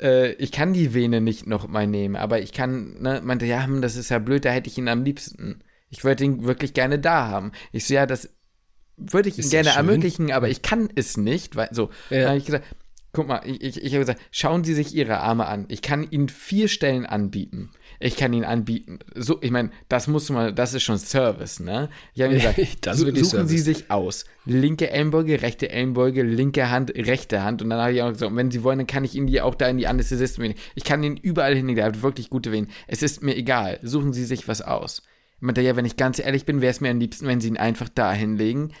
äh, 0.00 0.32
ich 0.34 0.50
kann 0.52 0.72
die 0.72 0.94
Vene 0.94 1.20
nicht 1.20 1.46
noch 1.46 1.68
mal 1.68 1.86
nehmen, 1.86 2.16
aber 2.16 2.40
ich 2.40 2.52
kann, 2.52 3.00
ne, 3.00 3.20
meinte, 3.22 3.46
ja, 3.46 3.64
hm, 3.64 3.82
das 3.82 3.96
ist 3.96 4.10
ja 4.10 4.18
blöd, 4.18 4.44
da 4.44 4.50
hätte 4.50 4.68
ich 4.68 4.78
ihn 4.78 4.88
am 4.88 5.04
liebsten. 5.04 5.62
Ich 5.90 6.02
würde 6.02 6.24
ihn 6.24 6.44
wirklich 6.44 6.74
gerne 6.74 6.98
da 6.98 7.28
haben. 7.28 7.52
Ich 7.70 7.86
so, 7.86 7.94
ja, 7.94 8.06
das 8.06 8.30
würde 8.96 9.28
ich 9.28 9.38
ihm 9.38 9.50
gerne 9.50 9.70
ermöglichen, 9.70 10.30
aber 10.32 10.48
ich 10.48 10.62
kann 10.62 10.88
es 10.94 11.16
nicht, 11.16 11.56
weil 11.56 11.68
so. 11.72 11.90
Ja. 12.10 12.18
Dann 12.18 12.28
habe 12.28 12.38
ich 12.38 12.44
gesagt, 12.46 12.64
guck 13.14 13.28
mal, 13.28 13.40
ich, 13.46 13.62
ich, 13.62 13.82
ich 13.82 13.92
habe 13.92 14.00
gesagt, 14.00 14.20
schauen 14.30 14.64
Sie 14.64 14.74
sich 14.74 14.94
Ihre 14.94 15.20
Arme 15.20 15.46
an. 15.46 15.64
Ich 15.68 15.80
kann 15.80 16.06
Ihnen 16.10 16.28
vier 16.28 16.68
Stellen 16.68 17.06
anbieten. 17.06 17.70
Ich 18.00 18.16
kann 18.16 18.32
Ihnen 18.32 18.44
anbieten. 18.44 18.98
So, 19.14 19.38
ich 19.40 19.50
meine, 19.50 19.70
das 19.88 20.08
muss 20.08 20.28
man, 20.28 20.54
das 20.54 20.74
ist 20.74 20.82
schon 20.82 20.98
Service, 20.98 21.60
ne? 21.60 21.88
Ich 22.12 22.22
habe 22.22 22.34
gesagt, 22.34 22.58
wirklich 22.58 23.24
suchen 23.24 23.46
Sie 23.48 23.58
Service. 23.58 23.78
sich 23.78 23.90
aus. 23.90 24.24
Linke 24.44 24.90
Ellenbeuge, 24.90 25.40
rechte 25.40 25.70
Ellenbeuge, 25.70 26.22
linke 26.22 26.70
Hand, 26.70 26.90
rechte 26.94 27.42
Hand. 27.42 27.62
Und 27.62 27.70
dann 27.70 27.80
habe 27.80 27.92
ich 27.92 28.02
auch 28.02 28.12
gesagt, 28.12 28.34
wenn 28.34 28.50
Sie 28.50 28.62
wollen, 28.62 28.78
dann 28.78 28.86
kann 28.86 29.04
ich 29.04 29.14
Ihnen 29.14 29.28
die 29.28 29.40
auch 29.40 29.54
da 29.54 29.68
in 29.68 29.78
die 29.78 29.86
Anästhesisten 29.86 30.42
wählen. 30.42 30.54
Ich 30.74 30.84
kann 30.84 31.02
Ihnen 31.02 31.16
überall 31.16 31.54
hinlegen, 31.54 31.76
der 31.76 31.86
hat 31.86 32.02
wirklich 32.02 32.28
gute 32.28 32.52
Wehen. 32.52 32.68
Es 32.88 33.02
ist 33.02 33.22
mir 33.22 33.36
egal. 33.36 33.78
Suchen 33.82 34.12
Sie 34.12 34.24
sich 34.24 34.48
was 34.48 34.60
aus. 34.60 35.02
Meinte, 35.40 35.60
ja, 35.60 35.76
wenn 35.76 35.84
ich 35.84 35.96
ganz 35.96 36.18
ehrlich 36.18 36.44
bin, 36.46 36.60
wäre 36.60 36.70
es 36.70 36.80
mir 36.80 36.90
am 36.90 36.98
liebsten, 37.00 37.26
wenn 37.26 37.40
Sie 37.40 37.48
ihn 37.48 37.56
einfach 37.58 37.88
da 37.88 38.12
hinlegen, 38.12 38.72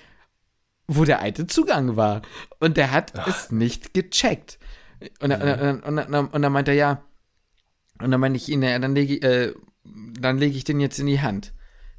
wo 0.86 1.04
der 1.04 1.20
alte 1.20 1.46
Zugang 1.46 1.96
war. 1.96 2.22
Und 2.60 2.76
der 2.76 2.90
hat 2.90 3.12
es 3.28 3.50
nicht 3.50 3.94
gecheckt. 3.94 4.58
Und, 5.20 5.30
dann- 5.30 5.42
und, 5.82 5.82
und, 5.98 6.10
dann- 6.12 6.26
und 6.28 6.42
dann 6.42 6.52
meinte 6.52 6.70
er, 6.72 6.76
ja, 6.76 7.02
und 8.00 8.10
dann 8.10 8.20
meinte 8.20 8.36
ich 8.36 8.48
ihn, 8.48 8.62
ja, 8.62 8.78
dann 8.78 8.94
lege 8.94 9.16
äh, 9.22 9.54
dann 9.84 10.38
lege 10.38 10.56
ich 10.56 10.64
den 10.64 10.80
jetzt 10.80 10.98
in 10.98 11.06
die 11.06 11.20
Hand. 11.20 11.52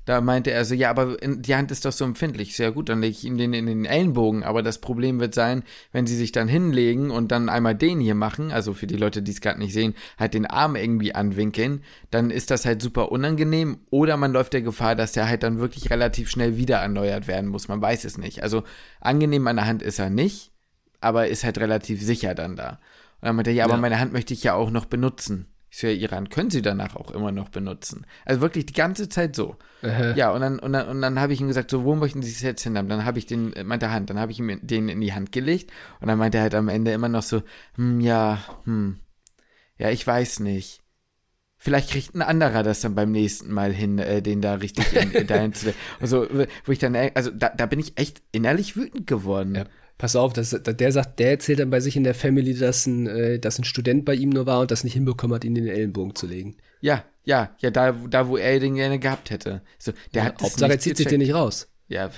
Da 0.05 0.21
meinte 0.21 0.51
er 0.51 0.63
so, 0.65 0.75
ja, 0.75 0.91
aber 0.91 1.17
die 1.17 1.55
Hand 1.55 1.71
ist 1.71 1.83
doch 1.83 1.91
so 1.91 2.05
empfindlich. 2.05 2.55
Sehr 2.55 2.71
gut, 2.71 2.89
dann 2.89 3.01
lege 3.01 3.11
ich 3.11 3.25
ihm 3.25 3.37
den 3.37 3.53
in 3.53 3.65
den 3.65 3.85
Ellenbogen. 3.85 4.43
Aber 4.43 4.61
das 4.61 4.79
Problem 4.79 5.19
wird 5.19 5.33
sein, 5.33 5.63
wenn 5.91 6.05
sie 6.05 6.15
sich 6.15 6.31
dann 6.31 6.47
hinlegen 6.47 7.09
und 7.09 7.31
dann 7.31 7.49
einmal 7.49 7.73
den 7.73 7.99
hier 7.99 8.13
machen, 8.13 8.51
also 8.51 8.73
für 8.73 8.85
die 8.85 8.97
Leute, 8.97 9.23
die 9.23 9.31
es 9.31 9.41
gerade 9.41 9.57
nicht 9.59 9.73
sehen, 9.73 9.95
halt 10.19 10.35
den 10.35 10.45
Arm 10.45 10.75
irgendwie 10.75 11.15
anwinkeln, 11.15 11.83
dann 12.11 12.29
ist 12.29 12.51
das 12.51 12.65
halt 12.65 12.83
super 12.83 13.11
unangenehm. 13.11 13.79
Oder 13.89 14.15
man 14.15 14.31
läuft 14.31 14.53
der 14.53 14.61
Gefahr, 14.61 14.95
dass 14.95 15.13
der 15.13 15.27
halt 15.27 15.41
dann 15.41 15.59
wirklich 15.59 15.89
relativ 15.89 16.29
schnell 16.29 16.55
wieder 16.55 16.77
erneuert 16.77 17.27
werden 17.27 17.49
muss. 17.49 17.67
Man 17.67 17.81
weiß 17.81 18.05
es 18.05 18.19
nicht. 18.19 18.43
Also 18.43 18.63
angenehm 19.01 19.47
an 19.47 19.55
der 19.55 19.65
Hand 19.65 19.81
ist 19.81 19.97
er 19.97 20.11
nicht, 20.11 20.51
aber 21.01 21.27
ist 21.27 21.43
halt 21.43 21.57
relativ 21.57 22.01
sicher 22.03 22.35
dann 22.35 22.55
da. 22.55 22.79
Und 23.21 23.27
dann 23.27 23.35
meinte 23.35 23.49
er, 23.49 23.55
ja, 23.55 23.63
aber 23.65 23.73
Ja. 23.73 23.79
meine 23.81 23.99
Hand 23.99 24.13
möchte 24.13 24.35
ich 24.35 24.43
ja 24.43 24.53
auch 24.53 24.69
noch 24.69 24.85
benutzen. 24.85 25.47
Ihre 25.83 26.15
Hand 26.15 26.29
können 26.29 26.49
sie 26.49 26.61
danach 26.61 26.95
auch 26.95 27.11
immer 27.11 27.31
noch 27.31 27.49
benutzen. 27.49 28.05
Also 28.23 28.41
wirklich 28.41 28.65
die 28.65 28.73
ganze 28.73 29.09
Zeit 29.09 29.35
so. 29.35 29.57
Ja, 30.15 30.31
und 30.31 30.41
dann, 30.41 30.59
und 30.59 30.73
dann, 30.73 30.87
und 30.87 31.01
dann 31.01 31.19
habe 31.19 31.33
ich 31.33 31.41
ihm 31.41 31.47
gesagt, 31.47 31.69
so, 31.69 31.83
wo 31.83 31.95
möchten 31.95 32.21
Sie 32.21 32.31
es 32.31 32.41
jetzt 32.41 32.63
hin 32.63 32.77
haben? 32.77 32.87
Dann 32.87 33.05
habe 33.05 33.19
ich 33.19 33.25
den, 33.25 33.53
meinte 33.65 33.91
Hand, 33.91 34.09
dann 34.09 34.19
habe 34.19 34.31
ich 34.31 34.39
ihm 34.39 34.59
den 34.61 34.89
in 34.89 35.01
die 35.01 35.13
Hand 35.13 35.31
gelegt 35.31 35.71
und 35.99 36.07
dann 36.07 36.17
meinte 36.17 36.37
er 36.37 36.43
halt 36.43 36.55
am 36.55 36.69
Ende 36.69 36.91
immer 36.91 37.09
noch 37.09 37.23
so, 37.23 37.43
hm, 37.75 37.99
ja, 37.99 38.39
hm, 38.63 38.99
ja, 39.77 39.89
ich 39.89 40.05
weiß 40.05 40.39
nicht. 40.39 40.81
Vielleicht 41.57 41.89
kriegt 41.89 42.13
ein 42.13 42.21
anderer 42.21 42.63
das 42.63 42.81
dann 42.81 42.95
beim 42.95 43.11
nächsten 43.11 43.51
Mal 43.51 43.73
hin, 43.73 43.97
äh, 43.97 44.21
den 44.21 44.41
da 44.41 44.55
richtig 44.55 44.93
in, 44.93 45.25
dahin 45.25 45.53
zu. 45.55 45.73
Also, 45.99 46.27
wo 46.63 46.71
ich 46.71 46.79
dann, 46.79 46.95
äh, 46.95 47.11
also 47.15 47.31
da, 47.31 47.49
da 47.49 47.65
bin 47.65 47.79
ich 47.79 47.97
echt 47.97 48.21
innerlich 48.31 48.75
wütend 48.75 49.07
geworden. 49.07 49.55
Ja. 49.55 49.65
Pass 49.97 50.15
auf, 50.15 50.33
das, 50.33 50.49
der 50.49 50.91
sagt, 50.91 51.19
der 51.19 51.31
erzählt 51.31 51.59
dann 51.59 51.69
bei 51.69 51.79
sich 51.79 51.95
in 51.95 52.03
der 52.03 52.15
Family, 52.15 52.53
dass 52.53 52.85
ein, 52.85 53.07
äh, 53.07 53.39
dass 53.39 53.59
ein 53.59 53.63
Student 53.63 54.03
bei 54.03 54.13
ihm 54.13 54.29
nur 54.29 54.45
war 54.45 54.59
und 54.59 54.71
das 54.71 54.83
nicht 54.83 54.93
hinbekommen 54.93 55.35
hat, 55.35 55.45
ihn 55.45 55.55
in 55.55 55.65
den 55.65 55.73
Ellenbogen 55.73 56.15
zu 56.15 56.27
legen. 56.27 56.57
Ja, 56.81 57.05
ja, 57.23 57.55
ja, 57.59 57.71
da, 57.71 57.93
da 57.93 58.27
wo 58.27 58.37
er 58.37 58.59
den 58.59 58.75
gerne 58.75 58.99
gehabt 58.99 59.29
hätte. 59.29 59.61
So, 59.79 59.93
der 60.13 60.25
hat 60.25 60.35
das 60.35 60.49
Hauptsache, 60.49 60.71
er 60.71 60.79
zieht 60.79 60.97
sich 60.97 61.07
den 61.07 61.19
nicht 61.19 61.33
raus. 61.33 61.69
Ja, 61.87 62.11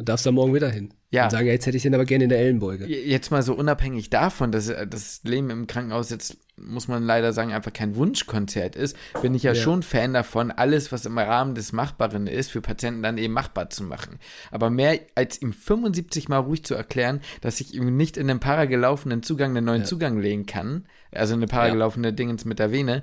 Und 0.00 0.08
darfst 0.08 0.24
da 0.24 0.32
morgen 0.32 0.54
wieder 0.54 0.70
hin. 0.70 0.94
Ja. 1.10 1.24
Und 1.24 1.30
sagen, 1.30 1.46
ja, 1.46 1.52
jetzt 1.52 1.66
hätte 1.66 1.76
ich 1.76 1.82
den 1.82 1.94
aber 1.94 2.06
gerne 2.06 2.24
in 2.24 2.30
der 2.30 2.38
Ellenbeuge. 2.38 2.86
Jetzt 2.86 3.30
mal 3.30 3.42
so 3.42 3.52
unabhängig 3.52 4.08
davon, 4.08 4.50
dass 4.50 4.72
das 4.88 5.20
Leben 5.24 5.50
im 5.50 5.66
Krankenhaus 5.66 6.08
jetzt, 6.08 6.38
muss 6.56 6.88
man 6.88 7.02
leider 7.02 7.34
sagen, 7.34 7.52
einfach 7.52 7.74
kein 7.74 7.96
Wunschkonzert 7.96 8.76
ist, 8.76 8.96
bin 9.20 9.34
ich 9.34 9.42
ja, 9.42 9.52
Ja. 9.52 9.60
schon 9.60 9.82
Fan 9.82 10.14
davon, 10.14 10.52
alles, 10.52 10.90
was 10.90 11.04
im 11.04 11.18
Rahmen 11.18 11.54
des 11.54 11.74
Machbaren 11.74 12.28
ist, 12.28 12.50
für 12.50 12.62
Patienten 12.62 13.02
dann 13.02 13.18
eben 13.18 13.34
machbar 13.34 13.68
zu 13.68 13.84
machen. 13.84 14.18
Aber 14.50 14.70
mehr 14.70 14.98
als 15.16 15.42
ihm 15.42 15.52
75 15.52 16.30
Mal 16.30 16.38
ruhig 16.38 16.64
zu 16.64 16.74
erklären, 16.74 17.20
dass 17.42 17.60
ich 17.60 17.74
ihm 17.74 17.94
nicht 17.94 18.16
in 18.16 18.26
den 18.26 18.40
paragelaufenen 18.40 19.22
Zugang 19.22 19.54
einen 19.54 19.66
neuen 19.66 19.84
Zugang 19.84 20.18
legen 20.18 20.46
kann, 20.46 20.86
also 21.12 21.34
eine 21.34 21.46
paragelaufene 21.46 22.14
Dingens 22.14 22.46
mit 22.46 22.58
der 22.58 22.72
Vene, 22.72 23.02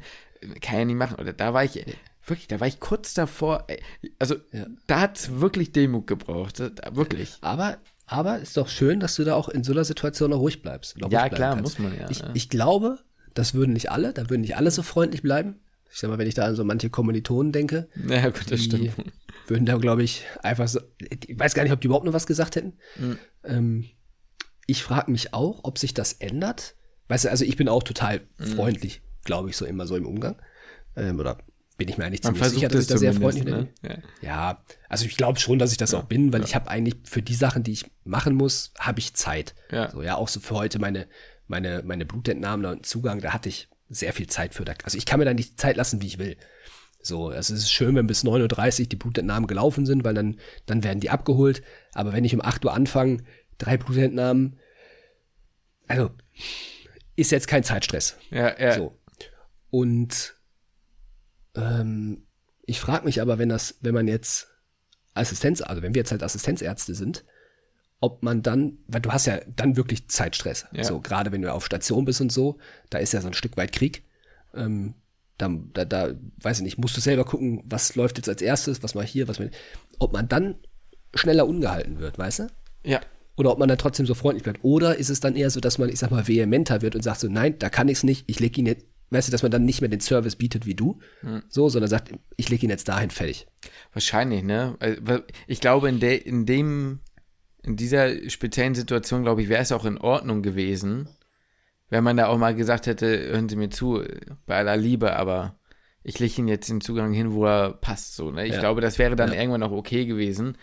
kann 0.62 0.80
ja 0.80 0.86
nicht 0.86 0.96
machen. 0.98 1.20
Oder 1.20 1.34
da 1.34 1.54
war 1.54 1.64
ich, 1.64 1.86
wirklich, 2.28 2.48
da 2.48 2.60
war 2.60 2.68
ich 2.68 2.80
kurz 2.80 3.14
davor, 3.14 3.66
ey, 3.68 3.82
also 4.20 4.36
Ja. 4.52 4.66
da 4.88 5.02
hat 5.02 5.18
es 5.18 5.40
wirklich 5.40 5.72
Demut 5.72 6.08
gebraucht, 6.08 6.60
da- 6.60 6.72
wirklich. 6.96 7.38
Aber, 7.42 7.78
aber 8.06 8.40
ist 8.40 8.58
doch 8.58 8.68
schön, 8.70 9.00
dass 9.00 9.16
du 9.16 9.24
da 9.24 9.36
auch 9.36 9.50
in 9.50 9.64
so 9.64 9.72
einer 9.72 9.84
Situation 9.86 10.30
noch 10.32 10.40
ruhig 10.40 10.62
bleibst. 10.62 11.02
auch 11.04 11.12
Ja, 11.12 11.22
ruhig 11.24 11.34
klar, 11.34 11.56
kannst. 11.56 11.64
muss 11.64 11.80
man 11.80 11.98
ja, 11.98 12.10
Ich, 12.10 12.20
ja. 12.20 12.30
ich 12.34 12.50
glaube, 12.50 13.00
das 13.34 13.54
würden 13.54 13.74
nicht 13.74 13.92
alle, 13.92 14.14
da 14.14 14.30
würden 14.30 14.42
nicht 14.42 14.56
alle 14.58 14.72
so 14.72 14.82
freundlich 14.84 15.22
bleiben. 15.22 15.60
Ich 15.90 16.00
sag 16.00 16.10
mal, 16.10 16.18
wenn 16.18 16.28
ich 16.28 16.34
da 16.36 16.46
an 16.46 16.56
so 16.56 16.64
manche 16.66 16.90
Kommilitonen 16.90 17.52
denke, 17.54 17.88
Ja, 18.08 18.30
gut, 18.30 18.52
das 18.52 18.62
stimmt. 18.64 18.92
würden 19.48 19.66
da, 19.66 19.78
glaube 19.78 20.04
ich, 20.04 20.24
einfach 20.44 20.68
so. 20.68 20.80
Ich 21.00 21.40
weiß 21.40 21.54
gar 21.54 21.64
nicht, 21.64 21.72
ob 21.72 21.80
die 21.82 21.88
überhaupt 21.88 22.06
noch 22.06 22.14
was 22.14 22.28
gesagt 22.28 22.56
hätten. 22.58 22.74
Mhm. 22.98 23.18
Ähm, 23.46 23.86
ich 24.66 24.84
frage 24.84 25.10
mich 25.12 25.34
auch, 25.34 25.62
ob 25.64 25.78
sich 25.78 25.94
das 25.94 26.12
ändert. 26.14 26.76
Weißt 27.08 27.24
du, 27.26 27.30
also 27.30 27.46
ich 27.46 27.56
bin 27.56 27.70
auch 27.70 27.84
total 27.84 28.22
Mhm. 28.38 28.44
freundlich, 28.48 29.02
glaube 29.24 29.50
ich, 29.50 29.56
so 29.56 29.66
immer 29.66 29.88
so 29.88 29.96
im 29.96 30.06
Umgang. 30.06 30.36
Ähm, 30.98 31.20
oder 31.20 31.38
bin 31.78 31.88
ich 31.90 31.98
mir 31.98 32.06
eigentlich 32.06 32.24
ziemlich 32.24 32.44
sicher, 32.46 32.68
dass 32.68 32.82
ich 32.82 32.88
da 32.88 32.98
sehr 32.98 33.14
freundlich 33.14 33.46
bin. 33.46 33.54
ne? 33.54 33.70
Ja. 33.84 33.98
Ja, 34.22 34.64
also 34.90 35.06
ich 35.06 35.16
glaube 35.16 35.40
schon, 35.40 35.60
dass 35.60 35.72
ich 35.72 35.78
das 35.78 35.94
auch 35.94 36.04
bin, 36.06 36.34
weil 36.34 36.44
ich 36.44 36.56
habe 36.56 36.70
eigentlich 36.70 36.96
für 37.04 37.22
die 37.22 37.36
Sachen, 37.36 37.64
die 37.64 37.72
ich 37.72 37.86
machen 38.04 38.36
muss, 38.36 38.74
habe 38.80 39.00
ich 39.00 39.14
Zeit. 39.14 39.54
Ja. 39.72 39.92
So, 39.92 40.02
ja, 40.02 40.16
auch 40.16 40.28
so 40.28 40.40
für 40.40 40.56
heute 40.56 40.80
meine, 40.80 41.08
meine, 41.48 41.84
meine 41.84 42.06
Blutentnahme 42.06 42.70
und 42.70 42.86
Zugang, 42.86 43.22
da 43.22 43.32
hatte 43.32 43.50
ich 43.50 43.70
sehr 43.90 44.14
viel 44.14 44.28
Zeit 44.28 44.54
für. 44.54 44.66
Also 44.84 44.98
ich 44.98 45.06
kann 45.06 45.20
mir 45.20 45.26
da 45.26 45.34
nicht 45.34 45.52
die 45.52 45.56
Zeit 45.56 45.78
lassen, 45.78 46.02
wie 46.02 46.08
ich 46.08 46.18
will. 46.18 46.36
So, 47.02 47.30
also 47.30 47.54
es 47.54 47.62
ist 47.62 47.72
schön, 47.72 47.96
wenn 47.96 48.08
bis 48.08 48.26
9.30 48.26 48.82
Uhr 48.82 48.88
die 48.88 48.96
Blutentnahmen 48.96 49.48
gelaufen 49.48 49.86
sind, 49.86 50.04
weil 50.04 50.14
dann, 50.14 50.40
dann 50.66 50.84
werden 50.84 51.00
die 51.00 51.10
abgeholt. 51.10 51.62
Aber 51.94 52.12
wenn 52.12 52.26
ich 52.26 52.34
um 52.34 52.42
8 52.42 52.66
Uhr 52.66 52.74
anfange, 52.74 53.24
drei 53.58 53.78
Blutentnahmen, 53.78 54.58
also 55.88 56.10
ist 57.16 57.32
jetzt 57.32 57.48
kein 57.48 57.64
Zeitstress. 57.64 58.18
Ja, 58.30 58.60
ja. 58.60 58.74
So. 58.74 59.00
Und 59.70 60.37
ähm, 61.58 62.24
ich 62.66 62.80
frage 62.80 63.06
mich 63.06 63.22
aber, 63.22 63.38
wenn 63.40 63.50
das, 63.50 63.78
wenn 63.82 63.94
man 63.94 64.08
jetzt 64.08 64.48
Assistenz, 65.14 65.62
also 65.62 65.82
wenn 65.82 65.94
wir 65.94 66.02
jetzt 66.02 66.12
halt 66.12 66.24
Assistenzärzte 66.24 66.96
sind, 66.96 67.24
ob 68.00 68.22
man 68.24 68.44
dann, 68.44 68.78
weil 68.88 69.02
du 69.02 69.12
hast 69.12 69.26
ja 69.26 69.40
dann 69.56 69.76
wirklich 69.76 70.08
Zeitstress. 70.08 70.68
Ja. 70.72 70.84
So, 70.84 71.00
gerade 71.00 71.32
wenn 71.32 71.42
du 71.42 71.52
auf 71.52 71.66
Station 71.66 72.06
bist 72.06 72.22
und 72.22 72.32
so, 72.32 72.58
da 72.90 73.00
ist 73.00 73.14
ja 73.14 73.22
so 73.22 73.28
ein 73.28 73.34
Stück 73.34 73.58
weit 73.58 73.72
Krieg. 73.72 74.04
Ähm, 74.54 74.94
da, 75.38 75.50
da, 75.74 75.86
da, 75.86 76.14
weiß 76.42 76.60
ich 76.60 76.64
nicht, 76.64 76.78
musst 76.78 76.98
du 76.98 77.02
selber 77.02 77.26
gucken, 77.26 77.64
was 77.66 77.96
läuft 77.96 78.18
jetzt 78.18 78.30
als 78.30 78.42
erstes, 78.42 78.84
was 78.84 78.96
mal 78.96 79.06
hier, 79.06 79.28
was 79.28 79.40
mal. 79.40 79.52
Ob 80.00 80.14
man 80.14 80.28
dann 80.28 80.56
schneller 81.14 81.48
ungehalten 81.48 82.00
wird, 82.00 82.18
weißt 82.18 82.40
du? 82.40 82.48
ja. 82.84 83.02
Oder 83.38 83.52
ob 83.52 83.60
man 83.60 83.70
dann 83.70 83.78
trotzdem 83.78 84.08
so 84.08 84.16
freundlich 84.16 84.44
bleibt. 84.44 84.64
Oder 84.64 84.98
ist 84.98 85.10
es 85.10 85.20
dann 85.20 85.36
eher 85.36 85.52
so, 85.52 85.60
dass 85.60 85.78
man, 85.78 85.90
ich 85.90 86.00
sag 86.00 86.10
mal, 86.10 86.28
vehementer 86.28 86.82
wird 86.82 86.96
und 86.96 87.04
sagt 87.04 87.20
so, 87.20 87.28
nein, 87.28 87.60
da 87.60 87.70
kann 87.70 87.88
ich 87.88 88.00
es 88.00 88.04
nicht, 88.04 88.24
ich 88.28 88.40
leg 88.40 88.58
ihn 88.58 88.66
jetzt, 88.66 88.88
weißt 89.10 89.28
du, 89.28 89.32
dass 89.32 89.42
man 89.44 89.52
dann 89.52 89.66
nicht 89.66 89.82
mehr 89.82 89.90
den 89.90 90.00
Service 90.02 90.36
bietet 90.36 90.66
wie 90.66 90.76
du, 90.76 91.00
so, 91.50 91.70
sondern 91.70 91.90
sagt, 91.90 92.12
ich 92.36 92.50
leg 92.50 92.62
ihn 92.64 92.70
jetzt 92.70 92.88
dahin 92.88 93.10
fertig. 93.10 93.48
Wahrscheinlich, 93.94 94.44
ne? 94.44 94.76
Weil 94.80 95.24
Ich 95.48 95.62
glaube, 95.62 95.90
in, 95.90 96.00
der, 96.00 96.26
in 96.26 96.46
dem, 96.46 97.00
in 97.64 97.76
dieser 97.76 98.30
speziellen 98.30 98.76
Situation, 98.76 99.24
glaube 99.24 99.42
ich, 99.42 99.50
wäre 99.50 99.62
es 99.62 99.72
auch 99.72 99.86
in 99.86 99.98
Ordnung 99.98 100.42
gewesen, 100.42 101.08
wenn 101.90 102.04
man 102.04 102.18
da 102.18 102.28
auch 102.28 102.38
mal 102.38 102.54
gesagt 102.54 102.86
hätte, 102.88 103.08
hören 103.30 103.48
Sie 103.48 103.56
mir 103.56 103.70
zu, 103.70 104.04
bei 104.46 104.58
aller 104.58 104.76
Liebe, 104.78 105.16
aber 105.16 105.58
ich 106.04 106.20
lege 106.20 106.36
Ihnen 106.40 106.48
jetzt 106.50 106.70
den 106.70 106.82
Zugang 106.82 107.14
hin, 107.14 107.34
wo 107.34 107.46
er 107.46 107.74
passt, 107.74 108.16
so, 108.16 108.32
ne? 108.32 108.46
Ich 108.46 108.56
Ja. 108.56 108.60
glaube, 108.60 108.82
das 108.82 109.00
wäre 109.00 109.16
dann 109.16 109.32
Ja. 109.32 109.40
irgendwann 109.40 109.64
auch 109.64 109.72
okay 109.72 110.06
gewesen. 110.06 110.58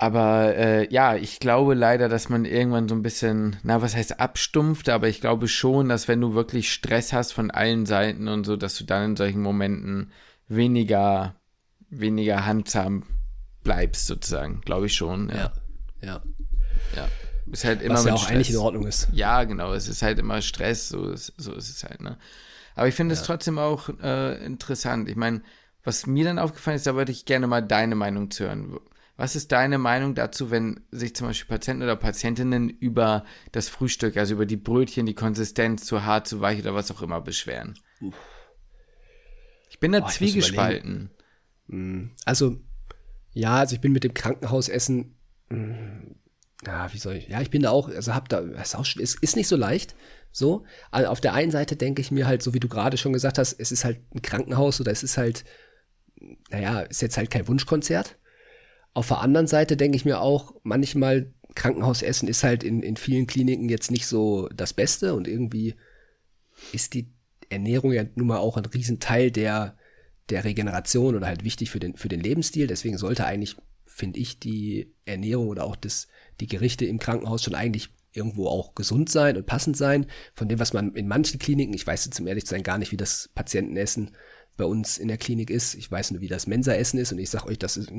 Aber 0.00 0.56
äh, 0.56 0.90
ja, 0.90 1.14
ich 1.14 1.40
glaube 1.40 1.74
leider, 1.74 2.08
dass 2.08 2.30
man 2.30 2.46
irgendwann 2.46 2.88
so 2.88 2.94
ein 2.94 3.02
bisschen, 3.02 3.56
na, 3.62 3.82
was 3.82 3.94
heißt 3.94 4.18
abstumpft, 4.18 4.88
aber 4.88 5.08
ich 5.08 5.20
glaube 5.20 5.46
schon, 5.46 5.90
dass 5.90 6.08
wenn 6.08 6.22
du 6.22 6.32
wirklich 6.32 6.72
Stress 6.72 7.12
hast 7.12 7.32
von 7.32 7.50
allen 7.50 7.84
Seiten 7.84 8.26
und 8.26 8.44
so, 8.44 8.56
dass 8.56 8.76
du 8.76 8.84
dann 8.84 9.10
in 9.10 9.16
solchen 9.16 9.42
Momenten 9.42 10.10
weniger, 10.48 11.34
weniger 11.90 12.46
handsam 12.46 13.02
bleibst, 13.62 14.06
sozusagen. 14.06 14.62
Glaube 14.62 14.86
ich 14.86 14.94
schon. 14.94 15.28
Ja. 15.28 15.52
Ja. 16.00 16.22
ja. 16.96 17.08
Ist 17.52 17.66
halt 17.66 17.82
immer 17.82 17.96
Was 17.96 18.06
ja 18.06 18.14
auch 18.14 18.22
Stress. 18.22 18.34
eigentlich 18.34 18.50
in 18.52 18.56
Ordnung 18.56 18.86
ist. 18.86 19.08
Ja, 19.12 19.44
genau. 19.44 19.74
Es 19.74 19.86
ist 19.86 20.00
halt 20.00 20.18
immer 20.18 20.40
Stress, 20.40 20.88
so 20.88 21.10
ist, 21.10 21.34
so 21.36 21.52
ist 21.52 21.68
es 21.68 21.84
halt, 21.84 22.00
ne? 22.00 22.16
Aber 22.74 22.88
ich 22.88 22.94
finde 22.94 23.12
es 23.12 23.22
trotzdem 23.22 23.58
auch 23.58 23.90
äh, 24.02 24.42
interessant. 24.46 25.10
Ich 25.10 25.16
meine, 25.16 25.42
was 25.84 26.06
mir 26.06 26.24
dann 26.24 26.38
aufgefallen 26.38 26.76
ist, 26.76 26.86
da 26.86 26.94
würde 26.94 27.12
ich 27.12 27.26
gerne 27.26 27.46
mal 27.46 27.60
deine 27.60 27.96
Meinung 27.96 28.30
zu 28.30 28.44
hören. 28.44 28.80
Was 29.20 29.36
ist 29.36 29.52
deine 29.52 29.76
Meinung 29.76 30.14
dazu, 30.14 30.50
wenn 30.50 30.80
sich 30.90 31.14
zum 31.14 31.26
Beispiel 31.26 31.46
Patienten 31.46 31.82
oder 31.82 31.94
Patientinnen 31.94 32.70
über 32.70 33.26
das 33.52 33.68
Frühstück, 33.68 34.16
also 34.16 34.32
über 34.32 34.46
die 34.46 34.56
Brötchen, 34.56 35.04
die 35.04 35.12
Konsistenz 35.12 35.84
zu 35.84 36.06
hart, 36.06 36.26
zu 36.26 36.40
weich 36.40 36.58
oder 36.60 36.74
was 36.74 36.90
auch 36.90 37.02
immer 37.02 37.20
beschweren? 37.20 37.78
Ich 39.68 39.78
bin 39.78 39.92
da 39.92 40.00
muss 40.00 40.14
zwiegespalten. 40.14 41.10
Also, 42.24 42.62
ja, 43.34 43.58
also 43.58 43.74
ich 43.74 43.82
bin 43.82 43.92
mit 43.92 44.04
dem 44.04 44.14
Krankenhausessen, 44.14 45.14
mh, 45.50 46.14
ja, 46.64 46.90
wie 46.94 46.98
soll 46.98 47.16
ich, 47.16 47.28
ja, 47.28 47.42
ich 47.42 47.50
bin 47.50 47.60
da 47.60 47.72
auch, 47.72 47.90
also 47.90 48.14
hab 48.14 48.30
da, 48.30 48.38
ist, 48.38 48.74
auch, 48.74 48.86
ist, 48.96 49.22
ist 49.22 49.36
nicht 49.36 49.48
so 49.48 49.56
leicht, 49.56 49.94
so. 50.32 50.64
Also 50.90 51.10
auf 51.10 51.20
der 51.20 51.34
einen 51.34 51.50
Seite 51.50 51.76
denke 51.76 52.00
ich 52.00 52.10
mir 52.10 52.26
halt, 52.26 52.42
so 52.42 52.54
wie 52.54 52.60
du 52.60 52.68
gerade 52.68 52.96
schon 52.96 53.12
gesagt 53.12 53.36
hast, 53.36 53.52
es 53.52 53.70
ist 53.70 53.84
halt 53.84 54.00
ein 54.14 54.22
Krankenhaus 54.22 54.80
oder 54.80 54.92
es 54.92 55.02
ist 55.02 55.18
halt, 55.18 55.44
naja, 56.48 56.80
ist 56.80 57.02
jetzt 57.02 57.18
halt 57.18 57.30
kein 57.30 57.46
Wunschkonzert. 57.46 58.16
Auf 58.94 59.08
der 59.08 59.20
anderen 59.20 59.46
Seite 59.46 59.76
denke 59.76 59.96
ich 59.96 60.04
mir 60.04 60.20
auch, 60.20 60.54
manchmal 60.62 61.32
Krankenhausessen 61.54 62.28
ist 62.28 62.44
halt 62.44 62.62
in, 62.62 62.82
in 62.82 62.96
vielen 62.96 63.26
Kliniken 63.26 63.68
jetzt 63.68 63.90
nicht 63.90 64.06
so 64.06 64.48
das 64.54 64.72
Beste 64.72 65.14
und 65.14 65.28
irgendwie 65.28 65.74
ist 66.72 66.94
die 66.94 67.12
Ernährung 67.48 67.92
ja 67.92 68.04
nun 68.14 68.28
mal 68.28 68.38
auch 68.38 68.56
ein 68.56 68.64
Riesenteil 68.64 69.30
der, 69.30 69.76
der 70.28 70.44
Regeneration 70.44 71.16
oder 71.16 71.26
halt 71.26 71.44
wichtig 71.44 71.70
für 71.70 71.80
den, 71.80 71.96
für 71.96 72.08
den 72.08 72.20
Lebensstil. 72.20 72.66
Deswegen 72.66 72.98
sollte 72.98 73.24
eigentlich, 73.26 73.56
finde 73.86 74.20
ich, 74.20 74.38
die 74.38 74.94
Ernährung 75.04 75.48
oder 75.48 75.64
auch 75.64 75.76
das, 75.76 76.06
die 76.40 76.46
Gerichte 76.46 76.84
im 76.84 76.98
Krankenhaus 76.98 77.42
schon 77.42 77.54
eigentlich 77.54 77.90
irgendwo 78.12 78.48
auch 78.48 78.74
gesund 78.74 79.08
sein 79.08 79.36
und 79.36 79.46
passend 79.46 79.76
sein. 79.76 80.06
Von 80.34 80.48
dem, 80.48 80.58
was 80.58 80.72
man 80.72 80.94
in 80.94 81.08
manchen 81.08 81.38
Kliniken, 81.38 81.74
ich 81.74 81.86
weiß 81.86 82.04
jetzt 82.04 82.20
um 82.20 82.26
ehrlich 82.26 82.46
zu 82.46 82.50
sein 82.50 82.62
gar 82.62 82.78
nicht, 82.78 82.92
wie 82.92 82.96
das 82.96 83.30
Patientenessen 83.34 84.12
bei 84.56 84.64
uns 84.64 84.98
in 84.98 85.08
der 85.08 85.18
Klinik 85.18 85.50
ist. 85.50 85.74
Ich 85.74 85.90
weiß 85.90 86.12
nur, 86.12 86.20
wie 86.20 86.28
das 86.28 86.46
Mensaessen 86.46 86.98
ist 86.98 87.12
und 87.12 87.18
ich 87.18 87.30
sag 87.30 87.46
euch, 87.46 87.58
das 87.58 87.76
ist 87.76 87.90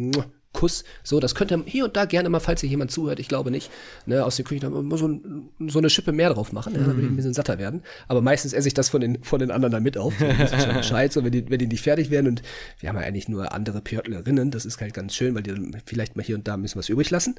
Kuss. 0.54 0.84
So, 1.04 1.20
das 1.20 1.34
könnt 1.34 1.52
ihr 1.52 1.64
hier 1.66 1.86
und 1.86 1.96
da 1.96 2.06
gerne 2.06 2.30
mal, 2.30 2.40
falls 2.40 2.62
hier 2.62 2.70
jemand 2.70 2.92
zuhört, 2.92 3.20
ich 3.20 3.28
glaube 3.28 3.52
nicht, 3.52 3.72
ne, 4.06 4.26
aus 4.26 4.36
den 4.36 4.46
Küchen 4.46 4.88
mal 4.88 4.98
so, 4.98 5.08
ein, 5.08 5.50
so 5.68 5.80
eine 5.80 5.90
Schippe 5.90 6.12
mehr 6.12 6.30
drauf 6.30 6.52
machen, 6.52 6.74
ja, 6.76 6.82
dann 6.82 6.98
will 6.98 7.06
ich 7.06 7.10
ein 7.10 7.16
bisschen 7.16 7.34
satter 7.34 7.58
werden. 7.58 7.84
Aber 8.08 8.22
meistens 8.22 8.54
esse 8.54 8.68
ich 8.68 8.74
das 8.74 8.90
von 8.90 9.02
den, 9.02 9.24
von 9.24 9.40
den 9.40 9.50
anderen 9.50 9.72
dann 9.72 9.84
mit 9.84 9.98
auf. 9.98 10.14
So, 10.20 10.26
das 10.26 10.52
ist 10.52 10.66
schon 10.66 10.76
Bescheid, 10.76 11.14
so, 11.14 11.24
wenn 11.24 11.32
die, 11.32 11.50
wenn 11.50 11.60
die 11.60 11.68
nicht 11.68 11.82
fertig 11.82 12.10
werden 12.10 12.28
und 12.28 12.42
wir 12.80 12.90
haben 12.90 12.98
ja 12.98 13.04
eigentlich 13.04 13.30
nur 13.30 13.54
andere 13.54 13.82
Pörtlerinnen, 13.82 14.52
das 14.52 14.66
ist 14.66 14.82
halt 14.82 14.94
ganz 14.94 15.16
schön, 15.16 15.36
weil 15.36 15.44
die 15.44 15.52
dann 15.52 15.76
vielleicht 15.86 16.16
mal 16.16 16.24
hier 16.24 16.36
und 16.36 16.48
da 16.48 16.56
ein 16.56 16.62
bisschen 16.62 16.80
was 16.80 16.90
übrig 16.90 17.10
lassen 17.10 17.36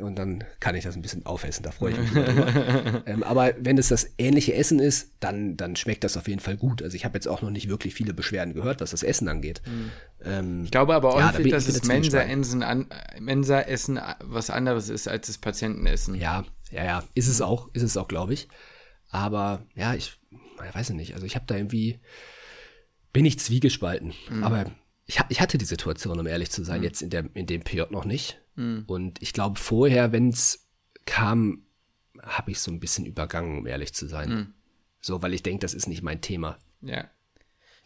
und 0.00 0.18
dann 0.18 0.44
kann 0.58 0.74
ich 0.74 0.84
das 0.84 0.96
ein 0.96 1.02
bisschen 1.02 1.24
aufessen, 1.26 1.62
da 1.62 1.70
freue 1.70 1.92
ich 1.92 1.98
mich 1.98 2.10
drüber. 2.10 3.02
ähm, 3.06 3.22
aber 3.22 3.54
wenn 3.60 3.78
es 3.78 3.88
das 3.88 4.10
ähnliche 4.18 4.54
Essen 4.54 4.80
ist, 4.80 5.12
dann, 5.20 5.56
dann 5.56 5.76
schmeckt 5.76 6.02
das 6.02 6.16
auf 6.16 6.26
jeden 6.26 6.40
Fall 6.40 6.56
gut. 6.56 6.82
Also 6.82 6.96
ich 6.96 7.04
habe 7.04 7.14
jetzt 7.14 7.28
auch 7.28 7.42
noch 7.42 7.50
nicht 7.50 7.68
wirklich 7.68 7.94
viele 7.94 8.14
Beschwerden 8.14 8.54
gehört, 8.54 8.80
was 8.80 8.90
das 8.90 9.02
Essen 9.02 9.28
angeht. 9.28 9.62
Ähm, 10.24 10.64
Ich 10.64 10.70
glaube 10.70 10.94
aber 10.94 11.18
Ja, 11.18 11.32
da 11.32 11.38
dass 11.38 11.66
das 11.66 11.84
Mensa-Essen 11.84 12.62
an, 12.62 12.86
Mensa-Essen 13.20 14.00
was 14.20 14.50
anderes 14.50 14.88
ist 14.88 15.08
als 15.08 15.26
das 15.28 15.38
Patientenessen. 15.38 16.14
Ja, 16.14 16.44
ja, 16.70 16.84
ja, 16.84 17.04
ist 17.14 17.28
es 17.28 17.40
auch, 17.40 17.70
ist 17.72 17.82
es 17.82 17.96
auch, 17.96 18.08
glaube 18.08 18.34
ich. 18.34 18.48
Aber 19.10 19.66
ja, 19.74 19.94
ich, 19.94 20.18
ich 20.30 20.74
weiß 20.74 20.90
nicht, 20.90 21.14
also 21.14 21.24
ich 21.24 21.34
habe 21.34 21.46
da 21.46 21.56
irgendwie, 21.56 21.98
bin 23.12 23.24
ich 23.24 23.38
zwiegespalten. 23.38 24.12
Aber 24.42 24.66
ich, 25.06 25.18
ich 25.30 25.40
hatte 25.40 25.56
die 25.56 25.64
Situation, 25.64 26.18
um 26.20 26.26
ehrlich 26.26 26.50
zu 26.50 26.62
sein, 26.64 26.82
jetzt 26.82 27.00
in, 27.00 27.10
der, 27.10 27.24
in 27.34 27.46
dem 27.46 27.62
PJ 27.62 27.82
noch 27.90 28.04
nicht. 28.04 28.40
Und 28.86 29.22
ich 29.22 29.32
glaube, 29.32 29.58
vorher, 29.58 30.10
wenn 30.12 30.28
es 30.30 30.66
kam, 31.06 31.62
habe 32.20 32.50
ich 32.50 32.58
so 32.60 32.70
ein 32.72 32.80
bisschen 32.80 33.06
übergangen, 33.06 33.58
um 33.58 33.66
ehrlich 33.66 33.94
zu 33.94 34.08
sein. 34.08 34.30
So, 35.00 35.22
weil 35.22 35.32
ich 35.32 35.44
denke, 35.44 35.60
das 35.60 35.74
ist 35.74 35.86
nicht 35.86 36.02
mein 36.02 36.20
Thema. 36.20 36.58
Ja. 36.82 37.08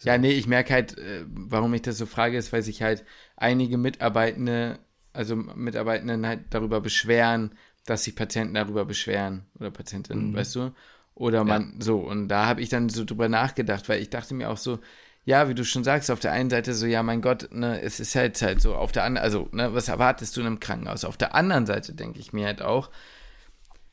Ja, 0.05 0.19
nee, 0.19 0.33
ich 0.33 0.47
merke 0.47 0.73
halt, 0.73 0.99
äh, 0.99 1.25
warum 1.29 1.73
ich 1.75 1.83
das 1.83 1.99
so 1.99 2.07
frage, 2.07 2.37
ist, 2.37 2.53
weil 2.53 2.63
sich 2.63 2.83
halt 2.83 3.05
einige 3.37 3.79
Mitarbeitende, 3.79 4.79
also 5.13 5.37
Mitarbeitenden 5.37 6.27
halt 6.27 6.41
darüber 6.51 6.81
beschweren, 6.81 7.53
dass 7.87 8.05
sich 8.05 8.17
Patienten 8.17 8.55
darüber 8.55 8.85
beschweren 8.85 9.45
oder 9.59 9.71
Patientinnen, 9.71 10.35
weißt 10.35 10.55
du? 10.57 10.73
Oder 11.15 11.45
man, 11.45 11.81
so, 11.81 11.99
und 11.99 12.29
da 12.29 12.47
habe 12.47 12.61
ich 12.63 12.69
dann 12.69 12.89
so 12.89 13.05
drüber 13.05 13.29
nachgedacht, 13.29 13.89
weil 13.89 14.01
ich 14.01 14.11
dachte 14.11 14.35
mir 14.35 14.51
auch 14.51 14.57
so, 14.57 14.79
ja, 15.25 15.49
wie 15.49 15.55
du 15.55 15.65
schon 15.65 15.85
sagst, 15.85 16.11
auf 16.11 16.21
der 16.21 16.33
einen 16.33 16.51
Seite 16.51 16.75
so, 16.75 16.87
ja, 16.87 17.03
mein 17.03 17.21
Gott, 17.21 17.49
ne, 17.53 17.81
es 17.81 18.01
ist 18.01 18.15
halt 18.17 18.41
halt 18.43 18.61
so, 18.61 18.75
auf 18.75 18.93
der 18.93 19.05
anderen, 19.05 19.25
also, 19.25 19.49
ne, 19.53 19.73
was 19.75 19.89
erwartest 19.89 20.37
du 20.37 20.41
in 20.41 20.47
einem 20.47 20.61
Krankenhaus? 20.61 21.05
Auf 21.05 21.17
der 21.17 21.35
anderen 21.35 21.67
Seite 21.67 21.95
denke 21.95 22.19
ich 22.19 22.33
mir 22.33 22.47
halt 22.47 22.63
auch, 22.63 22.91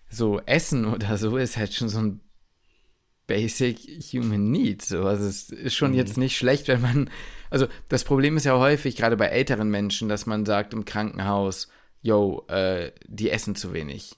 so 0.09 0.39
Essen 0.45 0.85
oder 0.93 1.17
so 1.17 1.37
ist 1.37 1.57
halt 1.57 1.73
schon 1.73 1.89
so 1.89 1.99
ein 1.99 2.21
Basic 3.29 3.77
Human 4.13 4.51
Need. 4.51 4.81
So. 4.81 5.03
Also 5.03 5.25
es 5.25 5.49
ist 5.49 5.75
schon 5.75 5.93
jetzt 5.93 6.17
nicht 6.17 6.35
schlecht, 6.37 6.67
wenn 6.67 6.81
man. 6.81 7.09
Also 7.49 7.67
das 7.87 8.03
Problem 8.03 8.35
ist 8.37 8.45
ja 8.45 8.57
häufig, 8.59 8.95
gerade 8.97 9.15
bei 9.17 9.27
älteren 9.27 9.69
Menschen, 9.69 10.09
dass 10.09 10.25
man 10.25 10.45
sagt 10.45 10.73
im 10.73 10.83
Krankenhaus, 10.85 11.69
yo, 12.01 12.45
äh, 12.49 12.91
die 13.07 13.29
essen 13.29 13.55
zu 13.55 13.71
wenig. 13.73 14.15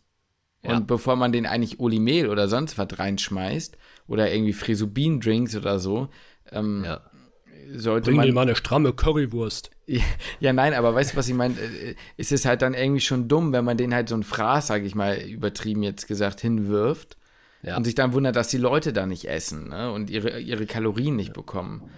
Ja. 0.63 0.75
Und 0.77 0.87
bevor 0.87 1.15
man 1.15 1.31
den 1.31 1.45
eigentlich 1.45 1.79
Olimehl 1.79 2.29
oder 2.29 2.47
sonst 2.47 2.77
was 2.77 2.87
reinschmeißt 2.97 3.77
oder 4.07 4.31
irgendwie 4.31 4.53
Frisubin-Drinks 4.53 5.55
oder 5.55 5.79
so, 5.79 6.09
ähm, 6.51 6.83
Ja. 6.85 7.01
sollte 7.75 8.05
Bring 8.05 8.17
man. 8.17 8.27
mir 8.27 8.33
mal 8.33 8.41
eine 8.41 8.55
stramme 8.55 8.93
Currywurst. 8.93 9.69
Ja, 10.39 10.53
nein, 10.53 10.73
aber 10.73 10.95
weißt 10.95 11.13
du, 11.13 11.17
was 11.17 11.27
ich 11.27 11.33
meine? 11.33 11.55
Äh, 11.59 11.95
Es 12.17 12.31
ist 12.31 12.45
halt 12.45 12.61
dann 12.61 12.73
irgendwie 12.73 13.01
schon 13.01 13.27
dumm, 13.27 13.51
wenn 13.51 13.65
man 13.65 13.75
den 13.77 13.93
halt 13.93 14.07
so 14.07 14.15
ein 14.15 14.23
Fraß, 14.23 14.67
sage 14.67 14.85
ich 14.85 14.95
mal, 14.95 15.17
übertrieben 15.19 15.83
jetzt 15.83 16.07
gesagt, 16.07 16.39
hinwirft 16.41 17.17
Ja. 17.63 17.77
und 17.77 17.83
sich 17.83 17.95
dann 17.95 18.13
wundert, 18.13 18.35
dass 18.35 18.47
die 18.47 18.57
Leute 18.57 18.91
da 18.91 19.05
nicht 19.05 19.25
essen 19.25 19.69
ne? 19.69 19.91
und 19.91 20.09
ihre, 20.09 20.39
ihre 20.39 20.65
Kalorien 20.65 21.15
nicht 21.15 21.33
bekommen. 21.33 21.89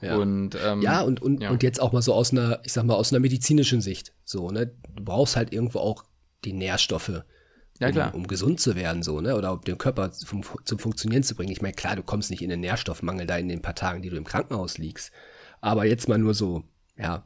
Ja. 0.00 0.16
Und, 0.16 0.56
ähm, 0.64 0.80
Ja, 0.80 1.00
und, 1.02 1.20
und, 1.20 1.42
ja. 1.42 1.50
und 1.50 1.62
jetzt 1.62 1.80
auch 1.80 1.92
mal 1.92 2.02
so 2.02 2.14
aus 2.14 2.30
einer, 2.30 2.60
ich 2.64 2.72
sag 2.72 2.84
mal, 2.84 2.94
aus 2.94 3.12
einer 3.12 3.20
medizinischen 3.20 3.80
Sicht. 3.80 4.12
So, 4.24 4.50
ne? 4.50 4.72
Du 4.94 5.04
brauchst 5.04 5.36
halt 5.36 5.52
irgendwo 5.52 5.80
auch 5.80 6.04
die 6.44 6.52
Nährstoffe. 6.52 7.24
Ja, 7.80 7.90
klar. 7.90 8.14
Um, 8.14 8.22
um 8.22 8.26
gesund 8.26 8.60
zu 8.60 8.74
werden, 8.74 9.02
so, 9.02 9.20
ne? 9.20 9.36
Oder 9.36 9.52
um 9.52 9.60
den 9.60 9.78
Körper 9.78 10.10
zum, 10.10 10.42
zum 10.64 10.78
Funktionieren 10.78 11.22
zu 11.22 11.34
bringen. 11.34 11.52
Ich 11.52 11.62
meine, 11.62 11.74
klar, 11.74 11.96
du 11.96 12.02
kommst 12.02 12.30
nicht 12.30 12.42
in 12.42 12.50
den 12.50 12.60
Nährstoffmangel 12.60 13.26
da 13.26 13.36
in 13.38 13.48
den 13.48 13.62
paar 13.62 13.74
Tagen, 13.74 14.02
die 14.02 14.10
du 14.10 14.16
im 14.16 14.24
Krankenhaus 14.24 14.78
liegst. 14.78 15.12
Aber 15.60 15.84
jetzt 15.84 16.08
mal 16.08 16.18
nur 16.18 16.34
so, 16.34 16.64
ja, 16.96 17.24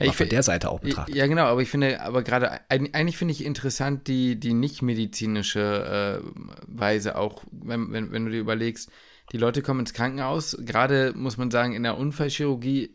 Ja, 0.00 0.12
von 0.12 0.28
der 0.28 0.42
Seite 0.42 0.70
auch 0.70 0.80
betrachtet. 0.80 1.14
Ja, 1.14 1.26
genau, 1.26 1.44
aber 1.44 1.62
ich 1.62 1.70
finde, 1.70 2.00
aber 2.00 2.22
gerade, 2.22 2.50
eig- 2.68 2.94
eigentlich 2.94 3.16
finde 3.16 3.32
ich 3.32 3.44
interessant 3.44 4.08
die, 4.08 4.38
die 4.38 4.52
nicht-medizinische 4.52 6.22
äh, 6.24 6.30
Weise 6.66 7.16
auch, 7.16 7.44
wenn, 7.52 7.92
wenn, 7.92 8.10
wenn 8.12 8.24
du 8.24 8.30
dir 8.32 8.40
überlegst, 8.40 8.90
die 9.32 9.38
Leute 9.38 9.62
kommen 9.62 9.80
ins 9.80 9.92
Krankenhaus, 9.94 10.56
gerade 10.60 11.12
muss 11.14 11.36
man 11.36 11.50
sagen, 11.50 11.74
in 11.74 11.82
der 11.82 11.96
Unfallchirurgie, 11.96 12.90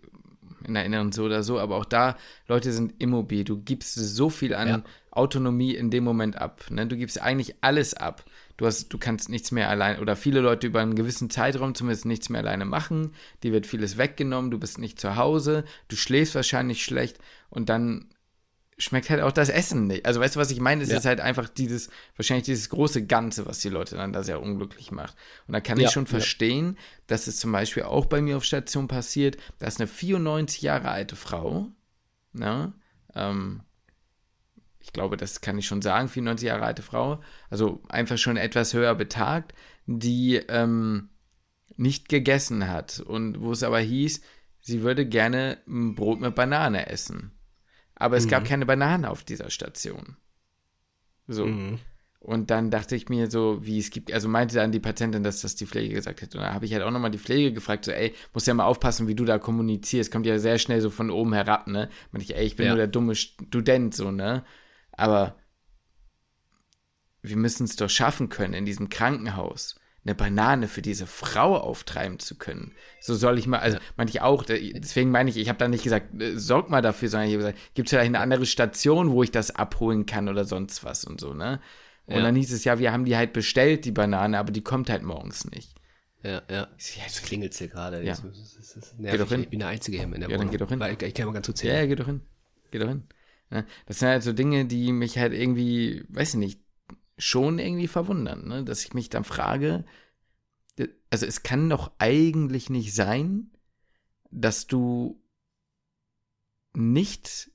in 0.68 0.74
der 0.74 0.86
Inneren 0.86 1.12
so 1.12 1.24
oder 1.24 1.41
so, 1.41 1.58
aber 1.60 1.78
auch 1.78 1.86
da, 1.86 2.18
Leute 2.47 2.72
sind 2.74 2.93
immobil. 3.02 3.43
Du 3.45 3.62
gibst 3.62 3.95
so 3.95 4.30
viel 4.30 4.54
an 4.54 4.68
Ja. 4.68 4.84
Autonomie 5.12 5.74
in 5.76 5.89
dem 5.89 6.04
Moment 6.04 6.36
ab. 6.38 6.66
Ne? 6.70 6.86
Du 6.86 6.97
gibst 6.97 7.22
eigentlich 7.22 7.56
alles 7.62 7.93
ab. 7.93 8.26
Du, 8.60 8.66
hast, 8.66 8.89
du 8.89 8.97
kannst 8.97 9.30
nichts 9.30 9.51
mehr 9.51 9.70
allein, 9.70 9.99
oder 9.99 10.18
viele 10.18 10.41
Leute 10.41 10.68
über 10.68 10.82
einen 10.82 10.95
gewissen 10.95 11.30
Zeitraum 11.30 11.76
zumindest 11.76 12.05
nichts 12.05 12.28
mehr 12.28 12.41
alleine 12.41 12.66
machen. 12.66 13.16
Dir 13.41 13.53
wird 13.53 13.66
vieles 13.66 13.97
weggenommen, 13.97 14.51
du 14.51 14.60
bist 14.60 14.80
nicht 14.80 14.99
zu 14.99 15.16
Hause, 15.16 15.64
du 15.88 15.95
schläfst 15.95 16.36
wahrscheinlich 16.36 16.84
schlecht 16.84 17.20
und 17.49 17.70
dann 17.70 18.10
schmeckt 18.78 19.10
halt 19.10 19.22
auch 19.22 19.32
das 19.32 19.47
Essen 19.49 19.88
nicht. 19.88 20.05
Also 20.05 20.20
weißt 20.20 20.36
du, 20.36 20.41
was 20.41 20.51
ich 20.51 20.60
meine? 20.60 20.84
Es 20.84 20.89
Ja. 20.89 20.97
ist 20.97 21.05
halt 21.05 21.22
einfach 21.22 21.47
dieses, 21.49 21.89
wahrscheinlich 22.18 22.45
dieses 22.45 22.70
große 22.70 23.05
Ganze, 23.05 23.45
was 23.45 23.60
die 23.60 23.70
Leute 23.70 23.95
dann 23.95 24.14
da 24.14 24.24
sehr 24.24 24.41
unglücklich 24.41 24.91
macht. 24.91 25.16
Und 25.47 25.53
da 25.53 25.62
kann 25.62 25.80
Ja, 25.80 25.88
ich 25.88 25.91
schon 25.91 26.03
ja. 26.05 26.10
verstehen, 26.12 26.78
dass 27.07 27.28
es 27.28 27.38
zum 27.38 27.53
Beispiel 27.53 27.84
auch 27.84 28.07
bei 28.07 28.22
mir 28.22 28.38
auf 28.38 28.43
Station 28.45 28.89
passiert, 28.89 29.38
dass 29.60 29.80
eine 29.80 29.88
94 29.88 30.62
Jahre 30.64 30.89
alte 30.91 31.16
Frau, 31.16 31.68
ne, 32.34 32.74
ähm, 33.16 33.64
ich 34.90 34.94
glaube, 34.94 35.18
das 35.18 35.40
kann 35.40 35.60
ich 35.60 35.68
schon 35.68 35.84
sagen, 35.84 36.08
94 36.08 36.48
Jahre 36.48 36.64
alte 36.64 36.82
Frau, 36.82 37.22
also 37.52 37.84
einfach 37.90 38.18
schon 38.18 38.38
etwas 38.38 38.74
höher 38.74 38.96
betagt, 38.96 39.54
die 39.86 40.38
ähm, 40.48 41.10
nicht 41.78 42.10
gegessen 42.10 42.68
hat 42.68 43.00
und 43.00 43.40
wo 43.40 43.52
es 43.52 43.62
aber 43.62 43.80
hieß, 43.80 44.22
sie 44.62 44.82
würde 44.82 45.06
gerne 45.06 45.60
ein 45.68 45.94
Brot 45.94 46.20
mit 46.20 46.34
Banane 46.34 46.88
essen. 46.88 47.32
Aber 47.94 48.18
es 48.18 48.28
gab 48.28 48.46
keine 48.46 48.66
Bananen 48.66 49.06
auf 49.06 49.24
dieser 49.24 49.52
Station. 49.52 50.18
So. 51.28 51.46
Mhm. 51.46 51.78
Und 52.22 52.50
dann 52.50 52.72
dachte 52.72 52.96
ich 52.96 53.10
mir 53.10 53.30
so, 53.30 53.60
wie 53.62 53.78
es 53.78 53.92
gibt, 53.92 54.12
also 54.12 54.28
meinte 54.28 54.56
dann 54.56 54.72
die 54.72 54.80
Patientin, 54.80 55.24
dass 55.24 55.42
das 55.42 55.56
die 55.56 55.66
Pflege 55.66 55.96
gesagt 55.96 56.22
hätte. 56.22 56.38
Und 56.38 56.44
da 56.46 56.54
habe 56.54 56.66
ich 56.66 56.74
halt 56.74 56.84
auch 56.84 56.92
nochmal 56.92 57.12
die 57.12 57.18
Pflege 57.18 57.54
gefragt, 57.54 57.86
so, 57.86 57.92
ey, 57.92 58.14
musst 58.34 58.48
ja 58.48 58.54
mal 58.54 58.66
aufpassen, 58.66 59.08
wie 59.08 59.16
du 59.16 59.24
da 59.24 59.38
kommunizierst. 59.38 60.12
Kommt 60.12 60.26
ja 60.26 60.40
sehr 60.40 60.58
schnell 60.58 60.82
so 60.82 60.90
von 60.90 61.12
oben 61.12 61.34
herab, 61.34 61.68
ne? 61.68 61.90
Meinte 62.12 62.26
ich, 62.26 62.36
ey, 62.36 62.46
ich 62.46 62.56
bin 62.56 62.66
Ja. 62.66 62.72
nur 62.72 62.78
der 62.78 62.88
dumme 62.88 63.16
Student, 63.16 63.94
so, 63.96 64.12
ne? 64.12 64.44
Aber 65.00 65.36
wir 67.22 67.38
müssen 67.38 67.66
es 67.66 67.76
doch 67.76 67.89
schaffen 67.89 68.30
können, 68.30 68.54
in 68.54 68.66
diesem 68.66 68.89
Krankenhaus 68.89 69.76
eine 70.06 70.16
Banane 70.16 70.68
für 70.70 70.82
diese 70.82 71.06
Frau 71.06 71.58
auftreiben 71.58 72.20
zu 72.20 72.38
können. 72.38 72.72
So 73.02 73.16
soll 73.16 73.38
ich 73.38 73.47
mal, 73.47 73.60
also 73.60 73.78
meinte 73.97 74.12
ich 74.12 74.22
auch, 74.22 74.43
deswegen 74.45 75.12
meine 75.12 75.30
ich, 75.30 75.36
ich 75.38 75.50
habe 75.50 75.60
da 75.60 75.68
nicht 75.68 75.84
gesagt, 75.84 76.20
äh, 76.22 76.38
sorg 76.38 76.70
mal 76.70 76.82
dafür, 76.82 77.10
sondern 77.10 77.28
ich 77.28 77.34
habe 77.36 77.43
gesagt, 77.43 77.76
gibt 77.76 77.88
es 77.88 77.91
vielleicht 77.91 78.08
eine 78.08 78.20
andere 78.20 78.45
Station, 78.45 79.12
wo 79.12 79.24
ich 79.24 79.32
das 79.32 79.52
abholen 79.52 80.06
kann 80.06 80.30
oder 80.30 80.45
sonst 80.45 80.84
was 80.86 81.04
und 81.04 81.20
so, 81.20 81.34
ne? 81.34 81.60
Und 82.06 82.16
Ja. 82.16 82.22
dann 82.24 82.36
hieß 82.36 82.52
es 82.54 82.64
ja, 82.64 82.80
wir 82.80 82.91
haben 82.93 83.06
die 83.06 83.18
halt 83.18 83.34
bestellt, 83.34 83.86
die 83.86 83.91
Banane, 83.91 84.39
aber 84.39 84.52
die 84.52 84.64
kommt 84.64 84.89
halt 84.89 85.04
morgens 85.04 85.45
nicht. 85.52 85.76
Ja, 86.24 86.41
ja. 86.50 86.68
Ich 86.78 86.95
ja, 86.97 87.04
Jetzt 87.04 87.24
klingelt 87.24 87.54
hier 87.54 87.68
gerade. 87.68 88.04
Ja. 88.04 88.14
Das, 88.16 88.22
das, 88.22 88.56
das, 88.56 88.74
das 88.74 88.93
nervig. 88.97 89.20
doch 89.22 89.30
hin. 89.30 89.41
Ich 89.43 89.50
bin 89.50 89.60
der 89.60 89.68
Einzige 89.68 89.97
hier 89.97 90.06
in 90.06 90.12
der 90.20 90.22
Ja, 90.22 90.28
dann 90.30 90.39
Wohnung. 90.39 90.52
geh 90.52 90.58
doch 90.58 90.70
hin. 90.70 90.80
Weil 90.80 90.93
Ich, 90.93 91.02
ich 91.02 91.14
kann 91.14 91.28
mal 91.28 91.34
ganz 91.34 91.45
kurz 91.45 91.62
Ja, 91.62 91.72
hin. 91.74 91.82
ja, 91.82 91.86
geh 91.88 91.95
doch 91.95 92.06
hin. 92.08 92.22
Geh 92.72 92.80
doch 92.80 92.88
hin. 92.88 93.04
Ja, 93.52 93.66
das 93.86 94.00
sind 94.00 94.10
halt 94.10 94.24
so 94.24 94.34
Dinge, 94.34 94.66
die 94.66 94.91
mich 94.91 95.18
halt 95.18 95.34
irgendwie, 95.34 96.06
weiß 96.10 96.36
ich 96.36 96.39
nicht, 96.39 96.62
schon 97.18 97.60
irgendwie 97.60 97.88
verwundern, 97.88 98.47
ne? 98.47 98.64
Dass 98.64 98.86
ich 98.86 98.93
mich 98.93 99.10
dann 99.10 99.24
frage, 99.24 99.86
also 101.10 101.26
es 101.26 101.43
kann 101.43 101.70
doch 101.70 101.91
eigentlich 101.97 102.70
nicht 102.70 102.93
sein, 102.93 103.52
dass 104.32 104.68
du 104.68 105.22
nicht 106.74 107.52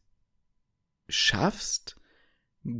schaffst, 1.08 2.00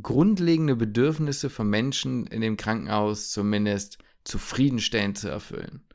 grundlegende 0.01 0.75
Bedürfnisse 0.75 1.49
von 1.49 1.69
Menschen 1.69 2.27
in 2.27 2.41
dem 2.41 2.57
Krankenhaus 2.57 3.29
zumindest 3.29 3.99
zufriedenstellend 4.23 5.17
zu 5.17 5.29
erfüllen. 5.29 5.87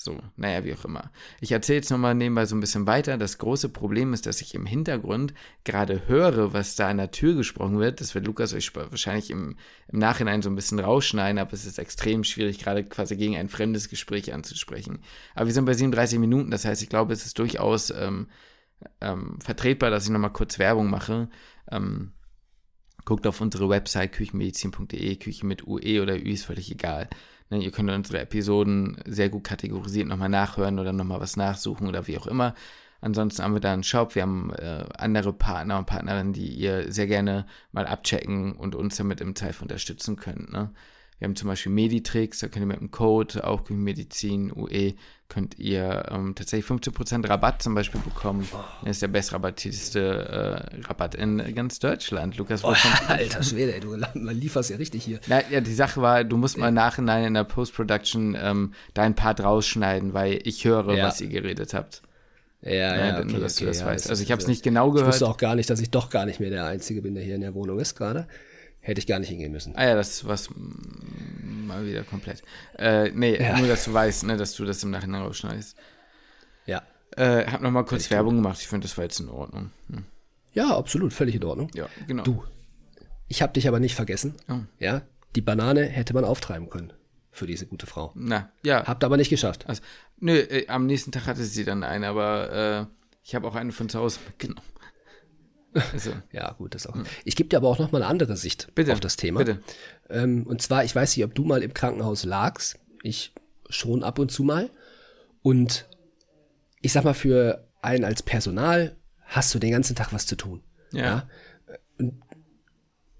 So, 0.00 0.16
naja, 0.36 0.64
wie 0.64 0.72
auch 0.74 0.84
immer. 0.84 1.10
Ich 1.40 1.50
erzähle 1.50 1.78
jetzt 1.78 1.90
nochmal 1.90 2.14
nebenbei 2.14 2.46
so 2.46 2.54
ein 2.54 2.60
bisschen 2.60 2.86
weiter. 2.86 3.18
Das 3.18 3.38
große 3.38 3.68
Problem 3.68 4.12
ist, 4.12 4.26
dass 4.26 4.40
ich 4.40 4.54
im 4.54 4.64
Hintergrund 4.64 5.34
gerade 5.64 6.06
höre, 6.06 6.52
was 6.52 6.76
da 6.76 6.88
an 6.88 6.98
der 6.98 7.10
Tür 7.10 7.34
gesprochen 7.34 7.80
wird. 7.80 8.00
Das 8.00 8.14
wird 8.14 8.24
Lukas 8.24 8.54
euch 8.54 8.72
wahrscheinlich 8.76 9.28
im, 9.30 9.56
im 9.88 9.98
Nachhinein 9.98 10.40
so 10.40 10.50
ein 10.50 10.54
bisschen 10.54 10.78
rausschneiden, 10.78 11.40
aber 11.40 11.52
es 11.52 11.66
ist 11.66 11.80
extrem 11.80 12.22
schwierig, 12.22 12.60
gerade 12.60 12.84
quasi 12.84 13.16
gegen 13.16 13.36
ein 13.36 13.48
fremdes 13.48 13.88
Gespräch 13.88 14.32
anzusprechen. 14.32 15.00
Aber 15.34 15.46
wir 15.46 15.52
sind 15.52 15.64
bei 15.64 15.74
37 15.74 16.20
Minuten, 16.20 16.52
das 16.52 16.64
heißt, 16.64 16.80
ich 16.80 16.88
glaube, 16.88 17.12
es 17.12 17.26
ist 17.26 17.36
durchaus 17.40 17.90
ähm, 17.90 18.28
ähm, 19.00 19.40
vertretbar, 19.40 19.90
dass 19.90 20.04
ich 20.04 20.10
nochmal 20.10 20.32
kurz 20.32 20.60
Werbung 20.60 20.90
mache. 20.90 21.28
Ähm, 21.72 22.12
guckt 23.04 23.26
auf 23.26 23.40
unsere 23.40 23.68
Website 23.68 24.12
küchenmedizin.de, 24.12 25.16
Küche 25.16 25.44
mit 25.44 25.66
UE 25.66 26.00
oder 26.02 26.14
Ü 26.14 26.30
ist 26.30 26.44
völlig 26.44 26.70
egal. 26.70 27.08
Ne, 27.50 27.62
ihr 27.62 27.70
könnt 27.70 27.90
unsere 27.90 28.20
Episoden 28.20 28.98
sehr 29.06 29.30
gut 29.30 29.44
kategorisiert 29.44 30.08
nochmal 30.08 30.28
nachhören 30.28 30.78
oder 30.78 30.92
nochmal 30.92 31.20
was 31.20 31.36
nachsuchen 31.36 31.86
oder 31.88 32.06
wie 32.06 32.18
auch 32.18 32.26
immer. 32.26 32.54
Ansonsten 33.00 33.42
haben 33.42 33.54
wir 33.54 33.60
da 33.60 33.72
einen 33.72 33.84
Shop, 33.84 34.14
wir 34.14 34.22
haben 34.22 34.52
äh, 34.54 34.84
andere 34.96 35.32
Partner 35.32 35.78
und 35.78 35.86
Partnerinnen, 35.86 36.32
die 36.32 36.48
ihr 36.48 36.92
sehr 36.92 37.06
gerne 37.06 37.46
mal 37.72 37.86
abchecken 37.86 38.52
und 38.54 38.74
uns 38.74 38.96
damit 38.96 39.20
im 39.20 39.34
Teil 39.34 39.54
unterstützen 39.60 40.16
könnt. 40.16 40.52
Ne? 40.52 40.70
Wir 41.18 41.26
haben 41.26 41.34
zum 41.36 41.48
Beispiel 41.48 41.72
Meditrix, 41.72 42.38
da 42.38 42.48
könnt 42.48 42.62
ihr 42.62 42.66
mit 42.66 42.80
dem 42.80 42.90
Code, 42.92 43.44
auch 43.44 43.64
Küchenmedizin, 43.64 44.52
UE, 44.54 44.94
könnt 45.28 45.58
ihr 45.58 46.06
ähm, 46.10 46.34
tatsächlich 46.36 46.70
15% 46.70 47.28
Rabatt 47.28 47.60
zum 47.62 47.74
Beispiel 47.74 48.00
bekommen. 48.00 48.48
Das 48.82 48.92
ist 48.92 49.02
der 49.02 49.08
bestrabattierteste 49.08 50.00
äh, 50.80 50.86
Rabatt 50.86 51.14
in 51.16 51.54
ganz 51.54 51.78
Deutschland. 51.80 52.36
Lukas, 52.36 52.64
Oh, 52.64 52.74
alter 53.08 53.42
Schwede, 53.42 53.74
ey, 53.74 53.80
du 53.80 53.94
lieferst 54.30 54.70
ja 54.70 54.76
richtig 54.76 55.04
hier. 55.04 55.20
na, 55.26 55.42
ja, 55.50 55.60
die 55.60 55.74
Sache 55.74 56.00
war, 56.00 56.24
du 56.24 56.36
musst 56.36 56.56
mal 56.56 56.70
nachhinein 56.72 57.24
in 57.24 57.34
der 57.34 57.44
Post-Production 57.44 58.36
ähm, 58.40 58.72
deinen 58.94 59.14
Part 59.14 59.40
rausschneiden, 59.42 60.14
weil 60.14 60.40
ich 60.44 60.64
höre, 60.64 60.94
Ja. 60.94 61.06
was 61.06 61.20
ihr 61.20 61.28
geredet 61.28 61.74
habt. 61.74 62.02
Ja, 62.62 62.72
Ja, 62.96 63.24
nur, 63.24 63.40
dass 63.40 63.56
du 63.56 63.66
das 63.66 63.80
ja, 63.80 63.86
weißt. 63.86 64.06
das 64.06 64.10
Also 64.10 64.22
ich 64.22 64.32
habe 64.32 64.40
es 64.42 64.48
nicht 64.48 64.62
genau 64.64 64.88
Ich 64.88 64.94
gehört. 64.94 65.08
wusste 65.12 65.28
auch 65.28 65.36
gar 65.36 65.54
nicht, 65.54 65.68
dass 65.70 65.78
ich 65.80 65.90
doch 65.90 66.10
gar 66.10 66.26
nicht 66.26 66.40
mehr 66.40 66.50
der 66.50 66.64
Einzige 66.66 67.02
bin, 67.02 67.14
der 67.14 67.22
hier 67.22 67.34
in 67.36 67.40
der 67.40 67.54
Wohnung 67.54 67.78
ist 67.78 67.94
gerade. 67.94 68.26
Hätte 68.88 69.00
ich 69.00 69.06
gar 69.06 69.18
nicht 69.18 69.28
hingehen 69.28 69.52
müssen. 69.52 69.76
Ah 69.76 69.84
ja, 69.84 69.94
das 69.94 70.24
war's 70.26 70.48
mm, 70.48 71.66
mal 71.66 71.84
wieder 71.84 72.04
komplett. 72.04 72.42
Äh, 72.78 73.10
nee, 73.10 73.38
Ja. 73.38 73.58
nur, 73.58 73.68
dass 73.68 73.84
du 73.84 73.92
weißt, 73.92 74.24
ne, 74.24 74.38
dass 74.38 74.54
du 74.54 74.64
das 74.64 74.82
im 74.82 74.90
Nachhinein 74.90 75.20
rausschneidest. 75.20 75.76
Ja. 76.64 76.82
Äh, 77.14 77.44
hab 77.44 77.60
noch 77.60 77.70
mal 77.70 77.84
kurz 77.84 78.10
Werbung 78.10 78.36
gemacht. 78.36 78.62
Ich 78.62 78.66
finde, 78.68 78.86
das 78.86 78.96
war 78.96 79.04
jetzt 79.04 79.20
in 79.20 79.28
Ordnung. 79.28 79.72
Hm. 79.90 80.04
Ja, 80.54 80.74
absolut, 80.74 81.12
völlig 81.12 81.34
in 81.34 81.44
Ordnung. 81.44 81.70
Ja, 81.74 81.86
genau. 82.06 82.22
Du, 82.22 82.42
ich 83.26 83.42
habe 83.42 83.52
dich 83.52 83.68
aber 83.68 83.78
nicht 83.78 83.94
vergessen. 83.94 84.36
Oh. 84.48 84.60
Ja, 84.78 85.02
die 85.36 85.42
Banane 85.42 85.84
hätte 85.84 86.14
man 86.14 86.24
auftreiben 86.24 86.70
können 86.70 86.94
für 87.30 87.46
diese 87.46 87.66
gute 87.66 87.86
Frau. 87.86 88.12
Na, 88.14 88.50
ja. 88.64 88.86
Habt 88.86 89.04
aber 89.04 89.18
nicht 89.18 89.28
geschafft. 89.28 89.68
Also, 89.68 89.82
nö, 90.18 90.32
äh, 90.38 90.66
am 90.68 90.86
nächsten 90.86 91.12
Tag 91.12 91.26
hatte 91.26 91.44
sie 91.44 91.66
dann 91.66 91.84
eine, 91.84 92.08
aber 92.08 92.88
äh, 92.88 92.94
ich 93.22 93.34
habe 93.34 93.46
auch 93.46 93.54
eine 93.54 93.72
von 93.72 93.90
zu 93.90 93.98
Hause 93.98 94.20
mitgenommen. 94.26 94.62
Also, 95.92 96.12
Ja, 96.32 96.52
gut, 96.52 96.74
das 96.74 96.86
auch. 96.86 96.96
Ich 97.24 97.36
gebe 97.36 97.48
dir 97.48 97.58
aber 97.58 97.68
auch 97.68 97.78
noch 97.78 97.92
mal 97.92 98.02
eine 98.02 98.10
andere 98.10 98.36
Sicht 98.36 98.64
Hm. 98.68 98.72
bitte. 98.74 98.92
auf 98.92 99.00
das 99.00 99.16
Thema. 99.16 99.38
Bitte. 99.40 99.60
Ähm, 100.08 100.46
und 100.46 100.62
zwar, 100.62 100.84
ich 100.84 100.94
weiß 100.94 101.16
nicht, 101.16 101.24
ob 101.24 101.34
du 101.34 101.44
mal 101.44 101.62
im 101.62 101.74
Krankenhaus 101.74 102.24
lagst. 102.24 102.78
Ich 103.02 103.32
schon 103.68 104.02
ab 104.02 104.18
und 104.18 104.30
zu 104.32 104.42
mal. 104.44 104.70
Und 105.42 105.86
ich 106.80 106.92
sag 106.92 107.04
mal, 107.04 107.14
für 107.14 107.68
einen 107.82 108.04
als 108.04 108.22
Personal 108.22 108.96
hast 109.24 109.54
du 109.54 109.58
den 109.58 109.72
ganzen 109.72 109.94
Tag 109.94 110.12
was 110.12 110.26
zu 110.26 110.36
tun. 110.36 110.62
Ja. 110.92 111.28
Und 111.98 112.22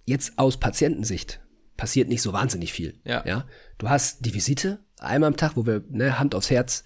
jetzt 0.06 0.38
aus 0.38 0.56
Patientensicht 0.56 1.40
passiert 1.76 2.08
nicht 2.08 2.22
so 2.22 2.32
wahnsinnig 2.32 2.72
viel. 2.72 2.98
Ja. 3.04 3.24
ja? 3.26 3.46
Du 3.76 3.88
hast 3.88 4.24
die 4.24 4.34
Visite 4.34 4.78
einmal 4.98 5.28
am 5.28 5.36
Tag, 5.36 5.52
wo 5.56 5.66
wir, 5.66 5.84
ne, 5.90 6.18
Hand 6.18 6.34
aufs 6.34 6.50
Herz, 6.50 6.82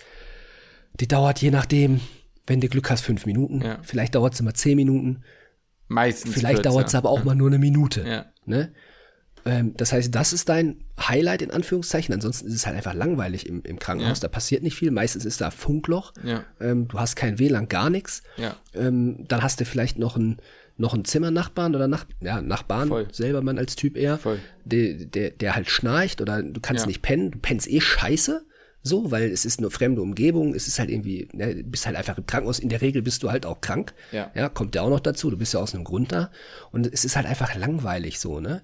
die 0.94 1.08
dauert 1.08 1.40
je 1.40 1.50
nachdem, 1.50 2.00
wenn 2.46 2.60
du 2.60 2.68
Glück 2.68 2.90
hast, 2.90 3.02
fünf 3.02 3.24
Minuten. 3.24 3.62
Ja. 3.62 3.78
Vielleicht 3.82 4.16
dauert 4.16 4.34
es 4.34 4.42
mal 4.42 4.52
zehn 4.54 4.76
Minuten. 4.76 5.22
Meistens. 5.92 6.34
Vielleicht 6.34 6.64
dauert 6.64 6.88
es 6.88 6.94
aber 6.94 7.10
auch 7.10 7.24
mal 7.24 7.34
nur 7.34 7.48
eine 7.48 7.58
Minute. 7.58 8.04
Ja. 8.06 8.26
Ne? 8.44 8.72
Ähm, 9.44 9.74
das 9.76 9.92
heißt, 9.92 10.14
das 10.14 10.32
ist 10.32 10.48
dein 10.48 10.76
Highlight 11.00 11.42
in 11.42 11.50
Anführungszeichen. 11.50 12.14
Ansonsten 12.14 12.46
ist 12.46 12.54
es 12.54 12.66
halt 12.66 12.76
einfach 12.76 12.94
langweilig 12.94 13.46
im, 13.46 13.62
im 13.62 13.78
Krankenhaus. 13.78 14.18
Ja. 14.18 14.22
Da 14.22 14.28
passiert 14.28 14.62
nicht 14.62 14.76
viel. 14.76 14.90
Meistens 14.90 15.24
ist 15.24 15.40
da 15.40 15.50
Funkloch. 15.50 16.12
Ähm, 16.60 16.88
du 16.88 16.98
hast 16.98 17.16
kein 17.16 17.38
WLAN, 17.38 17.68
gar 17.68 17.90
nichts. 17.90 18.22
Ähm, 18.74 19.24
dann 19.28 19.42
hast 19.42 19.60
du 19.60 19.64
vielleicht 19.64 19.98
noch 19.98 20.16
einen 20.16 20.38
noch 20.78 20.94
einen 20.94 21.04
Zimmernachbarn 21.04 21.74
oder 21.74 21.86
Nach 21.86 22.06
ja, 22.20 22.40
Nachbarn, 22.40 22.88
Voll. 22.88 23.08
selber 23.12 23.42
man 23.42 23.58
als 23.58 23.76
Typ 23.76 23.96
eher. 23.96 24.18
Der, 24.64 24.94
der, 24.94 25.30
der 25.30 25.54
halt 25.54 25.68
schnarcht 25.68 26.20
oder 26.20 26.42
du 26.42 26.60
kannst 26.60 26.86
nicht 26.86 27.02
pennen, 27.02 27.30
du 27.30 27.38
pennst 27.38 27.68
eh 27.68 27.80
scheiße, 27.80 28.44
so, 28.82 29.10
weil 29.10 29.30
es 29.30 29.44
ist 29.44 29.58
eine 29.60 29.70
fremde 29.70 30.02
Umgebung, 30.02 30.54
es 30.54 30.66
ist 30.66 30.78
halt 30.78 30.90
irgendwie, 30.90 31.28
ne, 31.32 31.54
du 31.56 31.62
bist 31.64 31.86
halt 31.86 31.96
einfach 31.96 32.18
im 32.18 32.26
Krankenhaus, 32.26 32.58
in 32.58 32.68
der 32.68 32.80
Regel 32.80 33.02
bist 33.02 33.22
du 33.22 33.30
halt 33.30 33.46
auch 33.46 33.60
krank, 33.60 33.94
Ja. 34.10 34.30
ja, 34.34 34.48
kommt 34.48 34.74
ja 34.74 34.82
auch 34.82 34.90
noch 34.90 35.00
dazu, 35.00 35.30
du 35.30 35.36
bist 35.36 35.54
ja 35.54 35.60
aus 35.60 35.74
einem 35.74 35.84
Grund 35.84 36.12
da 36.12 36.30
und 36.72 36.92
es 36.92 37.04
ist 37.04 37.16
halt 37.16 37.26
einfach 37.26 37.54
langweilig 37.54 38.18
so, 38.20 38.40
ne? 38.40 38.62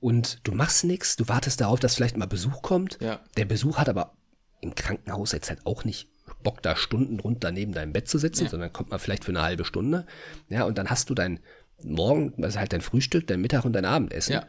und 0.00 0.40
du 0.44 0.52
machst 0.52 0.84
nichts, 0.84 1.16
du 1.16 1.26
wartest 1.28 1.60
darauf, 1.60 1.80
dass 1.80 1.94
vielleicht 1.96 2.16
mal 2.16 2.26
Besuch 2.26 2.62
kommt. 2.62 2.98
Ja. 3.00 3.20
Der 3.36 3.46
Besuch 3.46 3.78
hat 3.78 3.88
aber 3.88 4.12
im 4.60 4.74
Krankenhaus 4.74 5.32
jetzt 5.32 5.48
halt 5.48 5.64
auch 5.64 5.84
nicht 5.84 6.08
Bock, 6.42 6.62
da 6.62 6.76
Stunden 6.76 7.18
runter 7.18 7.50
neben 7.50 7.72
deinem 7.72 7.92
Bett 7.92 8.06
zu 8.08 8.18
sitzen, 8.18 8.44
Ja. 8.44 8.50
sondern 8.50 8.72
kommt 8.72 8.90
mal 8.90 8.98
vielleicht 8.98 9.24
für 9.24 9.32
eine 9.32 9.42
halbe 9.42 9.64
Stunde. 9.64 10.06
Ja, 10.48 10.64
und 10.64 10.76
dann 10.78 10.88
hast 10.90 11.08
du 11.10 11.14
dein 11.14 11.40
Morgen, 11.82 12.32
also 12.44 12.58
halt 12.58 12.72
dein 12.72 12.80
Frühstück, 12.82 13.26
dein 13.26 13.40
Mittag 13.40 13.64
und 13.64 13.72
dein 13.72 13.84
Abendessen. 13.84 14.32
Ja. 14.34 14.46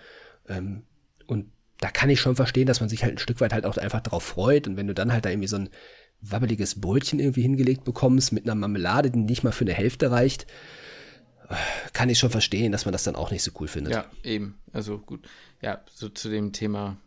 Ähm, 0.48 0.84
da 1.80 1.90
kann 1.92 2.10
ich 2.10 2.20
schon 2.20 2.36
verstehen, 2.36 2.66
dass 2.66 2.80
man 2.80 2.90
sich 2.90 3.04
halt 3.04 3.16
ein 3.16 3.20
Stück 3.20 3.40
weit 3.42 3.54
halt 3.54 3.66
auch 3.66 3.78
einfach 3.78 4.02
drauf 4.02 4.24
freut. 4.24 4.68
Und 4.68 4.78
wenn 4.78 4.88
du 4.88 4.94
dann 4.94 5.14
halt 5.14 5.26
da 5.26 5.30
irgendwie 5.30 5.48
so 5.48 5.58
ein 5.58 5.70
wabbeliges 6.22 6.82
Brötchen 6.82 7.20
irgendwie 7.20 7.44
hingelegt 7.44 7.84
bekommst 7.84 8.32
mit 8.32 8.46
einer 8.46 8.56
Marmelade, 8.56 9.12
die 9.12 9.20
nicht 9.20 9.44
mal 9.44 9.52
für 9.52 9.66
eine 9.66 9.74
Hälfte 9.74 10.10
reicht, 10.10 10.48
kann 11.94 12.10
ich 12.10 12.20
schon 12.20 12.32
verstehen, 12.32 12.72
dass 12.72 12.86
man 12.86 12.92
das 12.92 13.04
dann 13.04 13.16
auch 13.16 13.32
nicht 13.32 13.44
so 13.44 13.52
cool 13.60 13.68
findet. 13.68 13.94
Ja, 13.94 14.06
eben. 14.24 14.58
Also 14.74 14.98
gut. 14.98 15.28
Ja, 15.62 15.82
so 15.94 16.10
zu 16.10 16.30
dem 16.30 16.52
Thema 16.52 16.98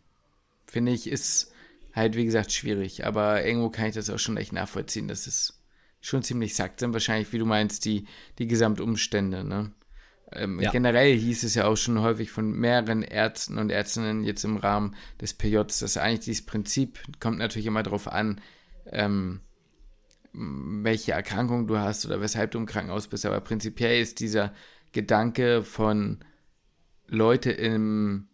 finde 0.65 0.93
ich, 0.93 1.07
ist 1.07 1.51
halt, 1.93 2.15
wie 2.15 2.25
gesagt, 2.25 2.51
schwierig. 2.51 3.05
Aber 3.05 3.45
irgendwo 3.45 3.69
kann 3.69 3.87
ich 3.87 3.95
das 3.95 4.09
auch 4.09 4.19
schon 4.19 4.37
echt 4.37 4.53
nachvollziehen. 4.53 5.07
Das 5.07 5.27
ist 5.27 5.59
schon 5.99 6.23
ziemlich 6.23 6.55
sackt. 6.55 6.79
Sind 6.79 6.93
wahrscheinlich, 6.93 7.31
wie 7.33 7.37
du 7.37 7.45
meinst, 7.45 7.85
die, 7.85 8.07
die 8.39 8.47
Gesamtumstände, 8.47 9.43
ne? 9.43 9.71
Ähm, 10.33 10.59
Ja. 10.59 10.71
Generell 10.71 11.17
hieß 11.17 11.43
es 11.43 11.55
ja 11.55 11.65
auch 11.65 11.75
schon 11.75 12.01
häufig 12.01 12.31
von 12.31 12.51
mehreren 12.51 13.03
Ärzten 13.03 13.57
und 13.57 13.69
Ärztinnen 13.69 14.23
jetzt 14.23 14.43
im 14.43 14.57
Rahmen 14.57 14.95
des 15.19 15.33
PJs, 15.33 15.79
dass 15.79 15.97
eigentlich 15.97 16.21
dieses 16.21 16.45
Prinzip 16.45 16.99
kommt 17.19 17.37
natürlich 17.37 17.65
immer 17.65 17.83
darauf 17.83 18.07
an, 18.07 18.39
ähm, 18.85 19.41
welche 20.33 21.11
Erkrankung 21.11 21.67
du 21.67 21.77
hast 21.77 22.05
oder 22.05 22.21
weshalb 22.21 22.51
du 22.51 22.59
im 22.59 22.65
Krankenhaus 22.65 23.07
bist. 23.07 23.25
Aber 23.25 23.41
prinzipiell 23.41 24.01
ist 24.01 24.19
dieser 24.19 24.53
Gedanke 24.93 25.63
von 25.63 26.19
Leute 27.07 27.51
im, 27.51 28.27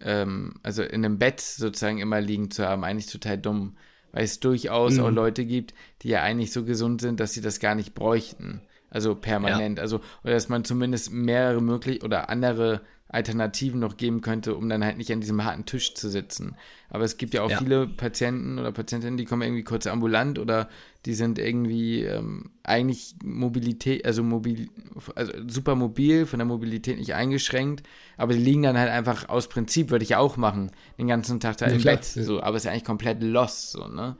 ähm, 0.00 0.54
also 0.62 0.82
in 0.82 1.04
einem 1.04 1.18
Bett 1.18 1.40
sozusagen 1.40 1.98
immer 1.98 2.20
liegen 2.20 2.50
zu 2.50 2.66
haben, 2.66 2.84
eigentlich 2.84 3.06
total 3.06 3.38
dumm. 3.38 3.76
Weil 4.10 4.24
es 4.24 4.38
durchaus 4.38 4.98
auch 5.00 5.10
Leute 5.10 5.44
gibt, 5.44 5.74
die 6.02 6.08
ja 6.08 6.22
eigentlich 6.22 6.52
so 6.52 6.64
gesund 6.64 7.00
sind, 7.00 7.18
dass 7.18 7.32
sie 7.32 7.40
das 7.40 7.58
gar 7.58 7.74
nicht 7.74 7.94
bräuchten. 7.94 8.62
Also 8.94 9.14
permanent. 9.14 9.80
Also, 9.80 10.00
oder 10.22 10.34
dass 10.34 10.48
man 10.48 10.64
zumindest 10.64 11.12
mehrere 11.12 11.60
möglich 11.60 12.02
oder 12.04 12.30
andere 12.30 12.80
Alternativen 13.08 13.78
noch 13.80 13.96
geben 13.96 14.22
könnte, 14.22 14.56
um 14.56 14.68
dann 14.68 14.84
halt 14.84 14.96
nicht 14.96 15.12
an 15.12 15.20
diesem 15.20 15.44
harten 15.44 15.66
Tisch 15.66 15.94
zu 15.94 16.08
sitzen. 16.08 16.56
Aber 16.90 17.04
es 17.04 17.16
gibt 17.16 17.34
ja 17.34 17.42
auch 17.42 17.50
Ja. 17.50 17.58
viele 17.58 17.86
Patienten 17.86 18.58
oder 18.58 18.72
Patientinnen, 18.72 19.16
die 19.16 19.24
kommen 19.24 19.42
irgendwie 19.42 19.62
kurz 19.62 19.86
ambulant 19.86 20.38
oder 20.38 20.68
die 21.06 21.14
sind 21.14 21.38
irgendwie 21.38 22.02
ähm, 22.04 22.50
eigentlich 22.64 23.14
Mobilität, 23.22 24.04
also 24.04 24.22
mobil, 24.22 24.68
also 25.14 25.32
super 25.46 25.74
mobil, 25.76 26.26
von 26.26 26.38
der 26.38 26.46
Mobilität 26.46 26.98
nicht 26.98 27.14
eingeschränkt, 27.14 27.86
aber 28.16 28.32
die 28.32 28.40
liegen 28.40 28.62
dann 28.62 28.78
halt 28.78 28.90
einfach 28.90 29.28
aus 29.28 29.48
Prinzip, 29.48 29.90
würde 29.90 30.02
ich 30.04 30.10
ja 30.10 30.18
auch 30.18 30.36
machen, 30.36 30.70
den 30.98 31.06
ganzen 31.08 31.40
Tag 31.40 31.58
da 31.58 31.66
Ja, 31.66 31.72
im. 31.72 31.84
Bett, 31.84 32.04
so, 32.04 32.42
aber 32.42 32.56
ist 32.56 32.64
ja 32.64 32.72
eigentlich 32.72 32.84
komplett 32.84 33.22
lost, 33.22 33.72
so, 33.72 33.86
ne? 33.86 34.16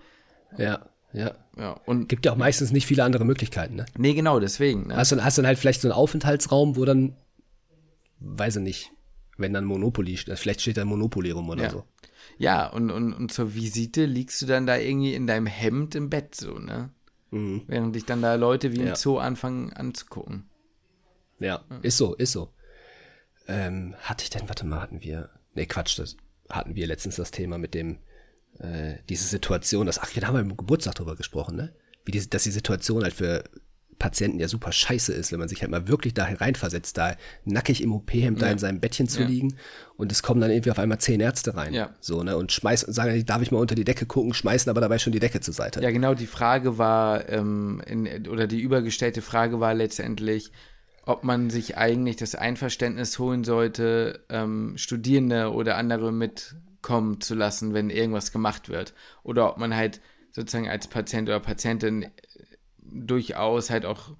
ja. 0.56 0.93
Ja. 1.14 1.34
Ja, 1.56 1.70
und, 1.86 2.08
Gibt 2.08 2.26
ja 2.26 2.32
auch 2.32 2.36
meistens 2.36 2.72
nicht 2.72 2.86
viele 2.86 3.04
andere 3.04 3.24
Möglichkeiten, 3.24 3.76
ne? 3.76 3.86
nee, 3.96 4.12
genau, 4.12 4.40
deswegen, 4.40 4.88
ne? 4.88 4.96
Hast 4.96 5.12
du, 5.12 5.22
hast 5.24 5.38
dann 5.38 5.46
halt 5.46 5.58
vielleicht 5.58 5.80
so 5.80 5.88
einen 5.88 5.92
Aufenthaltsraum, 5.96 6.76
wo 6.76 6.84
dann, 6.84 7.16
weiß 8.18 8.56
ich 8.56 8.62
nicht, 8.62 8.90
wenn 9.38 9.52
dann 9.52 9.64
Monopoly, 9.64 10.16
steht, 10.16 10.38
vielleicht 10.38 10.60
steht 10.60 10.76
da 10.76 10.84
Monopoly 10.84 11.30
rum 11.30 11.48
oder 11.48 11.64
Ja. 11.64 11.70
so. 11.70 11.84
Ja, 12.38 12.66
und, 12.66 12.90
und, 12.90 13.12
und 13.12 13.32
zur 13.32 13.54
Visite 13.54 14.04
liegst 14.06 14.42
du 14.42 14.46
dann 14.46 14.66
da 14.66 14.76
irgendwie 14.76 15.14
in 15.14 15.26
deinem 15.26 15.46
Hemd 15.46 15.94
im 15.94 16.10
Bett, 16.10 16.34
so, 16.34 16.58
ne? 16.58 16.90
Mhm. 17.30 17.62
Während 17.68 17.94
dich 17.94 18.04
dann 18.04 18.22
da 18.22 18.34
Leute 18.34 18.72
wie 18.72 18.80
im 18.80 18.86
Ja. 18.88 18.96
Zoo 18.96 19.18
anfangen 19.18 19.72
anzugucken. 19.72 20.48
Ja, 21.38 21.64
ist 21.82 21.96
so, 21.98 22.14
ist 22.14 22.32
so. 22.32 22.50
Ähm, 23.46 23.94
hatte 24.00 24.24
ich 24.24 24.30
denn, 24.30 24.48
warte 24.48 24.64
mal, 24.66 24.80
hatten 24.80 25.02
wir, 25.02 25.30
nee, 25.54 25.66
Quatsch, 25.66 25.98
das 25.98 26.16
hatten 26.48 26.74
wir 26.74 26.86
letztens 26.86 27.16
das 27.16 27.30
Thema 27.30 27.58
mit 27.58 27.74
dem, 27.74 27.98
äh, 28.58 28.94
diese 29.08 29.26
Situation, 29.26 29.86
das, 29.86 29.98
ach, 29.98 30.10
ja, 30.12 30.20
da 30.20 30.28
haben 30.28 30.34
wir 30.34 30.40
im 30.40 30.56
Geburtstag 30.56 30.94
drüber 30.94 31.16
gesprochen, 31.16 31.56
ne? 31.56 31.72
Wie 32.04 32.12
die, 32.12 32.28
dass 32.28 32.42
die 32.44 32.50
Situation 32.50 33.02
halt 33.02 33.14
für 33.14 33.44
Patienten 33.98 34.40
ja 34.40 34.48
super 34.48 34.72
scheiße 34.72 35.12
ist, 35.12 35.30
wenn 35.32 35.38
man 35.38 35.48
sich 35.48 35.62
halt 35.62 35.70
mal 35.70 35.86
wirklich 35.88 36.14
da 36.14 36.24
reinversetzt, 36.24 36.98
da 36.98 37.14
nackig 37.44 37.80
im 37.82 37.92
OP-Hemd 37.92 38.42
da 38.42 38.46
Ja. 38.46 38.52
in 38.52 38.58
seinem 38.58 38.80
Bettchen 38.80 39.08
zu 39.08 39.20
Ja. 39.22 39.26
liegen 39.28 39.54
und 39.96 40.10
es 40.12 40.22
kommen 40.22 40.40
dann 40.40 40.50
irgendwie 40.50 40.72
auf 40.72 40.78
einmal 40.80 40.98
zehn 40.98 41.20
Ärzte 41.20 41.56
rein. 41.56 41.72
Ja. 41.72 41.90
So, 42.00 42.22
ne? 42.24 42.36
Und 42.36 42.50
schmeißen, 42.52 42.92
sagen, 42.92 43.24
darf 43.24 43.40
ich 43.40 43.52
mal 43.52 43.58
unter 43.60 43.76
die 43.76 43.84
Decke 43.84 44.04
gucken, 44.04 44.34
schmeißen 44.34 44.68
aber 44.68 44.80
dabei 44.80 44.98
schon 44.98 45.12
die 45.12 45.20
Decke 45.20 45.40
zur 45.40 45.54
Seite. 45.54 45.80
Ja, 45.80 45.90
genau, 45.92 46.14
die 46.14 46.26
Frage 46.26 46.76
war, 46.76 47.28
ähm, 47.28 47.80
in, 47.86 48.26
oder 48.28 48.46
die 48.48 48.60
übergestellte 48.60 49.22
Frage 49.22 49.60
war 49.60 49.74
letztendlich, 49.74 50.50
ob 51.06 51.22
man 51.22 51.48
sich 51.50 51.76
eigentlich 51.78 52.16
das 52.16 52.34
Einverständnis 52.34 53.18
holen 53.20 53.44
sollte, 53.44 54.24
ähm, 54.28 54.74
Studierende 54.76 55.52
oder 55.52 55.76
andere 55.76 56.10
mitkommen 56.84 57.20
zu 57.20 57.34
lassen, 57.34 57.72
wenn 57.72 57.90
irgendwas 57.90 58.32
gemacht 58.32 58.68
wird. 58.68 58.94
Oder 59.22 59.50
ob 59.50 59.58
man 59.58 59.74
halt 59.74 60.00
sozusagen 60.32 60.68
als 60.68 60.88
Patient 60.88 61.28
oder 61.28 61.40
Patientin 61.40 62.02
äh, 62.02 62.10
durchaus 62.78 63.70
halt 63.70 63.86
auch 63.86 64.10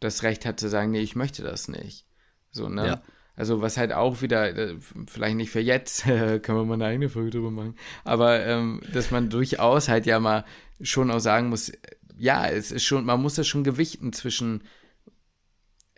das 0.00 0.22
Recht 0.22 0.46
hat 0.46 0.58
zu 0.58 0.68
sagen, 0.68 0.92
nee, 0.92 1.00
ich 1.00 1.14
möchte 1.14 1.42
das 1.42 1.68
nicht. 1.68 2.06
So, 2.50 2.68
ne? 2.68 2.86
Ja. 2.86 3.02
Also 3.36 3.60
was 3.60 3.76
halt 3.76 3.92
auch 3.92 4.22
wieder, 4.22 4.56
äh, 4.56 4.76
vielleicht 5.06 5.36
nicht 5.36 5.50
für 5.50 5.60
jetzt, 5.60 6.04
können 6.04 6.42
wir 6.46 6.64
mal 6.64 6.74
eine 6.74 6.86
eigene 6.86 7.08
Folge 7.08 7.30
drüber 7.30 7.50
machen, 7.50 7.76
aber 8.04 8.44
ähm, 8.46 8.80
dass 8.92 9.10
man 9.10 9.28
durchaus 9.28 9.88
halt 9.88 10.06
ja 10.06 10.20
mal 10.20 10.44
schon 10.80 11.10
auch 11.10 11.20
sagen 11.20 11.48
muss, 11.48 11.72
ja, 12.16 12.48
es 12.48 12.70
ist 12.72 12.84
schon, 12.84 13.04
man 13.04 13.20
muss 13.20 13.34
das 13.34 13.46
schon 13.46 13.64
gewichten 13.64 14.12
zwischen, 14.12 14.62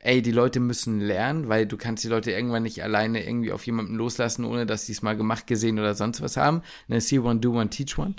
ey, 0.03 0.21
die 0.21 0.33
Leute 0.33 0.61
müssen 0.61 1.01
lernen, 1.01 1.49
weil 1.49 1.65
du 1.67 1.77
kannst 1.77 2.03
die 2.05 2.09
Leute 2.09 2.33
irgendwann 2.33 2.65
nicht 2.65 2.83
alleine 2.83 3.25
irgendwie 3.25 3.53
auf 3.53 3.65
jemanden 3.65 3.95
loslassen, 3.95 4.45
ohne 4.45 4.67
dass 4.67 4.87
sie 4.87 4.93
es 4.93 5.01
mal 5.03 5.17
gemacht, 5.17 5.47
gesehen 5.47 5.79
oder 5.79 5.95
sonst 5.95 6.21
was 6.21 6.37
haben. 6.37 6.63
Ne, 6.89 7.01
see 7.01 7.19
one, 7.21 7.41
do 7.41 7.53
one, 7.53 7.71
teach 7.71 7.97
one. 7.99 8.15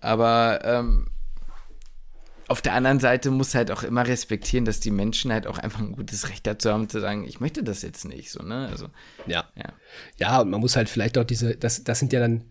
Aber 0.00 0.60
ähm, 0.64 1.08
auf 2.46 2.62
der 2.62 2.74
anderen 2.74 3.00
Seite 3.00 3.30
muss 3.32 3.54
halt 3.54 3.70
auch 3.72 3.82
immer 3.82 4.06
respektieren, 4.06 4.64
dass 4.64 4.78
die 4.78 4.92
Menschen 4.92 5.32
halt 5.32 5.46
auch 5.46 5.58
einfach 5.58 5.80
ein 5.80 5.92
gutes 5.92 6.28
Recht 6.28 6.46
dazu 6.46 6.70
haben, 6.70 6.88
zu 6.88 7.00
sagen, 7.00 7.24
ich 7.26 7.40
möchte 7.40 7.64
das 7.64 7.82
jetzt 7.82 8.04
nicht, 8.04 8.30
so, 8.30 8.42
ne? 8.42 8.68
Also, 8.70 8.88
Ja. 9.26 9.48
ja. 9.56 9.72
Ja, 10.18 10.40
und 10.40 10.50
man 10.50 10.60
muss 10.60 10.76
halt 10.76 10.88
vielleicht 10.88 11.18
auch 11.18 11.24
diese, 11.24 11.56
das, 11.56 11.82
das 11.84 11.98
sind 11.98 12.12
ja 12.12 12.20
dann 12.20 12.44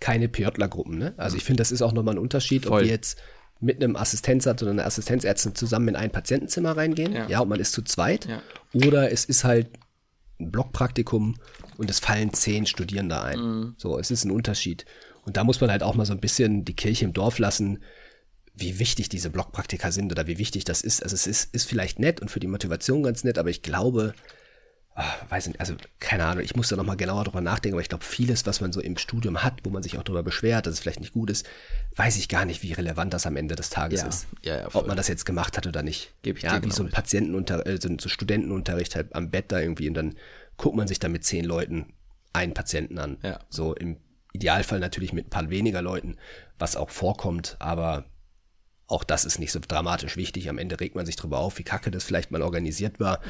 keine 0.00 0.28
PJler-Gruppen, 0.28 0.98
ne? 0.98 1.14
Also 1.18 1.36
ich 1.36 1.44
finde, 1.44 1.60
das 1.60 1.70
ist 1.72 1.82
auch 1.82 1.92
nochmal 1.92 2.14
ein 2.14 2.18
Unterschied, 2.18 2.64
Voll. 2.66 2.80
ob 2.80 2.84
wir 2.84 2.90
jetzt 2.90 3.20
mit 3.64 3.82
einem 3.82 3.96
Assistenzarzt 3.96 4.62
oder 4.62 4.72
einer 4.72 4.86
Assistenzärztin 4.86 5.54
zusammen 5.54 5.88
in 5.88 5.96
ein 5.96 6.10
Patientenzimmer 6.10 6.76
reingehen, 6.76 7.12
Ja. 7.12 7.28
ja, 7.28 7.40
und 7.40 7.48
man 7.48 7.60
ist 7.60 7.72
zu 7.72 7.82
zweit, 7.82 8.26
Ja. 8.26 8.42
oder 8.72 9.10
es 9.10 9.24
ist 9.24 9.44
halt 9.44 9.68
ein 10.40 10.50
Blockpraktikum 10.50 11.36
und 11.78 11.90
es 11.90 11.98
fallen 12.00 12.32
zehn 12.32 12.66
Studierende 12.66 13.20
ein. 13.22 13.38
Mhm. 13.40 13.74
So, 13.78 13.98
es 13.98 14.10
ist 14.10 14.24
ein 14.24 14.30
Unterschied. 14.30 14.84
Und 15.24 15.36
da 15.36 15.44
muss 15.44 15.60
man 15.60 15.70
halt 15.70 15.82
auch 15.82 15.94
mal 15.94 16.04
so 16.04 16.12
ein 16.12 16.20
bisschen 16.20 16.64
die 16.64 16.76
Kirche 16.76 17.04
im 17.06 17.12
Dorf 17.12 17.38
lassen, 17.38 17.78
wie 18.54 18.78
wichtig 18.78 19.08
diese 19.08 19.30
Blockpraktika 19.30 19.90
sind 19.90 20.12
oder 20.12 20.26
wie 20.26 20.38
wichtig 20.38 20.64
das 20.64 20.82
ist. 20.82 21.02
Also 21.02 21.14
es 21.14 21.26
ist, 21.26 21.54
ist 21.54 21.68
vielleicht 21.68 21.98
nett 21.98 22.20
und 22.20 22.30
für 22.30 22.40
die 22.40 22.46
Motivation 22.46 23.02
ganz 23.02 23.24
nett, 23.24 23.38
aber 23.38 23.50
ich 23.50 23.62
glaube, 23.62 24.12
ah, 24.94 25.12
weiß 25.28 25.48
nicht, 25.48 25.60
also 25.60 25.74
keine 25.98 26.24
Ahnung, 26.24 26.44
ich 26.44 26.54
muss 26.56 26.68
da 26.68 26.76
nochmal 26.76 26.96
genauer 26.96 27.24
drüber 27.24 27.40
nachdenken, 27.40 27.74
aber 27.74 27.82
ich 27.82 27.88
glaube, 27.88 28.04
vieles, 28.04 28.46
was 28.46 28.60
man 28.60 28.72
so 28.72 28.80
im 28.80 28.96
Studium 28.96 29.42
hat, 29.42 29.60
wo 29.64 29.70
man 29.70 29.82
sich 29.82 29.98
auch 29.98 30.02
darüber 30.02 30.22
beschwert, 30.22 30.66
dass 30.66 30.74
es 30.74 30.80
vielleicht 30.80 31.00
nicht 31.00 31.12
gut 31.12 31.30
ist, 31.30 31.46
weiß 31.96 32.16
ich 32.16 32.28
gar 32.28 32.44
nicht, 32.44 32.62
wie 32.62 32.72
relevant 32.72 33.12
das 33.12 33.26
am 33.26 33.36
Ende 33.36 33.56
des 33.56 33.70
Tages 33.70 34.00
Ja, 34.02 34.06
ist. 34.08 34.26
ja, 34.42 34.56
ja. 34.60 34.68
Ob 34.72 34.86
man 34.86 34.96
das 34.96 35.08
jetzt 35.08 35.24
gemacht 35.26 35.56
hat 35.56 35.66
oder 35.66 35.82
nicht. 35.82 36.12
Geb 36.22 36.36
ich 36.36 36.44
ja, 36.44 36.50
dir 36.50 36.56
wie 36.56 36.60
genau 36.62 36.74
so 36.74 36.82
ein 36.82 36.86
recht. 36.86 36.96
Patientenunter, 36.96 37.66
äh, 37.66 37.80
so 37.80 37.88
ein 37.88 37.98
so 37.98 38.08
Studentenunterricht 38.08 38.94
halt 38.94 39.14
am 39.14 39.30
Bett 39.30 39.46
da 39.52 39.58
irgendwie 39.60 39.88
und 39.88 39.94
dann 39.94 40.14
guckt 40.56 40.76
man 40.76 40.86
sich 40.86 40.98
da 41.00 41.08
mit 41.08 41.24
zehn 41.24 41.44
Leuten 41.44 41.92
einen 42.32 42.54
Patienten 42.54 42.98
an. 42.98 43.18
Ja. 43.22 43.40
So 43.48 43.74
im 43.74 43.96
Idealfall 44.32 44.80
natürlich 44.80 45.12
mit 45.12 45.26
ein 45.26 45.30
paar 45.30 45.50
weniger 45.50 45.82
Leuten, 45.82 46.16
was 46.58 46.76
auch 46.76 46.90
vorkommt, 46.90 47.56
aber 47.60 48.04
auch 48.86 49.02
das 49.04 49.24
ist 49.24 49.38
nicht 49.38 49.50
so 49.52 49.60
dramatisch 49.66 50.16
wichtig. 50.16 50.48
Am 50.48 50.58
Ende 50.58 50.78
regt 50.78 50.94
man 50.94 51.06
sich 51.06 51.16
drüber 51.16 51.38
auf, 51.38 51.58
wie 51.58 51.62
kacke 51.62 51.90
das 51.90 52.04
vielleicht 52.04 52.30
mal 52.30 52.42
organisiert 52.42 53.00
war. 53.00 53.20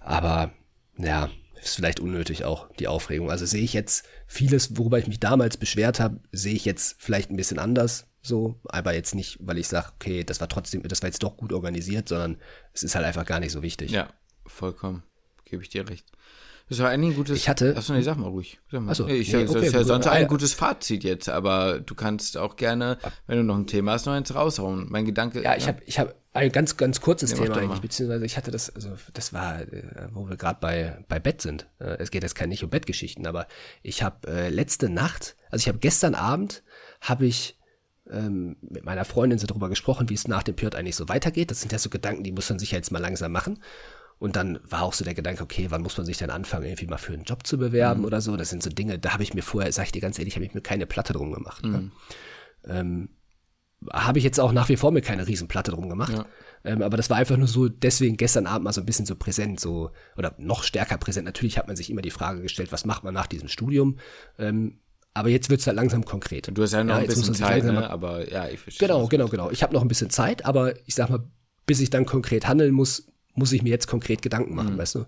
Aber 0.00 0.52
ja, 0.98 1.28
ist 1.62 1.76
vielleicht 1.76 2.00
unnötig 2.00 2.44
auch 2.44 2.68
die 2.78 2.88
Aufregung. 2.88 3.30
Also 3.30 3.46
sehe 3.46 3.62
ich 3.62 3.72
jetzt 3.72 4.04
vieles, 4.26 4.76
worüber 4.76 4.98
ich 4.98 5.06
mich 5.06 5.20
damals 5.20 5.56
beschwert 5.56 6.00
habe, 6.00 6.20
sehe 6.32 6.54
ich 6.54 6.64
jetzt 6.64 6.96
vielleicht 6.98 7.30
ein 7.30 7.36
bisschen 7.36 7.58
anders. 7.58 8.06
So, 8.22 8.58
aber 8.64 8.94
jetzt 8.94 9.14
nicht, 9.14 9.38
weil 9.40 9.58
ich 9.58 9.68
sage, 9.68 9.88
okay, 9.96 10.24
das 10.24 10.40
war 10.40 10.48
trotzdem, 10.48 10.82
das 10.82 11.02
war 11.02 11.08
jetzt 11.08 11.22
doch 11.22 11.36
gut 11.36 11.52
organisiert, 11.52 12.08
sondern 12.08 12.38
es 12.72 12.82
ist 12.82 12.94
halt 12.94 13.04
einfach 13.04 13.26
gar 13.26 13.38
nicht 13.40 13.52
so 13.52 13.62
wichtig. 13.62 13.90
Ja, 13.90 14.08
vollkommen. 14.46 15.02
Gebe 15.44 15.62
ich 15.62 15.68
dir 15.68 15.88
recht. 15.88 16.06
Das 16.70 16.78
war 16.78 16.88
eigentlich 16.88 17.10
ein 17.12 17.16
gutes. 17.16 17.36
Ich 17.36 17.48
hatte- 17.50 17.76
Achso, 17.76 17.92
nee, 17.92 18.00
sag 18.00 18.16
mal 18.16 18.28
ruhig. 18.28 18.58
Sag 18.70 18.80
mal. 18.80 18.92
Ach 18.92 18.96
so, 18.96 19.04
nee, 19.04 19.16
ich, 19.16 19.30
nee, 19.30 19.42
das 19.42 19.50
okay, 19.50 19.66
ist 19.66 19.72
ja 19.74 19.78
gut. 19.80 19.86
sonst 19.88 20.06
Ah, 20.06 20.12
ein 20.12 20.22
ja. 20.22 20.28
gutes 20.28 20.54
Fazit 20.54 21.04
jetzt, 21.04 21.28
aber 21.28 21.80
du 21.80 21.94
kannst 21.94 22.38
auch 22.38 22.56
gerne, 22.56 22.96
wenn 23.26 23.36
du 23.36 23.44
noch 23.44 23.56
ein 23.56 23.66
Thema 23.66 23.92
hast, 23.92 24.06
noch 24.06 24.14
eins 24.14 24.34
raushauen. 24.34 24.86
Mein 24.90 25.04
Gedanke. 25.04 25.42
Ja, 25.42 25.56
ich 25.56 25.68
habe 25.68 25.82
ich 25.84 25.98
hab 25.98 26.14
ein 26.34 26.52
ganz, 26.52 26.76
ganz 26.76 27.00
kurzes 27.00 27.30
Ja, 27.30 27.38
Thema 27.38 27.56
eigentlich, 27.56 27.80
beziehungsweise 27.80 28.26
ich 28.26 28.36
hatte 28.36 28.50
das, 28.50 28.68
also 28.74 28.90
das 29.12 29.32
war, 29.32 29.60
äh, 29.62 30.08
wo 30.12 30.28
wir 30.28 30.36
gerade 30.36 30.58
bei, 30.60 31.04
bei 31.08 31.18
Bett 31.20 31.40
sind. 31.40 31.66
Äh, 31.78 31.96
Es 31.98 32.10
geht 32.10 32.22
jetzt 32.22 32.34
kein 32.34 32.48
nicht 32.48 32.62
um 32.64 32.70
Bettgeschichten, 32.70 33.26
aber 33.26 33.46
ich 33.82 34.02
habe 34.02 34.26
äh, 34.28 34.48
letzte 34.48 34.88
Nacht, 34.90 35.36
also 35.50 35.62
ich 35.62 35.68
habe 35.68 35.78
gestern 35.78 36.14
Abend, 36.14 36.62
habe 37.00 37.24
ich 37.26 37.58
ähm, 38.10 38.56
mit 38.60 38.84
meiner 38.84 39.04
Freundin 39.04 39.38
so 39.38 39.46
darüber 39.46 39.68
gesprochen, 39.68 40.10
wie 40.10 40.14
es 40.14 40.28
nach 40.28 40.42
dem 40.42 40.56
Piot 40.56 40.74
eigentlich 40.74 40.96
so 40.96 41.08
weitergeht. 41.08 41.50
Das 41.50 41.60
sind 41.60 41.72
ja 41.72 41.78
so 41.78 41.88
Gedanken, 41.88 42.24
die 42.24 42.32
muss 42.32 42.50
man 42.50 42.58
sich 42.58 42.72
ja 42.72 42.78
jetzt 42.78 42.90
mal 42.90 42.98
langsam 42.98 43.32
machen. 43.32 43.62
Und 44.18 44.36
dann 44.36 44.58
war 44.64 44.82
auch 44.82 44.92
so 44.92 45.04
der 45.04 45.14
Gedanke, 45.14 45.42
okay, 45.42 45.66
wann 45.70 45.82
muss 45.82 45.96
man 45.96 46.04
sich 46.06 46.18
denn 46.18 46.30
anfangen, 46.30 46.66
irgendwie 46.66 46.86
mal 46.86 46.98
für 46.98 47.12
einen 47.12 47.24
Job 47.24 47.46
zu 47.46 47.58
bewerben 47.58 48.00
Mhm. 48.00 48.06
oder 48.06 48.20
so. 48.20 48.36
Das 48.36 48.50
sind 48.50 48.62
so 48.62 48.70
Dinge, 48.70 48.98
da 48.98 49.12
habe 49.12 49.22
ich 49.22 49.34
mir 49.34 49.42
vorher, 49.42 49.72
sag 49.72 49.86
ich 49.86 49.92
dir 49.92 50.00
ganz 50.02 50.18
ehrlich, 50.18 50.34
habe 50.34 50.44
ich 50.44 50.54
mir 50.54 50.60
keine 50.60 50.86
Platte 50.86 51.12
drum 51.12 51.32
gemacht. 51.32 51.64
Ne? 51.64 51.78
Mhm. 51.78 51.92
Ähm, 52.66 53.08
habe 53.92 54.18
ich 54.18 54.24
jetzt 54.24 54.40
auch 54.40 54.52
nach 54.52 54.68
wie 54.68 54.76
vor 54.76 54.90
mir 54.90 55.02
keine 55.02 55.26
Riesenplatte 55.26 55.70
drum 55.70 55.88
gemacht. 55.88 56.12
Ja. 56.12 56.26
Ähm, 56.64 56.82
aber 56.82 56.96
das 56.96 57.10
war 57.10 57.18
einfach 57.18 57.36
nur 57.36 57.48
so, 57.48 57.68
deswegen 57.68 58.16
gestern 58.16 58.46
Abend 58.46 58.64
mal 58.64 58.72
so 58.72 58.80
ein 58.80 58.86
bisschen 58.86 59.06
so 59.06 59.16
präsent, 59.16 59.60
so, 59.60 59.90
oder 60.16 60.34
noch 60.38 60.62
stärker 60.62 60.96
präsent. 60.96 61.26
Natürlich 61.26 61.58
hat 61.58 61.66
man 61.66 61.76
sich 61.76 61.90
immer 61.90 62.02
die 62.02 62.10
Frage 62.10 62.40
gestellt, 62.40 62.72
was 62.72 62.86
macht 62.86 63.04
man 63.04 63.12
nach 63.12 63.26
diesem 63.26 63.48
Studium? 63.48 63.98
Ähm, 64.38 64.78
aber 65.12 65.28
jetzt 65.28 65.48
wird's 65.50 65.66
halt 65.66 65.76
langsam 65.76 66.04
konkret. 66.04 66.50
Du 66.52 66.62
hast 66.62 66.72
ja 66.72 66.82
noch 66.82 66.96
ein 66.96 67.02
jetzt 67.02 67.16
muss 67.16 67.28
bisschen 67.28 67.46
Zeit, 67.46 67.64
ne? 67.64 67.88
aber 67.88 68.30
ja, 68.30 68.48
ich 68.48 68.58
verstehe. 68.58 68.88
Genau, 68.88 69.06
genau, 69.06 69.28
genau. 69.28 69.50
Ich 69.50 69.62
habe 69.62 69.72
noch 69.72 69.82
ein 69.82 69.88
bisschen 69.88 70.10
Zeit, 70.10 70.44
aber 70.44 70.74
ich 70.86 70.94
sag 70.94 71.08
mal, 71.08 71.24
bis 71.66 71.80
ich 71.80 71.90
dann 71.90 72.04
konkret 72.04 72.48
handeln 72.48 72.74
muss, 72.74 73.06
muss 73.34 73.52
ich 73.52 73.62
mir 73.62 73.70
jetzt 73.70 73.86
konkret 73.86 74.22
Gedanken 74.22 74.54
machen, 74.54 74.76
weißt 74.76 74.96
du? 74.96 75.06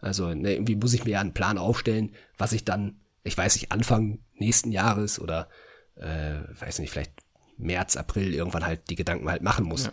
Also 0.00 0.32
ne, 0.32 0.54
irgendwie 0.54 0.76
muss 0.76 0.94
ich 0.94 1.04
mir 1.04 1.12
ja 1.12 1.20
einen 1.20 1.34
Plan 1.34 1.58
aufstellen, 1.58 2.12
was 2.36 2.52
ich 2.52 2.64
dann, 2.64 3.00
ich 3.24 3.36
weiß 3.36 3.56
nicht, 3.56 3.72
Anfang 3.72 4.20
nächsten 4.34 4.70
Jahres 4.70 5.18
oder 5.18 5.48
äh, 5.96 6.36
weiß 6.60 6.78
nicht, 6.78 6.90
vielleicht 6.90 7.12
März, 7.58 7.96
April 7.96 8.34
irgendwann 8.34 8.66
halt 8.66 8.88
die 8.90 8.94
Gedanken 8.94 9.30
halt 9.30 9.42
machen 9.42 9.66
muss. 9.66 9.90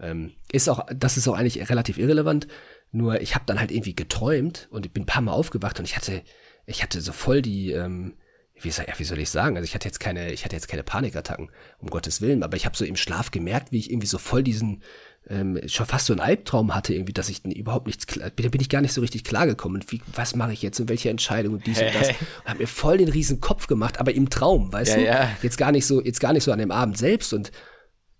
Ähm, 0.00 0.32
ist 0.52 0.68
auch, 0.68 0.86
das 0.94 1.16
ist 1.16 1.28
auch 1.28 1.34
eigentlich 1.34 1.70
relativ 1.70 1.98
irrelevant. 1.98 2.48
Nur 2.92 3.20
ich 3.20 3.34
habe 3.34 3.44
dann 3.46 3.58
halt 3.58 3.70
irgendwie 3.70 3.94
geträumt 3.94 4.68
und 4.70 4.86
ich 4.86 4.92
bin 4.92 5.04
ein 5.04 5.06
paar 5.06 5.22
Mal 5.22 5.32
aufgewacht 5.32 5.78
und 5.78 5.84
ich 5.84 5.96
hatte, 5.96 6.22
ich 6.66 6.82
hatte 6.82 7.00
so 7.00 7.12
voll 7.12 7.42
die, 7.42 7.72
ähm, 7.72 8.14
wie 8.60 8.70
soll, 8.70 8.86
ja, 8.88 8.98
wie 8.98 9.04
soll 9.04 9.18
ich 9.18 9.30
sagen? 9.30 9.56
Also 9.56 9.64
ich 9.64 9.74
hatte 9.74 9.88
jetzt 9.88 9.98
keine, 9.98 10.32
ich 10.32 10.44
hatte 10.44 10.54
jetzt 10.54 10.68
keine 10.68 10.84
Panikattacken, 10.84 11.50
um 11.78 11.90
Gottes 11.90 12.20
Willen, 12.20 12.42
aber 12.42 12.56
ich 12.56 12.66
habe 12.66 12.76
so 12.76 12.84
im 12.84 12.96
Schlaf 12.96 13.30
gemerkt, 13.30 13.72
wie 13.72 13.78
ich 13.78 13.90
irgendwie 13.90 14.06
so 14.06 14.18
voll 14.18 14.42
diesen, 14.42 14.82
ähm, 15.28 15.58
schon 15.66 15.86
fast 15.86 16.06
so 16.06 16.12
einen 16.12 16.20
Albtraum 16.20 16.74
hatte, 16.74 16.94
irgendwie, 16.94 17.12
dass 17.12 17.28
ich 17.28 17.44
überhaupt 17.44 17.86
nichts 17.86 18.06
klar, 18.06 18.30
da 18.30 18.48
bin 18.48 18.60
ich 18.60 18.68
gar 18.68 18.80
nicht 18.82 18.92
so 18.92 19.00
richtig 19.00 19.24
klargekommen. 19.24 19.82
Wie, 19.88 20.02
was 20.14 20.36
mache 20.36 20.52
ich 20.52 20.62
jetzt 20.62 20.78
und 20.80 20.88
welche 20.88 21.08
Entscheidung 21.10 21.54
und 21.54 21.66
dies 21.66 21.80
und 21.80 21.94
das. 21.94 22.08
Und 22.10 22.16
habe 22.44 22.58
mir 22.60 22.66
voll 22.66 22.98
den 22.98 23.08
riesen 23.08 23.40
Kopf 23.40 23.66
gemacht, 23.66 23.98
aber 24.00 24.14
im 24.14 24.28
Traum, 24.28 24.72
weißt 24.72 24.92
Ja, 24.92 24.96
du? 24.96 25.04
ja. 25.06 25.30
Jetzt 25.42 25.56
gar 25.56 25.72
nicht 25.72 25.86
so, 25.86 26.02
jetzt 26.02 26.20
gar 26.20 26.32
nicht 26.32 26.44
so 26.44 26.52
an 26.52 26.58
dem 26.58 26.70
Abend 26.70 26.98
selbst 26.98 27.32
und 27.32 27.52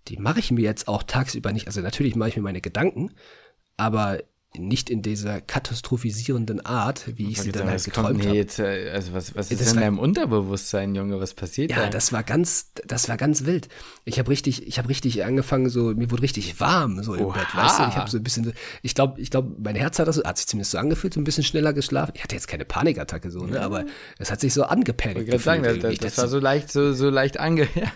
die 0.07 0.17
mache 0.17 0.39
ich 0.39 0.51
mir 0.51 0.61
jetzt 0.61 0.87
auch 0.87 1.03
tagsüber 1.03 1.51
nicht. 1.51 1.67
Also 1.67 1.81
natürlich 1.81 2.15
mache 2.15 2.29
ich 2.29 2.35
mir 2.35 2.43
meine 2.43 2.61
Gedanken, 2.61 3.11
aber 3.77 4.19
nicht 4.59 4.89
in 4.89 5.01
dieser 5.01 5.41
katastrophisierenden 5.41 6.65
Art, 6.65 7.05
wie 7.17 7.29
ich 7.31 7.41
sie 7.41 7.51
dann 7.51 7.67
halt 7.69 7.83
kommt 7.83 7.95
geträumt 7.95 8.25
habe. 8.25 8.35
jetzt, 8.35 8.59
äh, 8.59 8.89
also 8.91 9.13
was, 9.13 9.35
was 9.35 9.51
ist 9.51 9.61
Das 9.61 9.69
in 9.71 9.75
war- 9.75 9.83
deinem 9.83 9.99
Unterbewusstsein, 9.99 10.95
Junge? 10.95 11.19
Was 11.19 11.33
passiert 11.33 11.71
Ja, 11.71 11.83
da? 11.83 11.89
das 11.89 12.11
war 12.13 12.23
ganz, 12.23 12.71
das 12.85 13.09
war 13.09 13.17
ganz 13.17 13.45
wild. 13.45 13.67
Ich 14.05 14.19
habe 14.19 14.29
richtig, 14.29 14.67
ich 14.67 14.77
habe 14.77 14.89
richtig 14.89 15.23
angefangen, 15.23 15.69
so 15.69 15.93
mir 15.93 16.09
wurde 16.11 16.21
richtig 16.23 16.59
warm 16.59 17.03
so 17.03 17.13
im 17.13 17.25
Oha. 17.25 17.37
Bett, 17.39 17.47
weißt 17.55 17.79
du? 17.79 17.83
Ich 17.89 17.95
habe 17.97 18.09
so 18.09 18.17
ein 18.17 18.23
bisschen, 18.23 18.53
ich 18.81 18.95
glaube, 18.95 19.19
ich 19.21 19.29
glaube, 19.31 19.55
mein 19.61 19.75
Herz 19.75 19.99
hat 19.99 20.07
das, 20.07 20.17
hat 20.23 20.37
sich 20.37 20.47
zumindest 20.47 20.71
so 20.71 20.77
angefühlt, 20.77 21.13
so 21.13 21.19
ein 21.19 21.23
bisschen 21.23 21.43
schneller 21.43 21.73
geschlafen. 21.73 22.11
Ich 22.15 22.23
hatte 22.23 22.35
jetzt 22.35 22.47
keine 22.47 22.65
Panikattacke 22.65 23.31
so, 23.31 23.45
ne, 23.45 23.61
aber 23.61 23.85
es 24.19 24.31
hat 24.31 24.39
sich 24.41 24.53
so 24.53 24.63
angepanikt. 24.63 25.33
Ich 25.33 25.41
sagen, 25.43 25.63
das, 25.63 25.79
das, 25.79 25.97
das 25.97 26.17
war 26.17 26.27
so 26.27 26.39
leicht, 26.39 26.71
so, 26.71 26.93
so 26.93 27.09
leicht 27.09 27.39
ange, 27.39 27.67
ja, 27.75 27.91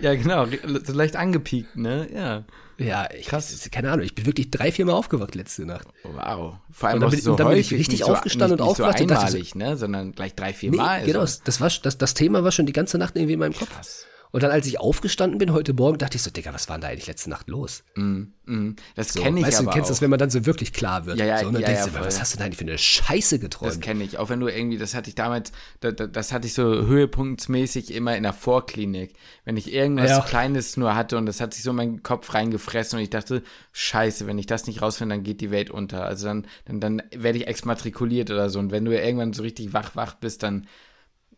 ja 0.00 0.14
genau, 0.14 0.46
so 0.84 0.92
leicht 0.92 1.16
angepiekt, 1.16 1.76
ne? 1.76 2.08
Ja. 2.14 2.44
Ja, 2.78 3.08
ich, 3.18 3.26
Krass. 3.26 3.68
keine 3.70 3.90
Ahnung, 3.90 4.04
ich 4.04 4.14
bin 4.14 4.26
wirklich 4.26 4.50
drei, 4.50 4.70
vier 4.72 4.84
Mal 4.86 4.92
aufgewacht 4.92 5.34
letzte 5.34 5.64
Nacht. 5.66 5.86
Wow. 6.04 6.56
Vor 6.70 6.88
allem 6.88 6.96
Und 6.96 7.00
dann 7.02 7.10
bin- 7.10 7.20
so 7.20 7.30
und 7.32 7.40
dann 7.40 7.48
bin 7.48 7.58
ich 7.58 7.72
richtig 7.72 8.00
so, 8.00 8.06
aufgestanden 8.06 8.56
nicht, 8.56 8.60
und 8.62 8.66
nicht 8.68 8.76
so 8.76 8.84
aufgewacht 8.84 9.00
und 9.02 9.10
dachte 9.10 9.30
so- 9.32 9.36
einmalig, 9.38 9.54
ne? 9.54 9.76
Sondern 9.76 10.12
gleich 10.12 10.34
drei, 10.34 10.52
vier 10.52 10.70
Nee, 10.70 10.76
Mal. 10.76 11.04
genau, 11.04 11.20
also. 11.20 11.40
das, 11.44 11.60
war, 11.60 11.70
das, 11.82 11.98
das 11.98 12.14
Thema 12.14 12.44
war 12.44 12.52
schon 12.52 12.66
die 12.66 12.72
ganze 12.72 12.98
Nacht 12.98 13.16
irgendwie 13.16 13.34
in 13.34 13.38
meinem 13.40 13.54
Kopf. 13.54 13.70
Krass. 13.74 14.06
Und 14.36 14.42
dann, 14.42 14.50
als 14.50 14.66
ich 14.66 14.78
aufgestanden 14.78 15.38
bin 15.38 15.54
heute 15.54 15.72
Morgen, 15.72 15.96
dachte 15.96 16.16
ich 16.16 16.22
so, 16.22 16.30
Digga, 16.30 16.52
was 16.52 16.68
war 16.68 16.76
denn 16.76 16.82
da 16.82 16.88
eigentlich 16.88 17.06
letzte 17.06 17.30
Nacht 17.30 17.48
los? 17.48 17.84
Mhm. 17.94 18.76
Das 18.94 19.14
So, 19.14 19.22
kenne 19.22 19.40
ich 19.40 19.46
weißt 19.46 19.60
du, 19.60 19.62
aber 19.62 19.70
du 19.70 19.74
kennst 19.76 19.86
auch. 19.86 19.92
das, 19.92 20.02
wenn 20.02 20.10
man 20.10 20.18
dann 20.18 20.28
so 20.28 20.44
wirklich 20.44 20.74
klar 20.74 21.06
wird. 21.06 21.16
Ja, 21.18 21.24
ja, 21.24 21.38
so, 21.38 21.46
und 21.46 21.54
dann 21.54 21.62
ja, 21.62 21.68
denkst 21.68 21.86
ja, 21.86 21.98
du, 22.00 22.04
was 22.04 22.20
hast 22.20 22.34
du 22.34 22.36
denn 22.36 22.44
eigentlich 22.44 22.58
für 22.58 22.64
eine 22.64 22.76
Scheiße 22.76 23.36
Das 23.38 23.40
geträumt? 23.40 23.80
kenne 23.80 24.04
ich. 24.04 24.18
Auch 24.18 24.28
wenn 24.28 24.38
du 24.40 24.48
irgendwie, 24.48 24.76
das 24.76 24.94
hatte 24.94 25.08
ich 25.08 25.14
damals, 25.14 25.52
da, 25.80 25.90
da, 25.90 26.06
das 26.06 26.32
hatte 26.34 26.46
ich 26.48 26.52
so 26.52 26.64
höhepunktsmäßig 26.64 27.94
immer 27.94 28.14
in 28.14 28.24
der 28.24 28.34
Vorklinik. 28.34 29.14
Wenn 29.46 29.56
ich 29.56 29.72
irgendwas 29.72 30.10
Ja. 30.10 30.20
Kleines 30.20 30.76
nur 30.76 30.94
hatte 30.94 31.16
und 31.16 31.24
das 31.24 31.40
hat 31.40 31.54
sich 31.54 31.62
so 31.62 31.70
in 31.70 31.76
meinen 31.76 32.02
Kopf 32.02 32.34
reingefressen 32.34 32.98
und 32.98 33.02
ich 33.04 33.08
dachte, 33.10 33.42
scheiße, 33.72 34.26
wenn 34.26 34.38
ich 34.38 34.44
das 34.44 34.66
nicht 34.66 34.82
rausfinde, 34.82 35.14
dann 35.14 35.24
geht 35.24 35.40
die 35.40 35.50
Welt 35.50 35.70
unter. 35.70 36.04
Also 36.04 36.26
dann, 36.26 36.46
dann, 36.66 36.80
dann 36.80 37.02
werde 37.10 37.38
ich 37.38 37.46
exmatrikuliert 37.46 38.30
oder 38.30 38.50
so. 38.50 38.58
Und 38.58 38.70
wenn 38.70 38.84
du 38.84 38.94
irgendwann 38.94 39.32
so 39.32 39.42
richtig 39.42 39.72
wach, 39.72 39.96
wach 39.96 40.16
bist, 40.16 40.42
dann 40.42 40.66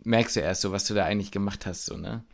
merkst 0.03 0.35
du 0.35 0.41
erst 0.41 0.63
so, 0.63 0.73
was 0.73 0.85
du 0.85 0.95
da 0.95 1.05
eigentlich 1.05 1.31
gemacht 1.31 1.65
hast, 1.65 1.87
so, 1.87 1.97
ne? 1.97 2.25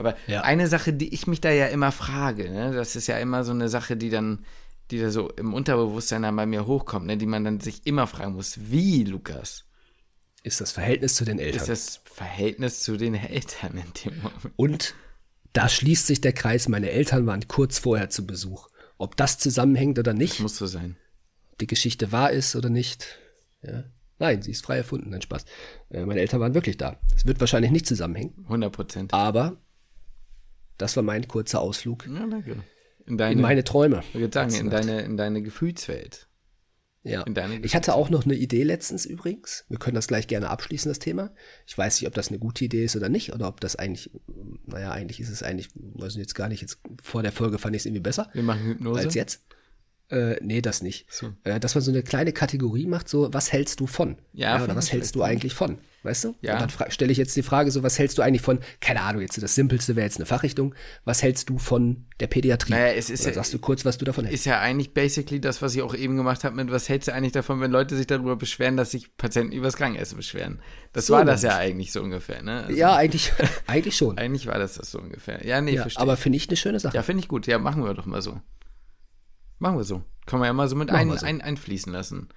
Aber 0.00 0.16
Ja. 0.26 0.40
eine 0.42 0.66
Sache, 0.66 0.92
die 0.92 1.14
ich 1.14 1.26
mich 1.26 1.40
da 1.40 1.50
ja 1.50 1.66
immer 1.66 1.92
frage, 1.92 2.50
ne, 2.50 2.72
das 2.72 2.96
ist 2.96 3.06
ja 3.06 3.18
immer 3.18 3.44
so 3.44 3.52
eine 3.52 3.68
Sache, 3.68 3.96
die 3.96 4.10
dann, 4.10 4.44
die 4.90 4.98
da 4.98 5.10
so 5.10 5.30
im 5.30 5.54
Unterbewusstsein 5.54 6.22
dann 6.22 6.34
bei 6.36 6.46
mir 6.46 6.66
hochkommt, 6.66 7.06
ne, 7.06 7.16
die 7.16 7.26
man 7.26 7.44
dann 7.44 7.60
sich 7.60 7.86
immer 7.86 8.06
fragen 8.06 8.32
muss, 8.34 8.58
wie, 8.70 9.04
Lukas? 9.04 9.66
Ist 10.42 10.60
das 10.60 10.72
Verhältnis 10.72 11.14
zu 11.16 11.24
den 11.24 11.38
Eltern. 11.38 11.60
ist 11.60 11.68
das 11.68 12.00
Verhältnis 12.04 12.80
zu 12.80 12.96
den 12.96 13.14
Eltern 13.14 13.76
in 13.76 13.92
dem 14.12 14.16
Moment. 14.22 14.50
Und 14.56 14.94
da 15.52 15.68
schließt 15.68 16.06
sich 16.06 16.20
der 16.22 16.32
Kreis, 16.32 16.66
meine 16.68 16.90
Eltern 16.90 17.26
waren 17.26 17.46
kurz 17.46 17.78
vorher 17.78 18.08
zu 18.08 18.26
Besuch. 18.26 18.68
Ob 18.96 19.16
das 19.16 19.38
zusammenhängt 19.38 19.98
oder 19.98 20.14
nicht, 20.14 20.40
Muss 20.40 20.56
so 20.56 20.66
sein. 20.66 20.96
ob 21.52 21.58
die 21.58 21.66
Geschichte 21.66 22.10
wahr 22.12 22.30
ist 22.30 22.56
oder 22.56 22.70
nicht. 22.70 23.18
Ja. 23.62 23.84
Nein, 24.18 24.42
sie 24.42 24.50
ist 24.50 24.64
frei 24.64 24.76
erfunden, 24.78 25.10
nein 25.10 25.22
Spaß. 25.22 25.44
Äh, 25.90 26.04
meine 26.06 26.20
Eltern 26.20 26.40
waren 26.40 26.52
wirklich 26.54 26.76
da. 26.76 26.98
Es 27.16 27.24
wird 27.26 27.40
wahrscheinlich 27.40 27.70
nicht 27.70 27.86
zusammenhängen, 27.86 28.34
100 28.44 28.72
Prozent. 28.72 29.14
aber 29.14 29.56
das 30.80 30.96
war 30.96 31.02
mein 31.02 31.28
kurzer 31.28 31.60
Ausflug 31.60 32.06
Ja, 32.06 32.26
danke. 32.26 32.56
In 33.06 33.18
deine, 33.18 33.32
in 33.34 33.40
meine 33.40 33.64
Träume. 33.64 34.02
ich 34.14 34.32
sagen, 34.32 34.54
in 34.54 34.70
deine, 34.70 35.00
in 35.02 35.16
deine 35.16 35.42
Gefühlswelt. 35.42 36.28
Ja. 37.02 37.22
in 37.22 37.32
deine 37.32 37.60
Ich 37.60 37.74
hatte 37.74 37.94
auch 37.94 38.10
noch 38.10 38.24
eine 38.26 38.34
Idee 38.34 38.62
letztens 38.62 39.06
übrigens. 39.06 39.64
Wir 39.68 39.78
können 39.78 39.94
das 39.94 40.06
gleich 40.06 40.26
gerne 40.26 40.50
abschließen, 40.50 40.90
das 40.90 40.98
Thema. 40.98 41.32
Ich 41.66 41.76
weiß 41.76 41.98
nicht, 41.98 42.06
ob 42.06 42.14
das 42.14 42.28
eine 42.28 42.38
gute 42.38 42.64
Idee 42.64 42.84
ist 42.84 42.94
oder 42.94 43.08
nicht, 43.08 43.32
oder 43.32 43.48
ob 43.48 43.60
das 43.60 43.76
eigentlich, 43.76 44.10
naja, 44.66 44.90
eigentlich 44.90 45.18
ist 45.18 45.30
es 45.30 45.42
eigentlich, 45.42 45.70
weiß 45.74 46.12
ich 46.12 46.18
jetzt 46.18 46.34
gar 46.34 46.48
nicht, 46.48 46.60
jetzt 46.60 46.78
vor 47.02 47.22
der 47.22 47.32
Folge 47.32 47.58
fand 47.58 47.74
ich 47.74 47.82
es 47.82 47.86
irgendwie 47.86 48.02
besser 48.02 48.28
Wir 48.34 48.42
machen 48.42 48.64
Hypnose. 48.64 49.00
als 49.00 49.14
jetzt. 49.14 49.44
Äh, 50.10 50.36
nee, 50.42 50.60
das 50.60 50.82
nicht. 50.82 51.10
So. 51.10 51.32
Äh, 51.44 51.58
dass 51.58 51.74
man 51.74 51.82
so 51.82 51.90
eine 51.90 52.02
kleine 52.02 52.32
Kategorie 52.32 52.86
macht, 52.86 53.08
so, 53.08 53.32
was 53.32 53.50
hältst 53.50 53.80
du 53.80 53.86
von? 53.86 54.18
Ja, 54.32 54.56
oder 54.56 54.64
finde 54.64 54.76
was 54.76 54.92
hältst 54.92 55.14
du 55.14 55.22
eigentlich 55.22 55.54
von? 55.54 55.78
Weißt 56.02 56.24
du? 56.24 56.34
Ja. 56.40 56.54
Und 56.54 56.60
dann 56.80 56.90
stelle 56.90 57.12
ich 57.12 57.18
jetzt 57.18 57.36
die 57.36 57.42
Frage, 57.42 57.70
so, 57.70 57.82
was 57.82 57.98
hältst 57.98 58.16
du 58.16 58.22
eigentlich 58.22 58.40
von, 58.40 58.60
keine 58.80 59.02
Ahnung, 59.02 59.20
jetzt 59.20 59.40
das 59.42 59.54
Simpelste 59.54 59.96
wäre 59.96 60.06
jetzt 60.06 60.16
eine 60.16 60.24
Fachrichtung, 60.24 60.74
was 61.04 61.22
hältst 61.22 61.50
du 61.50 61.58
von 61.58 62.06
der 62.20 62.26
Pädiatrie? 62.26 62.72
Naja, 62.72 62.94
es 62.94 63.10
ist 63.10 63.20
oder 63.20 63.30
ja- 63.30 63.34
sagst 63.34 63.52
du 63.52 63.58
kurz, 63.58 63.84
was 63.84 63.98
du 63.98 64.06
davon 64.06 64.24
hältst? 64.24 64.40
ist 64.40 64.44
ja 64.46 64.60
eigentlich 64.60 64.94
basically 64.94 65.42
das, 65.42 65.60
was 65.60 65.74
ich 65.74 65.82
auch 65.82 65.94
eben 65.94 66.16
gemacht 66.16 66.42
habe 66.44 66.56
mit, 66.56 66.70
was 66.70 66.88
hältst 66.88 67.08
du 67.08 67.12
eigentlich 67.12 67.32
davon, 67.32 67.60
wenn 67.60 67.70
Leute 67.70 67.96
sich 67.98 68.06
darüber 68.06 68.36
beschweren, 68.36 68.78
dass 68.78 68.92
sich 68.92 69.14
Patienten 69.18 69.52
übers 69.52 69.76
Krankenessen 69.76 70.16
beschweren? 70.16 70.62
Das 70.94 71.06
So 71.06 71.12
war 71.14 71.26
das 71.26 71.42
ja 71.42 71.54
eigentlich 71.56 71.92
so 71.92 72.00
ungefähr, 72.02 72.42
ne? 72.42 72.64
Also 72.64 72.78
ja, 72.78 72.96
eigentlich, 72.96 73.32
eigentlich 73.66 73.96
schon. 73.96 74.16
Eigentlich 74.16 74.46
war 74.46 74.58
das 74.58 74.74
das 74.74 74.90
so 74.90 75.00
ungefähr. 75.00 75.46
Ja, 75.46 75.60
nee, 75.60 75.74
Ja, 75.74 75.82
verstehe. 75.82 76.00
aber 76.02 76.16
finde 76.16 76.36
ich 76.38 76.48
eine 76.48 76.56
schöne 76.56 76.80
Sache. 76.80 76.96
Ja, 76.96 77.02
finde 77.02 77.20
ich 77.22 77.28
gut. 77.28 77.46
Ja, 77.46 77.58
machen 77.58 77.84
wir 77.84 77.92
doch 77.92 78.06
mal 78.06 78.22
so. 78.22 78.40
Machen 79.58 79.76
wir 79.76 79.84
so. 79.84 80.02
Können 80.24 80.40
wir 80.42 80.46
ja 80.46 80.52
mal 80.54 80.68
so 80.68 80.76
mit 80.76 80.90
ein, 80.90 81.10
so. 81.18 81.26
ein, 81.26 81.42
einfließen 81.42 81.92
lassen. 81.92 82.28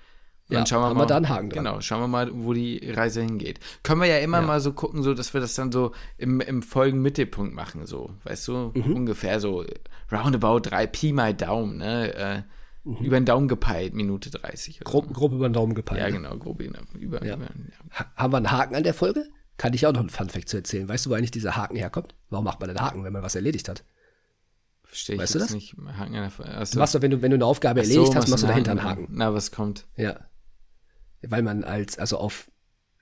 Und 0.50 0.54
Ja, 0.54 0.60
dann 0.60 0.68
schauen 0.68 0.82
wir 0.82 0.88
haben 0.90 0.98
mal. 0.98 1.04
wir 1.04 1.08
da 1.08 1.16
einen 1.18 1.30
Haken 1.30 1.50
dran. 1.50 1.64
Genau, 1.66 1.82
schauen 1.82 2.02
wir 2.02 2.08
mal, 2.08 2.30
wo 2.34 2.54
die 2.54 2.90
Reise 2.92 3.22
hingeht. 3.22 3.60
Können 3.82 4.02
wir 4.02 4.08
ja 4.08 4.18
immer 4.20 4.42
Ja. 4.42 4.46
mal 4.48 4.60
so 4.60 4.74
gucken, 4.74 5.02
so, 5.02 5.14
dass 5.14 5.34
wir 5.34 5.40
das 5.42 5.54
dann 5.56 5.72
so 5.72 5.94
im, 6.18 6.42
im 6.42 6.62
Folgenmittelpunkt 6.62 7.54
machen, 7.56 7.86
so. 7.86 8.12
Weißt 8.26 8.48
du, 8.50 8.72
Mhm. 8.76 8.96
ungefähr 8.96 9.40
so 9.40 9.64
roundabout 10.12 10.60
3 10.60 10.86
Pi 10.88 11.14
mal 11.14 11.34
Daumen, 11.34 11.78
ne? 11.78 12.14
Äh, 12.14 12.42
Über 13.02 13.18
den 13.18 13.24
Daumen 13.26 13.48
gepeilt, 13.48 13.94
Minute 13.94 14.30
30. 14.30 14.82
oder 14.82 14.90
Mhm. 14.90 14.92
Grob, 14.92 15.06
so. 15.08 15.14
grob 15.14 15.32
über 15.32 15.48
den 15.48 15.54
Daumen 15.54 15.74
gepeilt. 15.74 16.02
Ja, 16.02 16.10
genau, 16.10 16.36
grob 16.38 16.60
über, 16.62 16.80
über, 17.00 17.24
Ja. 17.26 17.36
über. 17.38 17.46
Ha 17.92 18.06
haben 18.18 18.34
wir 18.34 18.38
einen 18.38 18.52
Haken 18.52 18.76
an 18.76 18.84
der 18.84 18.94
Folge? 18.94 19.26
Kann 19.56 19.72
ich 19.74 19.88
auch 19.88 19.94
noch 19.94 20.02
einen 20.02 20.10
Funfact 20.10 20.50
zu 20.50 20.58
erzählen. 20.58 20.90
Weißt 20.90 21.06
du, 21.06 21.10
wo 21.10 21.14
eigentlich 21.14 21.32
dieser 21.32 21.56
Haken 21.56 21.78
herkommt? 21.78 22.14
Warum 22.30 22.44
macht 22.44 22.60
man 22.60 22.68
den 22.68 22.82
Haken, 22.82 23.06
wenn 23.06 23.14
man 23.14 23.24
was 23.24 23.36
erledigt 23.36 23.70
hat? 23.70 23.86
Verstehe 24.84 25.16
ich 25.16 25.22
Weißt 25.22 25.36
du 25.36 25.40
jetzt 25.40 25.48
das? 25.50 25.56
nicht. 25.56 25.76
Haken 25.98 26.16
an 26.16 26.30
der, 26.38 26.58
achso. 26.58 26.74
Du 26.74 26.80
machst 26.80 26.94
doch, 26.96 27.02
wenn 27.02 27.12
du, 27.12 27.22
wenn 27.22 27.32
du 27.32 27.36
eine 27.36 27.46
Aufgabe 27.46 27.84
so, 27.86 27.90
erledigt 27.90 28.16
hast, 28.18 28.28
machst 28.30 28.44
du 28.44 28.48
einen 28.48 28.64
dahinter 28.66 28.72
einen 28.72 28.84
Haken. 28.84 29.08
Na, 29.12 29.34
was 29.34 29.52
kommt? 29.52 29.88
Ja. 29.96 30.20
Weil 31.28 31.42
man 31.42 31.64
als, 31.64 31.98
also 31.98 32.18
auf 32.18 32.50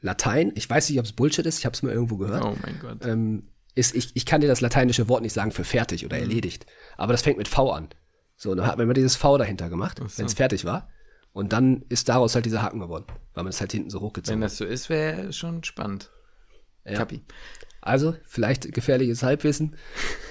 Latein, 0.01 0.51
ich 0.55 0.69
weiß 0.69 0.89
nicht, 0.89 0.99
ob 0.99 1.05
es 1.05 1.13
Bullshit 1.13 1.45
ist, 1.45 1.59
ich 1.59 1.65
habe 1.65 1.73
es 1.73 1.83
mal 1.83 1.91
irgendwo 1.93 2.17
gehört, 2.17 2.43
Oh 2.43 2.55
mein 2.61 2.79
Gott. 2.79 3.05
ähm, 3.05 3.47
ist, 3.75 3.95
ich, 3.95 4.15
ich 4.15 4.25
kann 4.25 4.41
dir 4.41 4.47
das 4.47 4.61
lateinische 4.61 5.07
Wort 5.07 5.21
nicht 5.21 5.33
sagen 5.33 5.51
für 5.51 5.63
fertig 5.63 6.01
Mhm. 6.01 6.05
oder 6.07 6.17
erledigt. 6.19 6.65
Aber 6.97 7.13
das 7.13 7.21
fängt 7.21 7.37
mit 7.37 7.47
V 7.47 7.71
an. 7.71 7.89
So, 8.35 8.51
und 8.51 8.57
dann 8.57 8.65
hat 8.67 8.77
man 8.77 8.85
immer 8.85 8.93
dieses 8.95 9.15
V 9.15 9.37
dahinter 9.37 9.69
gemacht, 9.69 9.99
so. 9.99 10.17
wenn 10.17 10.25
es 10.25 10.33
fertig 10.33 10.65
war. 10.65 10.89
Und 11.33 11.53
dann 11.53 11.83
ist 11.87 12.09
daraus 12.09 12.35
halt 12.35 12.45
dieser 12.45 12.61
Haken 12.61 12.79
geworden, 12.79 13.05
weil 13.33 13.43
man 13.43 13.51
es 13.51 13.61
halt 13.61 13.71
hinten 13.71 13.89
so 13.89 13.99
Wenn 13.99 14.07
hochgezogen 14.07 14.41
hat. 14.43 14.51
das 14.51 14.57
so 14.57 14.65
ist, 14.65 14.89
wäre 14.89 15.31
schon 15.31 15.63
spannend. 15.63 16.09
Ja. 16.83 16.95
Kapi. 16.97 17.21
Also, 17.83 18.15
vielleicht 18.23 18.71
gefährliches 18.73 19.23
Halbwissen, 19.23 19.75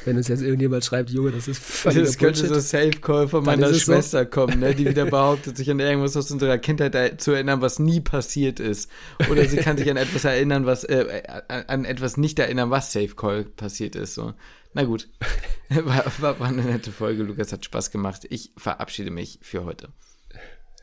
wenn 0.04 0.16
uns 0.16 0.28
jetzt 0.28 0.40
irgendjemand 0.42 0.84
schreibt, 0.84 1.10
Junge, 1.10 1.32
das 1.32 1.48
ist 1.48 1.60
völliger 1.60 2.02
Das 2.02 2.16
könnte 2.16 2.42
Bullshit. 2.46 2.54
so 2.54 2.60
Safe-Call 2.60 3.26
von 3.26 3.44
meiner 3.44 3.66
es 3.66 3.84
so. 3.84 3.92
Schwester 3.92 4.24
kommen, 4.24 4.60
ne, 4.60 4.72
die 4.74 4.88
wieder 4.88 5.04
behauptet, 5.10 5.56
sich 5.56 5.68
an 5.68 5.80
irgendwas 5.80 6.16
aus 6.16 6.30
unserer 6.30 6.58
Kindheit 6.58 6.94
er- 6.94 7.18
zu 7.18 7.32
erinnern, 7.32 7.60
was 7.60 7.80
nie 7.80 8.00
passiert 8.00 8.60
ist. 8.60 8.88
Oder 9.28 9.44
sie 9.46 9.56
kann 9.56 9.76
sich 9.76 9.90
an 9.90 9.96
etwas 9.96 10.24
erinnern, 10.24 10.64
was, 10.64 10.84
äh, 10.84 11.22
an- 11.48 11.64
an 11.66 11.84
etwas 11.84 12.16
nicht 12.16 12.38
erinnern, 12.38 12.70
was 12.70 12.92
Safe-Call 12.92 13.44
passiert 13.44 13.96
ist. 13.96 14.14
So. 14.14 14.32
Na 14.72 14.84
gut. 14.84 15.08
War, 15.70 16.04
war, 16.18 16.40
war 16.40 16.48
eine 16.48 16.62
nette 16.62 16.90
Folge. 16.92 17.22
Lukas 17.24 17.52
hat 17.52 17.64
Spaß 17.64 17.90
gemacht. 17.92 18.26
Ich 18.30 18.52
verabschiede 18.56 19.10
mich 19.12 19.38
für 19.42 19.64
heute. 19.64 19.88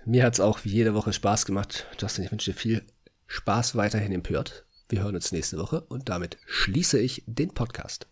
Mir 0.06 0.24
hat 0.24 0.34
es 0.36 0.40
auch 0.40 0.60
wie 0.64 0.70
jede 0.70 0.94
Woche 0.94 1.12
Spaß 1.12 1.46
gemacht. 1.46 1.88
Justin, 2.00 2.24
ich 2.26 2.32
wünsche 2.32 2.52
dir 2.52 2.58
viel 2.58 2.84
Spaß 3.28 3.76
weiterhin 3.76 4.12
im 4.14 4.24
Pört. 4.24 4.66
Wir 4.90 5.04
hören 5.04 5.16
uns 5.16 5.34
nächste 5.34 5.58
Woche 5.58 5.82
und 5.82 6.08
damit 6.08 6.38
schließe 6.46 6.98
ich 7.00 7.24
den 7.28 7.54
Podcast. 7.54 8.08